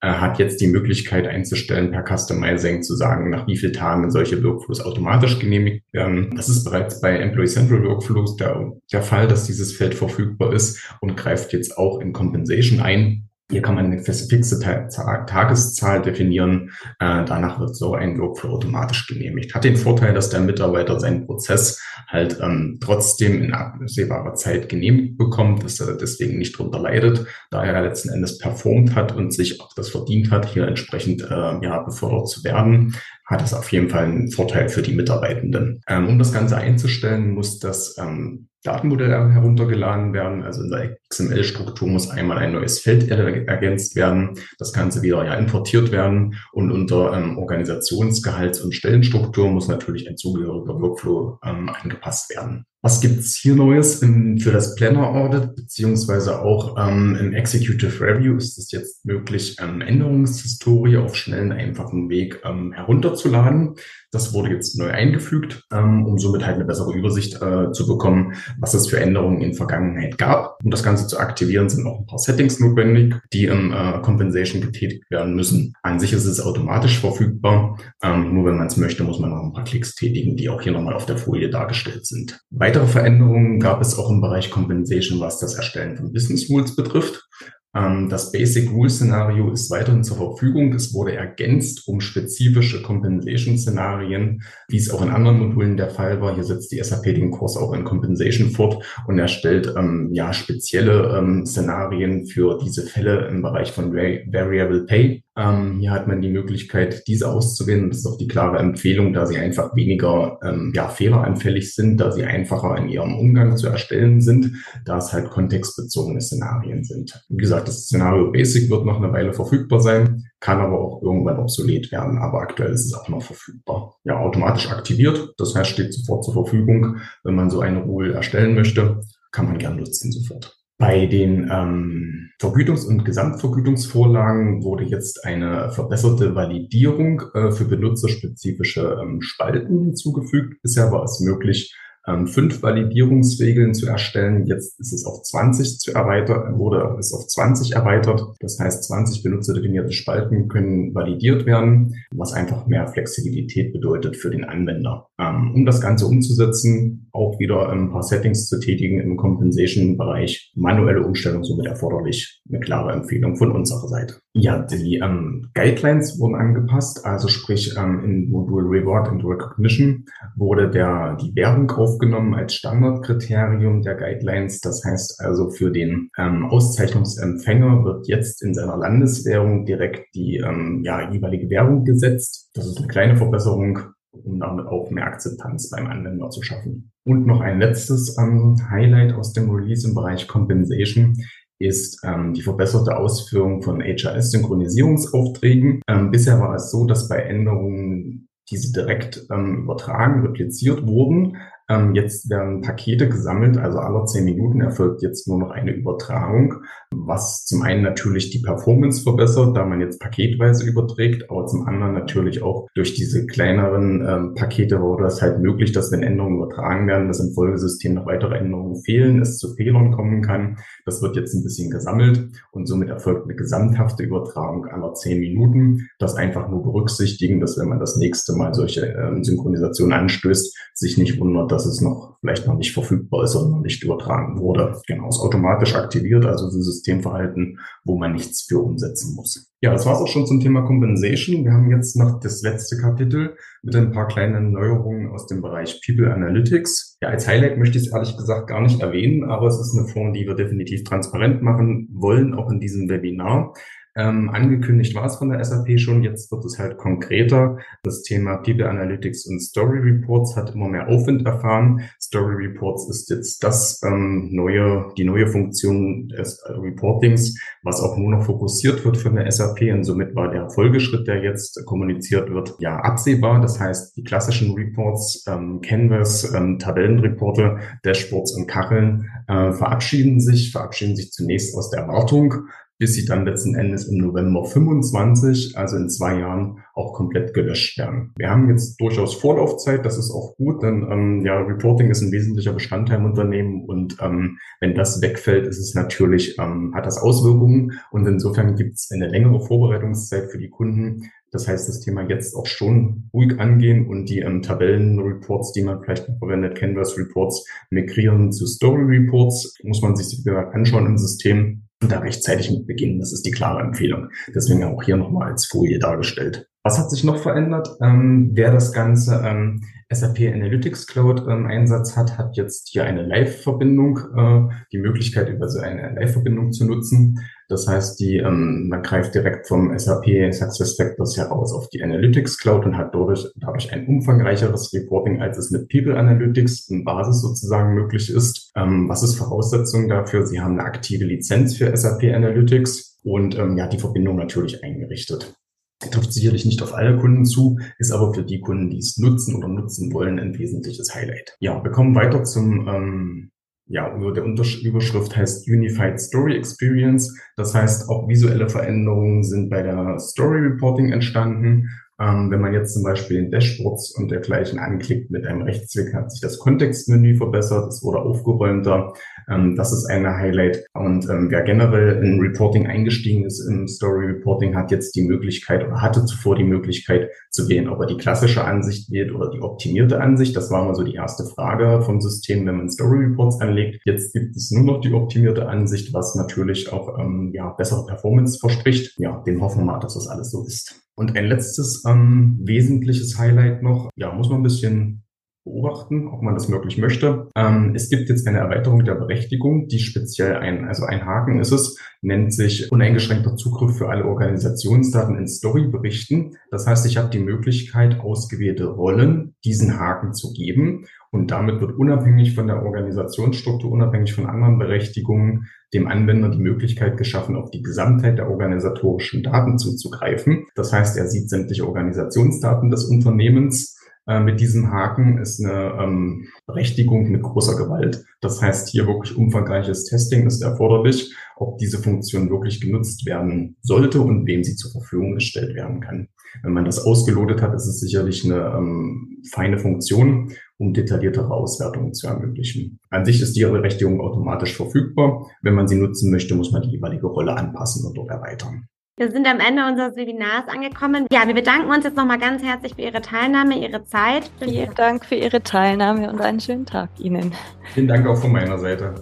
hat 0.06 0.40
jetzt 0.40 0.62
die 0.62 0.68
Möglichkeit 0.68 1.28
einzustellen, 1.28 1.92
per 1.92 2.04
Customizing 2.04 2.84
zu 2.84 2.96
sagen, 2.96 3.30
nach 3.30 3.48
wie 3.48 3.58
vielen 3.58 3.74
Tagen 3.74 4.12
solche 4.12 4.44
Workflows 4.44 4.82
automatisch 4.82 5.40
genehmigt 5.40 5.84
werden. 5.92 6.34
Das 6.36 6.50
ist 6.50 6.64
bereits 6.64 7.02
bei 7.02 7.18
Employee 7.18 7.48
Central 7.48 7.84
Workflows 7.84 8.36
der, 8.36 8.74
der 8.92 9.02
Fall, 9.02 9.28
dass 9.28 9.46
dieses 9.46 9.74
Feld 9.74 9.96
verfügbar 9.96 10.54
ist 10.54 10.90
und 11.02 11.18
greift 11.18 11.54
jetzt 11.54 11.78
auch 11.78 12.00
in 12.00 12.14
Compensation 12.14 12.80
ein. 12.80 13.30
Hier 13.52 13.62
kann 13.62 13.76
man 13.76 13.86
eine 13.86 14.02
fixe 14.02 14.60
Tageszahl 14.60 16.02
definieren. 16.02 16.72
Äh, 17.00 17.26
danach 17.26 17.60
wird 17.60 17.76
so 17.76 17.94
ein 17.94 18.20
Workflow 18.20 18.54
automatisch 18.54 19.06
genehmigt. 19.06 19.54
Hat 19.54 19.64
den 19.64 19.78
Vorteil, 19.78 20.16
dass 20.16 20.30
der 20.30 20.40
Mitarbeiter 20.40 21.00
seinen 21.00 21.28
Prozess 21.28 21.80
halt 22.08 22.40
ähm, 22.42 22.80
trotzdem 22.82 23.44
in 23.44 23.54
absehbarer 23.54 24.34
Zeit 24.34 24.68
genehmigt 24.68 25.18
bekommt, 25.18 25.64
dass 25.64 25.80
er 25.80 25.96
deswegen 25.96 26.40
nicht 26.40 26.58
drunter 26.58 26.80
leidet, 26.80 27.28
da 27.52 27.64
er 27.64 27.84
letzten 27.84 28.10
Endes 28.10 28.40
performt 28.40 28.96
hat 28.96 29.16
und 29.16 29.32
sich 29.32 29.62
auch 29.62 29.74
das 29.76 29.90
verdient 29.90 30.32
hat, 30.32 30.48
hier 30.48 30.68
entsprechend 30.68 31.22
äh, 31.22 31.64
ja, 31.64 31.84
befördert 31.84 32.28
zu 32.28 32.44
werden 32.44 32.96
hat 33.26 33.42
es 33.42 33.54
auf 33.54 33.72
jeden 33.72 33.90
Fall 33.90 34.06
einen 34.06 34.32
Vorteil 34.32 34.70
für 34.70 34.82
die 34.82 34.94
Mitarbeitenden. 34.94 35.82
Ähm, 35.88 36.08
um 36.08 36.20
das 36.20 36.32
Ganze 36.32 36.58
einzustellen, 36.58 37.34
muss 37.34 37.60
das 37.60 37.98
ähm, 37.98 38.50
Datenmodell 38.66 39.32
heruntergeladen 39.32 40.14
werden. 40.14 40.44
Also 40.44 40.64
in 40.64 40.70
der 40.70 40.98
XML-Struktur 41.10 41.88
muss 41.88 42.10
einmal 42.10 42.40
ein 42.40 42.54
neues 42.54 42.80
Feld 42.80 43.10
ergänzt 43.10 43.96
werden. 43.96 44.40
Das 44.58 44.74
Ganze 44.74 45.02
wieder 45.02 45.24
ja 45.26 45.36
importiert 45.36 45.92
werden. 45.92 46.36
Und 46.52 46.72
unter 46.72 47.14
ähm, 47.14 47.38
Organisationsgehalts- 47.38 48.62
und 48.62 48.74
Stellenstruktur 48.74 49.50
muss 49.50 49.68
natürlich 49.68 50.10
ein 50.10 50.18
zugehöriger 50.18 50.80
Workflow 50.80 51.40
ähm, 51.44 51.70
angepasst 51.70 52.30
werden. 52.36 52.66
Was 52.86 53.02
gibt's 53.02 53.36
hier 53.36 53.56
Neues 53.56 54.04
im, 54.04 54.38
für 54.38 54.52
das 54.52 54.76
Planner 54.76 55.08
Audit, 55.08 55.56
beziehungsweise 55.56 56.44
auch 56.44 56.78
ähm, 56.78 57.18
im 57.20 57.34
Executive 57.34 58.00
Review 58.00 58.38
ist 58.38 58.60
es 58.60 58.72
jetzt 58.72 59.04
möglich, 59.04 59.58
ähm, 59.60 59.82
Änderungshistorie 59.82 60.98
auf 60.98 61.16
schnellen, 61.16 61.52
einfachen 61.52 62.12
Weg 62.12 62.42
ähm, 62.44 62.74
herunterzuladen. 62.74 63.74
Das 64.12 64.36
wurde 64.36 64.52
jetzt 64.52 64.78
neu 64.78 64.92
eingefügt, 64.92 65.64
ähm, 65.74 66.06
um 66.06 66.20
somit 66.20 66.46
halt 66.46 66.58
eine 66.58 66.66
bessere 66.66 66.94
Übersicht 66.94 67.42
äh, 67.42 67.72
zu 67.72 67.88
bekommen, 67.88 68.34
was 68.60 68.76
es 68.76 68.88
für 68.88 69.00
Änderungen 69.00 69.42
in 69.42 69.56
Vergangenheit 69.56 70.20
gab. 70.20 70.60
Um 70.64 70.70
das 70.70 70.84
Ganze 70.84 71.08
zu 71.08 71.18
aktivieren, 71.18 71.70
sind 71.70 71.88
auch 71.88 72.02
ein 72.02 72.06
paar 72.06 72.20
Settings 72.20 72.60
notwendig, 72.60 73.16
die 73.34 73.46
im 73.46 73.74
äh, 73.74 74.00
Compensation 74.04 74.62
getätigt 74.62 75.10
werden 75.10 75.36
müssen. 75.36 75.74
An 75.82 76.00
sich 76.00 76.14
ist 76.14 76.26
es 76.26 76.40
automatisch 76.40 77.00
verfügbar. 77.00 77.80
Ähm, 78.04 78.36
nur 78.36 78.46
wenn 78.46 78.58
man 78.58 78.68
es 78.68 78.78
möchte, 78.78 79.04
muss 79.04 79.20
man 79.20 79.32
noch 79.32 79.42
ein 79.42 79.54
paar 79.54 79.64
Klicks 79.64 79.96
tätigen, 79.96 80.38
die 80.38 80.50
auch 80.50 80.62
hier 80.62 80.72
nochmal 80.72 80.94
auf 80.94 81.08
der 81.08 81.18
Folie 81.18 81.50
dargestellt 81.50 82.06
sind. 82.06 82.40
Weiter 82.52 82.75
Weitere 82.76 82.92
Veränderungen 82.92 83.58
gab 83.62 83.80
es 83.80 83.98
auch 83.98 84.10
im 84.10 84.20
Bereich 84.20 84.52
Compensation, 84.52 85.22
was 85.22 85.40
das 85.40 85.54
Erstellen 85.56 85.96
von 85.96 86.12
Business 86.12 86.50
Rules 86.50 86.76
betrifft. 86.76 87.26
Ähm, 87.74 88.10
das 88.10 88.34
Basic 88.34 88.70
Rule 88.70 88.90
Szenario 88.90 89.50
ist 89.50 89.72
weiterhin 89.72 90.04
zur 90.04 90.18
Verfügung. 90.18 90.74
Es 90.74 90.94
wurde 90.94 91.16
ergänzt 91.16 91.88
um 91.88 92.02
spezifische 92.02 92.82
Compensation 92.82 93.58
Szenarien, 93.58 94.42
wie 94.68 94.76
es 94.76 94.90
auch 94.90 95.02
in 95.02 95.12
anderen 95.12 95.40
Modulen 95.40 95.78
der 95.78 95.90
Fall 95.90 96.20
war. 96.20 96.36
Hier 96.36 96.44
setzt 96.44 96.70
die 96.74 96.84
SAP 96.84 97.04
den 97.04 97.32
Kurs 97.32 97.56
auch 97.56 97.72
in 97.72 97.86
Compensation 97.86 98.50
fort 98.50 98.84
und 99.08 99.20
erstellt 99.20 99.74
ähm, 99.78 100.10
ja 100.12 100.34
spezielle 100.34 101.18
ähm, 101.18 101.46
Szenarien 101.46 102.28
für 102.28 102.60
diese 102.62 102.86
Fälle 102.86 103.30
im 103.30 103.42
Bereich 103.42 103.72
von 103.72 103.94
Variable 103.94 104.86
Pay. 104.86 105.24
Ähm, 105.38 105.80
hier 105.80 105.92
hat 105.92 106.08
man 106.08 106.22
die 106.22 106.30
Möglichkeit, 106.30 107.04
diese 107.08 107.30
auszuwählen. 107.30 107.90
Das 107.90 108.00
ist 108.00 108.06
auch 108.06 108.18
die 108.18 108.28
klare 108.28 108.58
Empfehlung, 108.60 109.12
da 109.12 109.26
sie 109.26 109.38
einfach 109.38 109.76
weniger 109.76 110.40
ähm, 110.44 110.72
ja, 110.74 110.88
fehleranfällig 110.88 111.76
sind, 111.76 111.98
da 111.98 112.12
sie 112.12 112.24
einfacher 112.24 112.78
in 112.78 112.88
ihrem 112.88 113.18
Umgang 113.18 113.58
zu 113.58 113.68
erstellen 113.68 114.22
sind, 114.22 114.54
da 114.86 114.98
es 114.98 115.12
halt 115.12 115.30
kontextbezogene 115.30 116.22
Szenarien 116.22 116.86
sind. 116.86 117.22
Wie 117.28 117.38
gesagt, 117.38 117.68
das 117.68 117.84
Szenario 117.84 118.32
Basic 118.32 118.70
wird 118.70 118.86
noch 118.86 118.98
eine 119.02 119.12
Weile 119.12 119.34
verfügbar 119.34 119.82
sein, 119.82 120.24
kann 120.40 120.60
aber 120.60 120.80
auch 120.80 121.02
irgendwann 121.02 121.40
obsolet 121.40 121.92
werden, 121.92 122.18
aber 122.18 122.40
aktuell 122.40 122.72
ist 122.72 122.86
es 122.86 122.94
auch 122.94 123.10
noch 123.10 123.22
verfügbar. 123.22 123.96
Ja, 124.06 124.20
automatisch 124.20 124.70
aktiviert, 124.70 125.34
das 125.38 125.54
heißt, 125.54 125.72
steht 125.72 125.94
sofort 125.94 126.24
zur 126.24 126.34
Verfügung. 126.34 126.98
Wenn 127.24 127.36
man 127.36 127.50
so 127.50 127.60
eine 127.60 127.80
Rule 127.80 128.14
erstellen 128.14 128.56
möchte, 128.56 129.02
kann 129.32 129.48
man 129.48 129.58
gern 129.58 129.76
nutzen 129.76 130.14
sofort. 130.14 130.56
Bei 130.78 131.06
den 131.06 131.50
ähm, 131.50 132.32
Vergütungs- 132.38 132.86
und 132.86 133.06
Gesamtvergütungsvorlagen 133.06 134.64
wurde 134.64 134.84
jetzt 134.84 135.24
eine 135.24 135.72
verbesserte 135.72 136.36
Validierung 136.36 137.22
äh, 137.34 137.52
für 137.52 137.64
benutzerspezifische 137.64 139.00
ähm, 139.02 139.22
Spalten 139.22 139.86
hinzugefügt. 139.86 140.62
Bisher 140.62 140.92
war 140.92 141.04
es 141.04 141.22
möglich, 141.22 141.74
ähm, 142.08 142.28
fünf 142.28 142.62
Validierungsregeln 142.62 143.74
zu 143.74 143.88
erstellen. 143.88 144.46
Jetzt 144.46 144.80
ist 144.80 144.94
es 144.94 145.06
auf 145.06 145.24
20 145.24 145.80
zu 145.80 145.94
erweitert, 145.94 146.58
wurde 146.58 146.96
es 147.00 147.14
auf 147.14 147.28
20 147.28 147.74
erweitert. 147.74 148.22
Das 148.40 148.60
heißt, 148.60 148.84
20 148.86 149.24
benutzerdefinierte 149.24 149.92
Spalten 149.92 150.48
können 150.48 150.94
validiert 150.94 151.46
werden, 151.46 151.96
was 152.14 152.34
einfach 152.34 152.68
mehr 152.68 152.88
Flexibilität 152.88 153.74
bedeutet 153.74 154.16
für 154.18 154.30
den 154.30 154.44
Anwender. 154.44 155.08
Ähm, 155.20 155.54
um 155.56 155.66
das 155.66 155.82
Ganze 155.82 156.06
umzusetzen, 156.06 157.10
auch 157.12 157.40
wieder 157.40 157.70
ein 157.70 157.92
paar 157.92 158.04
Settings 158.04 158.48
zu 158.48 158.60
tätigen 158.60 159.00
im 159.00 159.18
Compensation-Bereich, 159.18 160.52
manuelle 160.56 161.04
Umstellung 161.04 161.44
somit 161.44 161.68
erforderlich. 161.68 162.42
Eine 162.50 162.60
klare 162.60 162.92
Empfehlung 162.94 163.36
von 163.36 163.52
unserer 163.52 163.88
Seite. 163.88 164.16
Ja, 164.38 164.60
die 164.60 164.98
ähm, 164.98 165.50
Guidelines 165.54 166.20
wurden 166.20 166.36
angepasst, 166.36 167.06
also 167.06 167.30
sprich 167.30 167.74
ähm, 167.78 168.04
in 168.04 168.30
Modul 168.30 168.68
Reward 168.68 169.08
and 169.08 169.24
Recognition 169.24 170.04
wurde 170.36 170.70
der, 170.70 171.16
die 171.16 171.34
Währung 171.38 171.72
aufgenommen 171.72 172.34
als 172.34 172.54
Standardkriterium 172.56 173.82
der 173.82 173.96
Guidelines. 173.96 174.60
Das 174.60 174.84
heißt 174.84 175.22
also 175.22 175.52
für 175.52 175.72
den 175.72 176.10
ähm, 176.18 176.48
Auszeichnungsempfänger 176.48 177.86
wird 177.86 178.10
jetzt 178.10 178.44
in 178.44 178.54
seiner 178.54 178.76
Landeswährung 178.76 179.66
direkt 179.66 180.14
die 180.16 180.44
ähm, 180.46 180.82
ja, 180.84 181.10
jeweilige 181.10 181.50
Währung 181.50 181.86
gesetzt. 181.86 182.50
Das 182.56 182.68
ist 182.68 182.78
eine 182.78 182.88
kleine 182.88 183.16
Verbesserung, 183.16 183.80
um 184.12 184.38
damit 184.38 184.66
auch 184.66 184.92
mehr 184.92 185.08
Akzeptanz 185.08 185.70
beim 185.70 185.88
Anwender 185.88 186.30
zu 186.30 186.42
schaffen. 186.42 186.92
Und 187.06 187.26
noch 187.26 187.40
ein 187.40 187.60
letztes 187.60 188.18
ähm, 188.18 188.58
Highlight 188.70 189.14
aus 189.14 189.32
dem 189.32 189.50
Release 189.50 189.88
im 189.88 189.96
Bereich 189.96 190.28
Compensation 190.28 191.16
ist 191.60 192.02
ähm, 192.04 192.34
die 192.34 192.42
verbesserte 192.42 192.98
Ausführung 192.98 193.62
von 193.62 193.82
HRS-Synchronisierungsaufträgen. 193.82 195.82
Ähm, 195.88 196.12
bisher 196.12 196.40
war 196.40 196.56
es 196.56 196.72
so, 196.72 196.86
dass 196.86 197.08
bei 197.08 197.18
Änderungen 197.18 198.28
diese 198.50 198.74
direkt 198.74 199.26
ähm, 199.32 199.64
übertragen, 199.64 200.22
repliziert 200.22 200.86
wurden, 200.86 201.38
Ähm, 201.68 201.96
jetzt 201.96 202.30
werden 202.30 202.62
Pakete 202.62 203.10
gesammelt, 203.10 203.58
also 203.58 203.80
alle 203.80 204.06
zehn 204.06 204.26
Minuten 204.26 204.62
erfolgt 204.62 205.02
jetzt 205.02 205.28
nur 205.28 205.40
noch 205.40 205.50
eine 205.50 205.72
Übertragung, 205.72 206.64
was 207.06 207.46
zum 207.46 207.62
einen 207.62 207.84
natürlich 207.84 208.30
die 208.30 208.40
Performance 208.40 209.04
verbessert, 209.04 209.56
da 209.56 209.66
man 209.66 209.82
jetzt 209.82 210.00
paketweise 210.00 210.66
überträgt, 210.66 211.30
aber 211.30 211.46
zum 211.48 211.68
anderen 211.68 211.94
natürlich 211.94 212.42
auch 212.42 212.68
durch 212.76 212.94
diese 212.94 213.26
kleineren 213.26 214.06
ähm, 214.08 214.34
Pakete 214.36 214.82
wurde 214.82 215.06
es 215.06 215.22
halt 215.22 215.40
möglich, 215.40 215.72
dass 215.72 215.92
wenn 215.92 216.04
Änderungen 216.04 216.38
übertragen 216.38 216.88
werden, 216.88 217.08
dass 217.08 217.20
im 217.20 217.34
Folgesystem 217.34 217.94
noch 217.94 218.06
weitere 218.06 218.38
Änderungen 218.38 218.82
fehlen, 218.82 219.22
es 219.22 219.38
zu 219.38 219.56
Fehlern 219.56 219.92
kommen 219.92 220.22
kann. 220.22 220.58
Das 220.86 221.02
wird 221.02 221.16
jetzt 221.16 221.34
ein 221.34 221.44
bisschen 221.44 221.70
gesammelt 221.70 222.30
und 222.52 222.68
somit 222.68 222.90
erfolgt 222.90 223.26
eine 223.26 223.36
gesamthafte 223.36 224.04
Übertragung 224.04 224.66
aller 224.66 224.94
zehn 224.94 225.20
Minuten. 225.20 225.88
Das 226.00 226.16
einfach 226.16 226.50
nur 226.50 226.64
berücksichtigen, 226.64 227.40
dass 227.40 227.58
wenn 227.58 227.70
man 227.70 227.80
das 227.80 227.98
nächste 227.98 228.34
Mal 228.34 228.54
solche 228.54 228.88
äh, 228.88 229.24
Synchronisation 229.24 229.94
anstößt, 229.94 230.56
sich 230.74 230.98
nicht 230.98 231.20
wundert, 231.20 231.52
dass 231.52 231.66
es 231.66 231.82
noch 231.82 232.18
vielleicht 232.20 232.48
noch 232.48 232.58
nicht 232.58 232.74
verfügbar 232.74 233.24
ist 233.24 233.36
oder 233.36 233.50
noch 233.50 233.62
nicht 233.62 233.84
übertragen 233.84 234.40
wurde. 234.40 234.82
Genau, 234.88 235.10
ist 235.10 235.20
automatisch 235.20 235.76
aktiviert, 235.76 236.26
also 236.26 236.48
ein 236.48 236.62
Systemverhalten, 236.86 237.60
wo 237.84 237.98
man 237.98 238.14
nichts 238.14 238.44
für 238.44 238.60
umsetzen 238.60 239.16
muss. 239.16 239.52
Ja, 239.62 239.72
das 239.72 239.86
war 239.86 239.94
es 239.96 240.00
auch 240.00 240.08
schon 240.08 240.28
zum 240.28 240.40
Thema 240.40 240.62
Compensation. 240.62 241.44
Wir 241.44 241.54
haben 241.54 241.72
jetzt 241.72 241.96
noch 241.96 242.20
das 242.20 242.44
letzte 242.44 242.78
Kapitel 242.78 243.36
mit 243.64 243.76
ein 243.76 243.92
paar 243.92 244.08
kleinen 244.08 244.52
Neuerungen 244.52 245.10
aus 245.10 245.26
dem 245.26 245.42
Bereich 245.42 245.82
People 245.86 246.14
Analytics. 246.14 246.98
Ja, 247.02 247.10
als 247.10 247.28
Highlight 247.28 247.58
möchte 247.58 247.78
ich 247.78 247.88
es 247.88 247.94
ehrlich 247.94 248.16
gesagt 248.16 248.48
gar 248.48 248.62
nicht 248.62 248.82
erwähnen, 248.82 249.24
aber 249.24 249.48
es 249.48 249.60
ist 249.60 249.76
eine 249.76 249.88
Form, 249.88 250.14
die 250.14 250.28
wir 250.28 250.36
definitiv 250.36 250.84
transparent 250.84 251.42
machen 251.42 251.90
wollen, 251.94 252.36
auch 252.36 252.52
in 252.52 252.60
diesem 252.60 252.90
Webinar. 252.90 253.54
Ähm, 253.98 254.30
angekündigt 254.30 254.94
war 254.94 255.06
es 255.06 255.16
von 255.16 255.30
der 255.30 255.44
SAP 255.44 255.80
schon, 255.80 256.04
jetzt 256.04 256.30
wird 256.30 256.44
es 256.44 256.60
halt 256.60 256.78
konkreter. 256.78 257.58
Das 257.84 258.02
Thema 258.02 258.38
People 258.38 258.70
Analytics 258.70 259.26
und 259.28 259.40
Story 259.40 259.80
Reports 259.80 260.36
hat 260.36 260.54
immer 260.54 260.68
mehr 260.68 260.90
Aufwind 260.90 261.26
erfahren. 261.26 261.82
Story 262.02 262.48
Reports 262.48 262.90
ist 262.90 263.10
jetzt 263.10 263.42
das 263.42 263.82
ähm, 263.86 264.30
neue, 264.34 264.92
die 264.98 265.06
neue 265.06 265.28
Funktion 265.28 266.10
des 266.10 266.44
Reportings, 266.50 267.40
was 267.64 267.80
auch 267.80 267.96
nur 267.96 268.12
noch 268.12 268.26
fokussiert 268.26 268.84
wird 268.84 268.98
von 268.98 269.16
der 269.16 269.32
SAP 269.32 269.62
und 269.74 269.86
somit 269.86 270.14
war 270.14 270.30
der 270.30 270.50
Folgeschritt, 270.50 271.08
der 271.08 271.24
jetzt 271.24 271.66
kommuniziert 271.66 272.30
wird, 272.30 272.56
ja 272.60 272.78
absehbar. 272.78 273.40
Das 273.40 273.62
heißt, 273.62 273.96
die 273.96 274.04
klassischen 274.04 274.56
Reports, 274.56 275.24
ähm, 275.28 275.62
Canvas, 275.62 276.34
ähm, 276.34 276.60
Tabellenreporte, 276.60 277.60
Dashboards 277.86 278.36
und 278.36 278.48
Kacheln 278.48 279.10
äh, 279.28 279.54
verabschieden 279.54 280.20
sich, 280.20 280.52
verabschieden 280.52 280.98
sich 280.98 281.12
zunächst 281.12 281.56
aus 281.56 281.70
der 281.70 281.84
Erwartung 281.84 282.46
bis 282.78 282.94
sie 282.94 283.06
dann 283.06 283.26
letzten 283.26 283.56
Endes 283.56 283.88
im 283.88 283.98
November 283.98 284.44
25, 284.44 285.58
also 285.58 285.78
in 285.78 285.90
zwei 285.90 286.20
Jahren, 286.20 286.60
auch 286.74 286.94
komplett 286.94 287.34
gelöscht 287.34 287.78
werden. 287.78 288.12
Wir 288.18 288.30
haben 288.30 288.50
jetzt 288.50 288.80
durchaus 288.82 289.16
Vorlaufzeit, 289.16 289.86
das 289.86 289.98
ist 289.98 290.12
auch 290.12 290.36
gut, 290.36 290.62
denn 290.62 290.86
ähm, 290.92 291.26
ja, 291.26 291.40
Reporting 291.40 291.90
ist 291.90 292.02
ein 292.02 292.12
wesentlicher 292.12 292.54
Bestandteil 292.54 293.00
im 293.00 293.06
Unternehmen 293.06 293.64
und 293.66 293.98
ähm, 294.02 294.38
wenn 294.60 294.76
das 294.76 295.02
wegfällt, 295.02 295.48
ist 295.48 295.60
es 295.60 295.74
natürlich, 295.74 296.38
ähm, 296.38 296.74
hat 296.76 296.86
das 296.86 296.98
Auswirkungen 296.98 297.80
und 297.92 298.06
insofern 298.08 298.56
gibt 298.56 298.76
es 298.76 298.92
eine 298.92 299.08
längere 299.08 299.40
Vorbereitungszeit 299.40 300.30
für 300.30 300.38
die 300.38 300.50
Kunden. 300.50 301.10
Das 301.32 301.48
heißt, 301.48 301.68
das 301.68 301.82
Thema 301.82 302.08
jetzt 302.08 302.34
auch 302.36 302.46
schon 302.46 303.10
ruhig 303.14 303.40
angehen 303.40 303.88
und 303.88 304.10
die 304.10 304.20
ähm, 304.20 304.42
Tabellenreports, 304.42 305.52
die 305.52 305.64
man 305.64 305.82
vielleicht 305.84 306.08
noch 306.08 306.18
verwendet, 306.18 306.58
Canvas 306.58 306.98
Reports, 306.98 307.46
migrieren 307.70 308.32
zu 308.32 308.46
Story 308.48 308.84
Reports. 308.84 309.58
Muss 309.64 309.82
man 309.82 309.96
sich, 309.96 310.20
wie 310.20 310.24
gesagt, 310.24 310.56
anschauen 310.56 310.86
im 310.86 310.98
System 310.98 311.65
da 311.80 312.00
rechtzeitig 312.00 312.52
mit 312.52 312.68
beginnen. 312.68 313.00
Das 313.00 313.14
ist 313.14 313.26
die 313.26 313.32
klare 313.32 313.62
Empfehlung. 313.62 314.10
Deswegen 314.34 314.64
auch 314.64 314.84
hier 314.84 314.98
nochmal 314.98 315.32
als 315.32 315.46
Folie 315.46 315.80
dargestellt. 315.80 316.48
Was 316.66 316.80
hat 316.80 316.90
sich 316.90 317.04
noch 317.04 317.18
verändert? 317.18 317.70
Ähm, 317.80 318.32
wer 318.34 318.52
das 318.52 318.74
Ganze 318.74 319.22
ähm, 319.24 319.62
SAP 319.92 320.34
Analytics 320.34 320.88
Cloud 320.88 321.24
ähm, 321.30 321.46
Einsatz 321.46 321.96
hat, 321.96 322.18
hat 322.18 322.38
jetzt 322.38 322.70
hier 322.70 322.86
eine 322.86 323.04
Live-Verbindung, 323.06 324.00
äh, 324.18 324.52
die 324.72 324.80
Möglichkeit 324.80 325.30
über 325.30 325.48
so 325.48 325.60
eine 325.60 325.94
Live-Verbindung 325.94 326.54
zu 326.54 326.66
nutzen. 326.66 327.20
Das 327.50 327.68
heißt, 327.68 328.00
die, 328.00 328.18
ähm, 328.18 328.68
man 328.68 328.82
greift 328.82 329.14
direkt 329.14 329.48
vom 329.48 329.78
SAP 329.78 330.34
SuccessFactors 330.34 331.18
heraus 331.18 331.54
auf 331.54 331.70
die 331.70 331.84
Analytics 331.84 332.40
Cloud 332.40 332.66
und 332.66 332.78
hat 332.78 332.96
dadurch, 332.96 333.28
dadurch 333.36 333.72
ein 333.72 333.86
umfangreicheres 333.86 334.74
Reporting, 334.74 335.22
als 335.22 335.38
es 335.38 335.52
mit 335.52 335.70
People 335.70 335.96
Analytics 335.96 336.68
in 336.70 336.84
Basis 336.84 337.22
sozusagen 337.22 337.76
möglich 337.76 338.10
ist. 338.10 338.52
Ähm, 338.56 338.90
was 338.90 339.04
ist 339.04 339.20
Voraussetzung 339.20 339.88
dafür? 339.88 340.26
Sie 340.26 340.42
haben 340.42 340.54
eine 340.54 340.64
aktive 340.64 341.06
Lizenz 341.06 341.56
für 341.56 341.78
SAP 341.78 342.06
Analytics 342.06 342.98
und 343.04 343.38
ähm, 343.38 343.56
ja, 343.56 343.68
die 343.68 343.78
Verbindung 343.78 344.16
natürlich 344.16 344.64
eingerichtet 344.64 345.36
trifft 345.80 346.14
sicherlich 346.14 346.46
nicht 346.46 346.62
auf 346.62 346.74
alle 346.74 346.98
Kunden 346.98 347.26
zu, 347.26 347.58
ist 347.78 347.92
aber 347.92 348.14
für 348.14 348.24
die 348.24 348.40
Kunden, 348.40 348.70
die 348.70 348.78
es 348.78 348.98
nutzen 348.98 349.36
oder 349.36 349.48
nutzen 349.48 349.94
wollen, 349.94 350.20
ein 350.20 350.38
wesentliches 350.38 350.94
Highlight. 350.94 351.36
Ja, 351.40 351.64
wir 351.64 351.72
kommen 351.72 351.96
weiter 351.96 352.24
zum, 352.24 352.68
ähm, 352.68 353.32
ja, 353.68 353.98
nur 353.98 354.14
der 354.14 354.24
Überschrift 354.24 355.18
heißt 355.18 355.48
Unified 355.48 356.00
Story 356.00 356.38
Experience. 356.38 357.18
Das 357.36 357.56
heißt, 357.56 357.90
auch 357.90 358.08
visuelle 358.08 358.48
Veränderungen 358.48 359.24
sind 359.24 359.50
bei 359.50 359.64
der 359.64 359.98
Story 360.00 360.40
Reporting 360.40 360.92
entstanden 360.92 361.70
ähm, 361.98 362.30
wenn 362.30 362.42
man 362.42 362.54
jetzt 362.54 362.74
zum 362.74 362.84
Beispiel 362.84 363.22
den 363.22 363.32
Dashboards 363.32 363.92
und 363.92 364.12
dergleichen 364.12 364.60
anklickt 364.60 365.12
mit 365.12 365.26
einem 365.26 365.44
Rechtsklick, 365.44 365.94
hat 365.94 366.12
sich 366.12 366.20
das 366.20 366.40
Kontextmenü 366.40 367.16
verbessert, 367.16 367.70
es 367.70 367.84
wurde 367.84 368.00
aufgeräumter. 368.00 368.94
Ähm, 369.30 369.56
das 369.56 369.74
ist 369.74 369.86
eine 369.86 370.18
Highlight. 370.18 370.66
Und 370.74 371.10
ähm, 371.10 371.28
wer 371.30 371.44
generell 371.44 372.04
in 372.04 372.20
Reporting 372.20 372.68
eingestiegen 372.68 373.26
ist, 373.26 373.40
im 373.48 373.68
Story 373.68 374.08
Reporting, 374.08 374.56
hat 374.56 374.72
jetzt 374.72 374.96
die 374.96 375.04
Möglichkeit 375.04 375.66
oder 375.66 375.82
hatte 375.82 376.06
zuvor 376.06 376.36
die 376.36 376.44
Möglichkeit 376.44 377.10
zu 377.32 377.50
wählen, 377.50 377.70
ob 377.70 377.80
er 377.82 377.88
die 377.88 377.98
klassische 377.98 378.44
Ansicht 378.44 378.92
wählt 378.92 379.14
oder 379.14 379.30
die 379.30 379.42
optimierte 379.42 380.02
Ansicht. 380.02 380.36
Das 380.36 380.52
war 380.52 380.66
mal 380.66 380.76
so 380.76 380.84
die 380.84 380.96
erste 380.96 381.26
Frage 381.26 381.82
vom 381.82 382.02
System, 382.02 382.46
wenn 382.46 382.58
man 382.58 382.70
Story 382.70 383.06
Reports 383.06 383.42
anlegt. 383.42 383.82
Jetzt 383.86 384.14
gibt 384.14 384.36
es 384.36 384.52
nur 384.52 384.64
noch 384.64 384.82
die 384.82 384.94
optimierte 384.94 385.48
Ansicht, 385.48 385.94
was 385.94 386.16
natürlich 386.16 386.72
auch 386.72 387.00
ähm, 387.00 387.32
ja, 387.34 387.50
bessere 387.50 387.86
Performance 387.86 388.40
verspricht. 388.40 388.96
Ja, 388.98 389.24
dem 389.26 389.42
hoffen 389.42 389.62
wir 389.62 389.66
mal, 389.66 389.80
dass 389.80 389.96
das 389.96 390.08
alles 390.08 390.32
so 390.32 390.46
ist. 390.46 390.82
Und 390.96 391.18
ein 391.18 391.26
letztes 391.26 391.84
ähm, 391.86 392.40
wesentliches 392.44 393.18
Highlight 393.18 393.62
noch, 393.62 393.90
ja, 393.96 394.14
muss 394.14 394.30
man 394.30 394.40
ein 394.40 394.44
bisschen 394.44 395.05
beobachten, 395.46 396.08
ob 396.08 396.22
man 396.24 396.34
das 396.34 396.50
möglich 396.50 396.78
möchte. 396.78 397.30
Ähm, 397.36 397.74
es 397.76 397.90
gibt 397.90 398.10
jetzt 398.10 398.28
eine 398.28 398.40
Erweiterung 398.40 398.84
der 398.84 398.96
Berechtigung, 398.96 399.68
die 399.68 399.80
speziell 399.80 400.36
ein, 400.38 400.68
also 400.68 400.86
ein 400.86 401.06
Haken 401.06 401.40
ist 401.40 401.52
es, 401.52 401.78
nennt 402.02 402.34
sich 402.34 402.72
uneingeschränkter 402.72 403.36
Zugriff 403.38 403.78
für 403.78 403.90
alle 403.90 404.06
Organisationsdaten 404.06 405.16
in 405.18 405.28
Storyberichten. 405.28 406.36
Das 406.50 406.68
heißt, 406.68 406.86
ich 406.88 406.98
habe 406.98 407.10
die 407.10 407.20
Möglichkeit, 407.20 408.00
ausgewählte 408.00 408.66
Rollen 408.66 409.36
diesen 409.46 409.80
Haken 409.80 410.14
zu 410.14 410.34
geben 410.34 410.86
und 411.12 411.32
damit 411.32 411.62
wird 411.62 411.74
unabhängig 411.78 412.36
von 412.36 412.48
der 412.48 412.64
Organisationsstruktur, 412.64 413.72
unabhängig 413.72 414.14
von 414.14 414.26
anderen 414.26 414.58
Berechtigungen, 414.58 415.48
dem 415.74 415.88
Anwender 415.88 416.30
die 416.30 416.42
Möglichkeit 416.42 416.98
geschaffen, 416.98 417.36
auf 417.36 417.52
die 417.52 417.62
Gesamtheit 417.62 418.18
der 418.18 418.30
organisatorischen 418.30 419.24
Daten 419.24 419.58
zuzugreifen. 419.58 420.46
Das 420.56 420.74
heißt, 420.74 420.98
er 420.98 421.08
sieht 421.08 421.30
sämtliche 421.30 421.68
Organisationsdaten 421.68 422.72
des 422.72 422.86
Unternehmens 422.86 423.76
äh, 424.08 424.20
mit 424.20 424.40
diesem 424.40 424.72
Haken 424.72 425.18
ist 425.18 425.44
eine 425.44 425.78
ähm, 425.82 426.28
Berechtigung 426.46 427.10
mit 427.10 427.24
großer 427.24 427.56
Gewalt. 427.58 428.04
Das 428.22 428.42
heißt, 428.42 428.70
hier 428.70 428.88
wirklich 428.88 429.16
umfangreiches 429.18 429.86
Testing 429.86 430.28
ist 430.28 430.42
erforderlich, 430.42 431.14
ob 431.38 431.58
diese 431.58 431.80
Funktion 431.80 432.30
wirklich 432.30 432.62
genutzt 432.62 433.06
werden 433.06 433.58
sollte 433.62 434.02
und 434.02 434.26
wem 434.28 434.44
sie 434.44 434.56
zur 434.56 434.72
Verfügung 434.72 435.16
gestellt 435.16 435.56
werden 435.56 435.82
kann. 435.82 436.08
Wenn 436.44 436.54
man 436.54 436.66
das 436.66 436.86
ausgelotet 436.86 437.42
hat, 437.42 437.54
ist 437.54 437.68
es 437.68 437.80
sicherlich 437.80 438.26
eine 438.26 438.54
ähm, 438.58 439.22
feine 439.32 439.58
Funktion, 439.58 440.32
um 440.58 440.74
detailliertere 440.74 441.32
Auswertungen 441.32 441.94
zu 441.94 442.08
ermöglichen. 442.08 442.80
An 442.90 443.06
sich 443.06 443.22
ist 443.22 443.36
die 443.36 443.44
Berechtigung 443.44 444.02
automatisch 444.02 444.56
verfügbar. 444.56 445.28
Wenn 445.42 445.56
man 445.56 445.68
sie 445.68 445.78
nutzen 445.78 446.12
möchte, 446.12 446.36
muss 446.36 446.52
man 446.52 446.62
die 446.62 446.72
jeweilige 446.72 447.08
Rolle 447.08 447.36
anpassen 447.36 447.86
und 447.86 447.98
dort 447.98 448.10
erweitern. 448.10 448.68
Wir 448.98 449.12
sind 449.12 449.28
am 449.28 449.42
Ende 449.42 449.68
unseres 449.68 449.98
Webinars 449.98 450.48
angekommen. 450.48 451.06
Ja, 451.12 451.28
wir 451.28 451.34
bedanken 451.34 451.70
uns 451.70 451.84
jetzt 451.84 451.98
nochmal 451.98 452.18
ganz 452.18 452.42
herzlich 452.42 452.76
für 452.76 452.82
Ihre 452.84 453.02
Teilnahme, 453.02 453.60
Ihre 453.60 453.84
Zeit. 453.84 454.32
Vielen 454.40 454.74
Dank 454.74 455.04
für 455.04 455.16
Ihre 455.16 455.44
Teilnahme 455.44 456.10
und 456.10 456.22
einen 456.22 456.40
schönen 456.40 456.66
Tag 456.66 456.88
Ihnen. 456.98 457.34
Vielen 457.74 457.90
Dank 457.90 458.08
auch 458.08 458.16
von 458.16 458.32
meiner 458.32 458.58
Seite. 458.58 458.96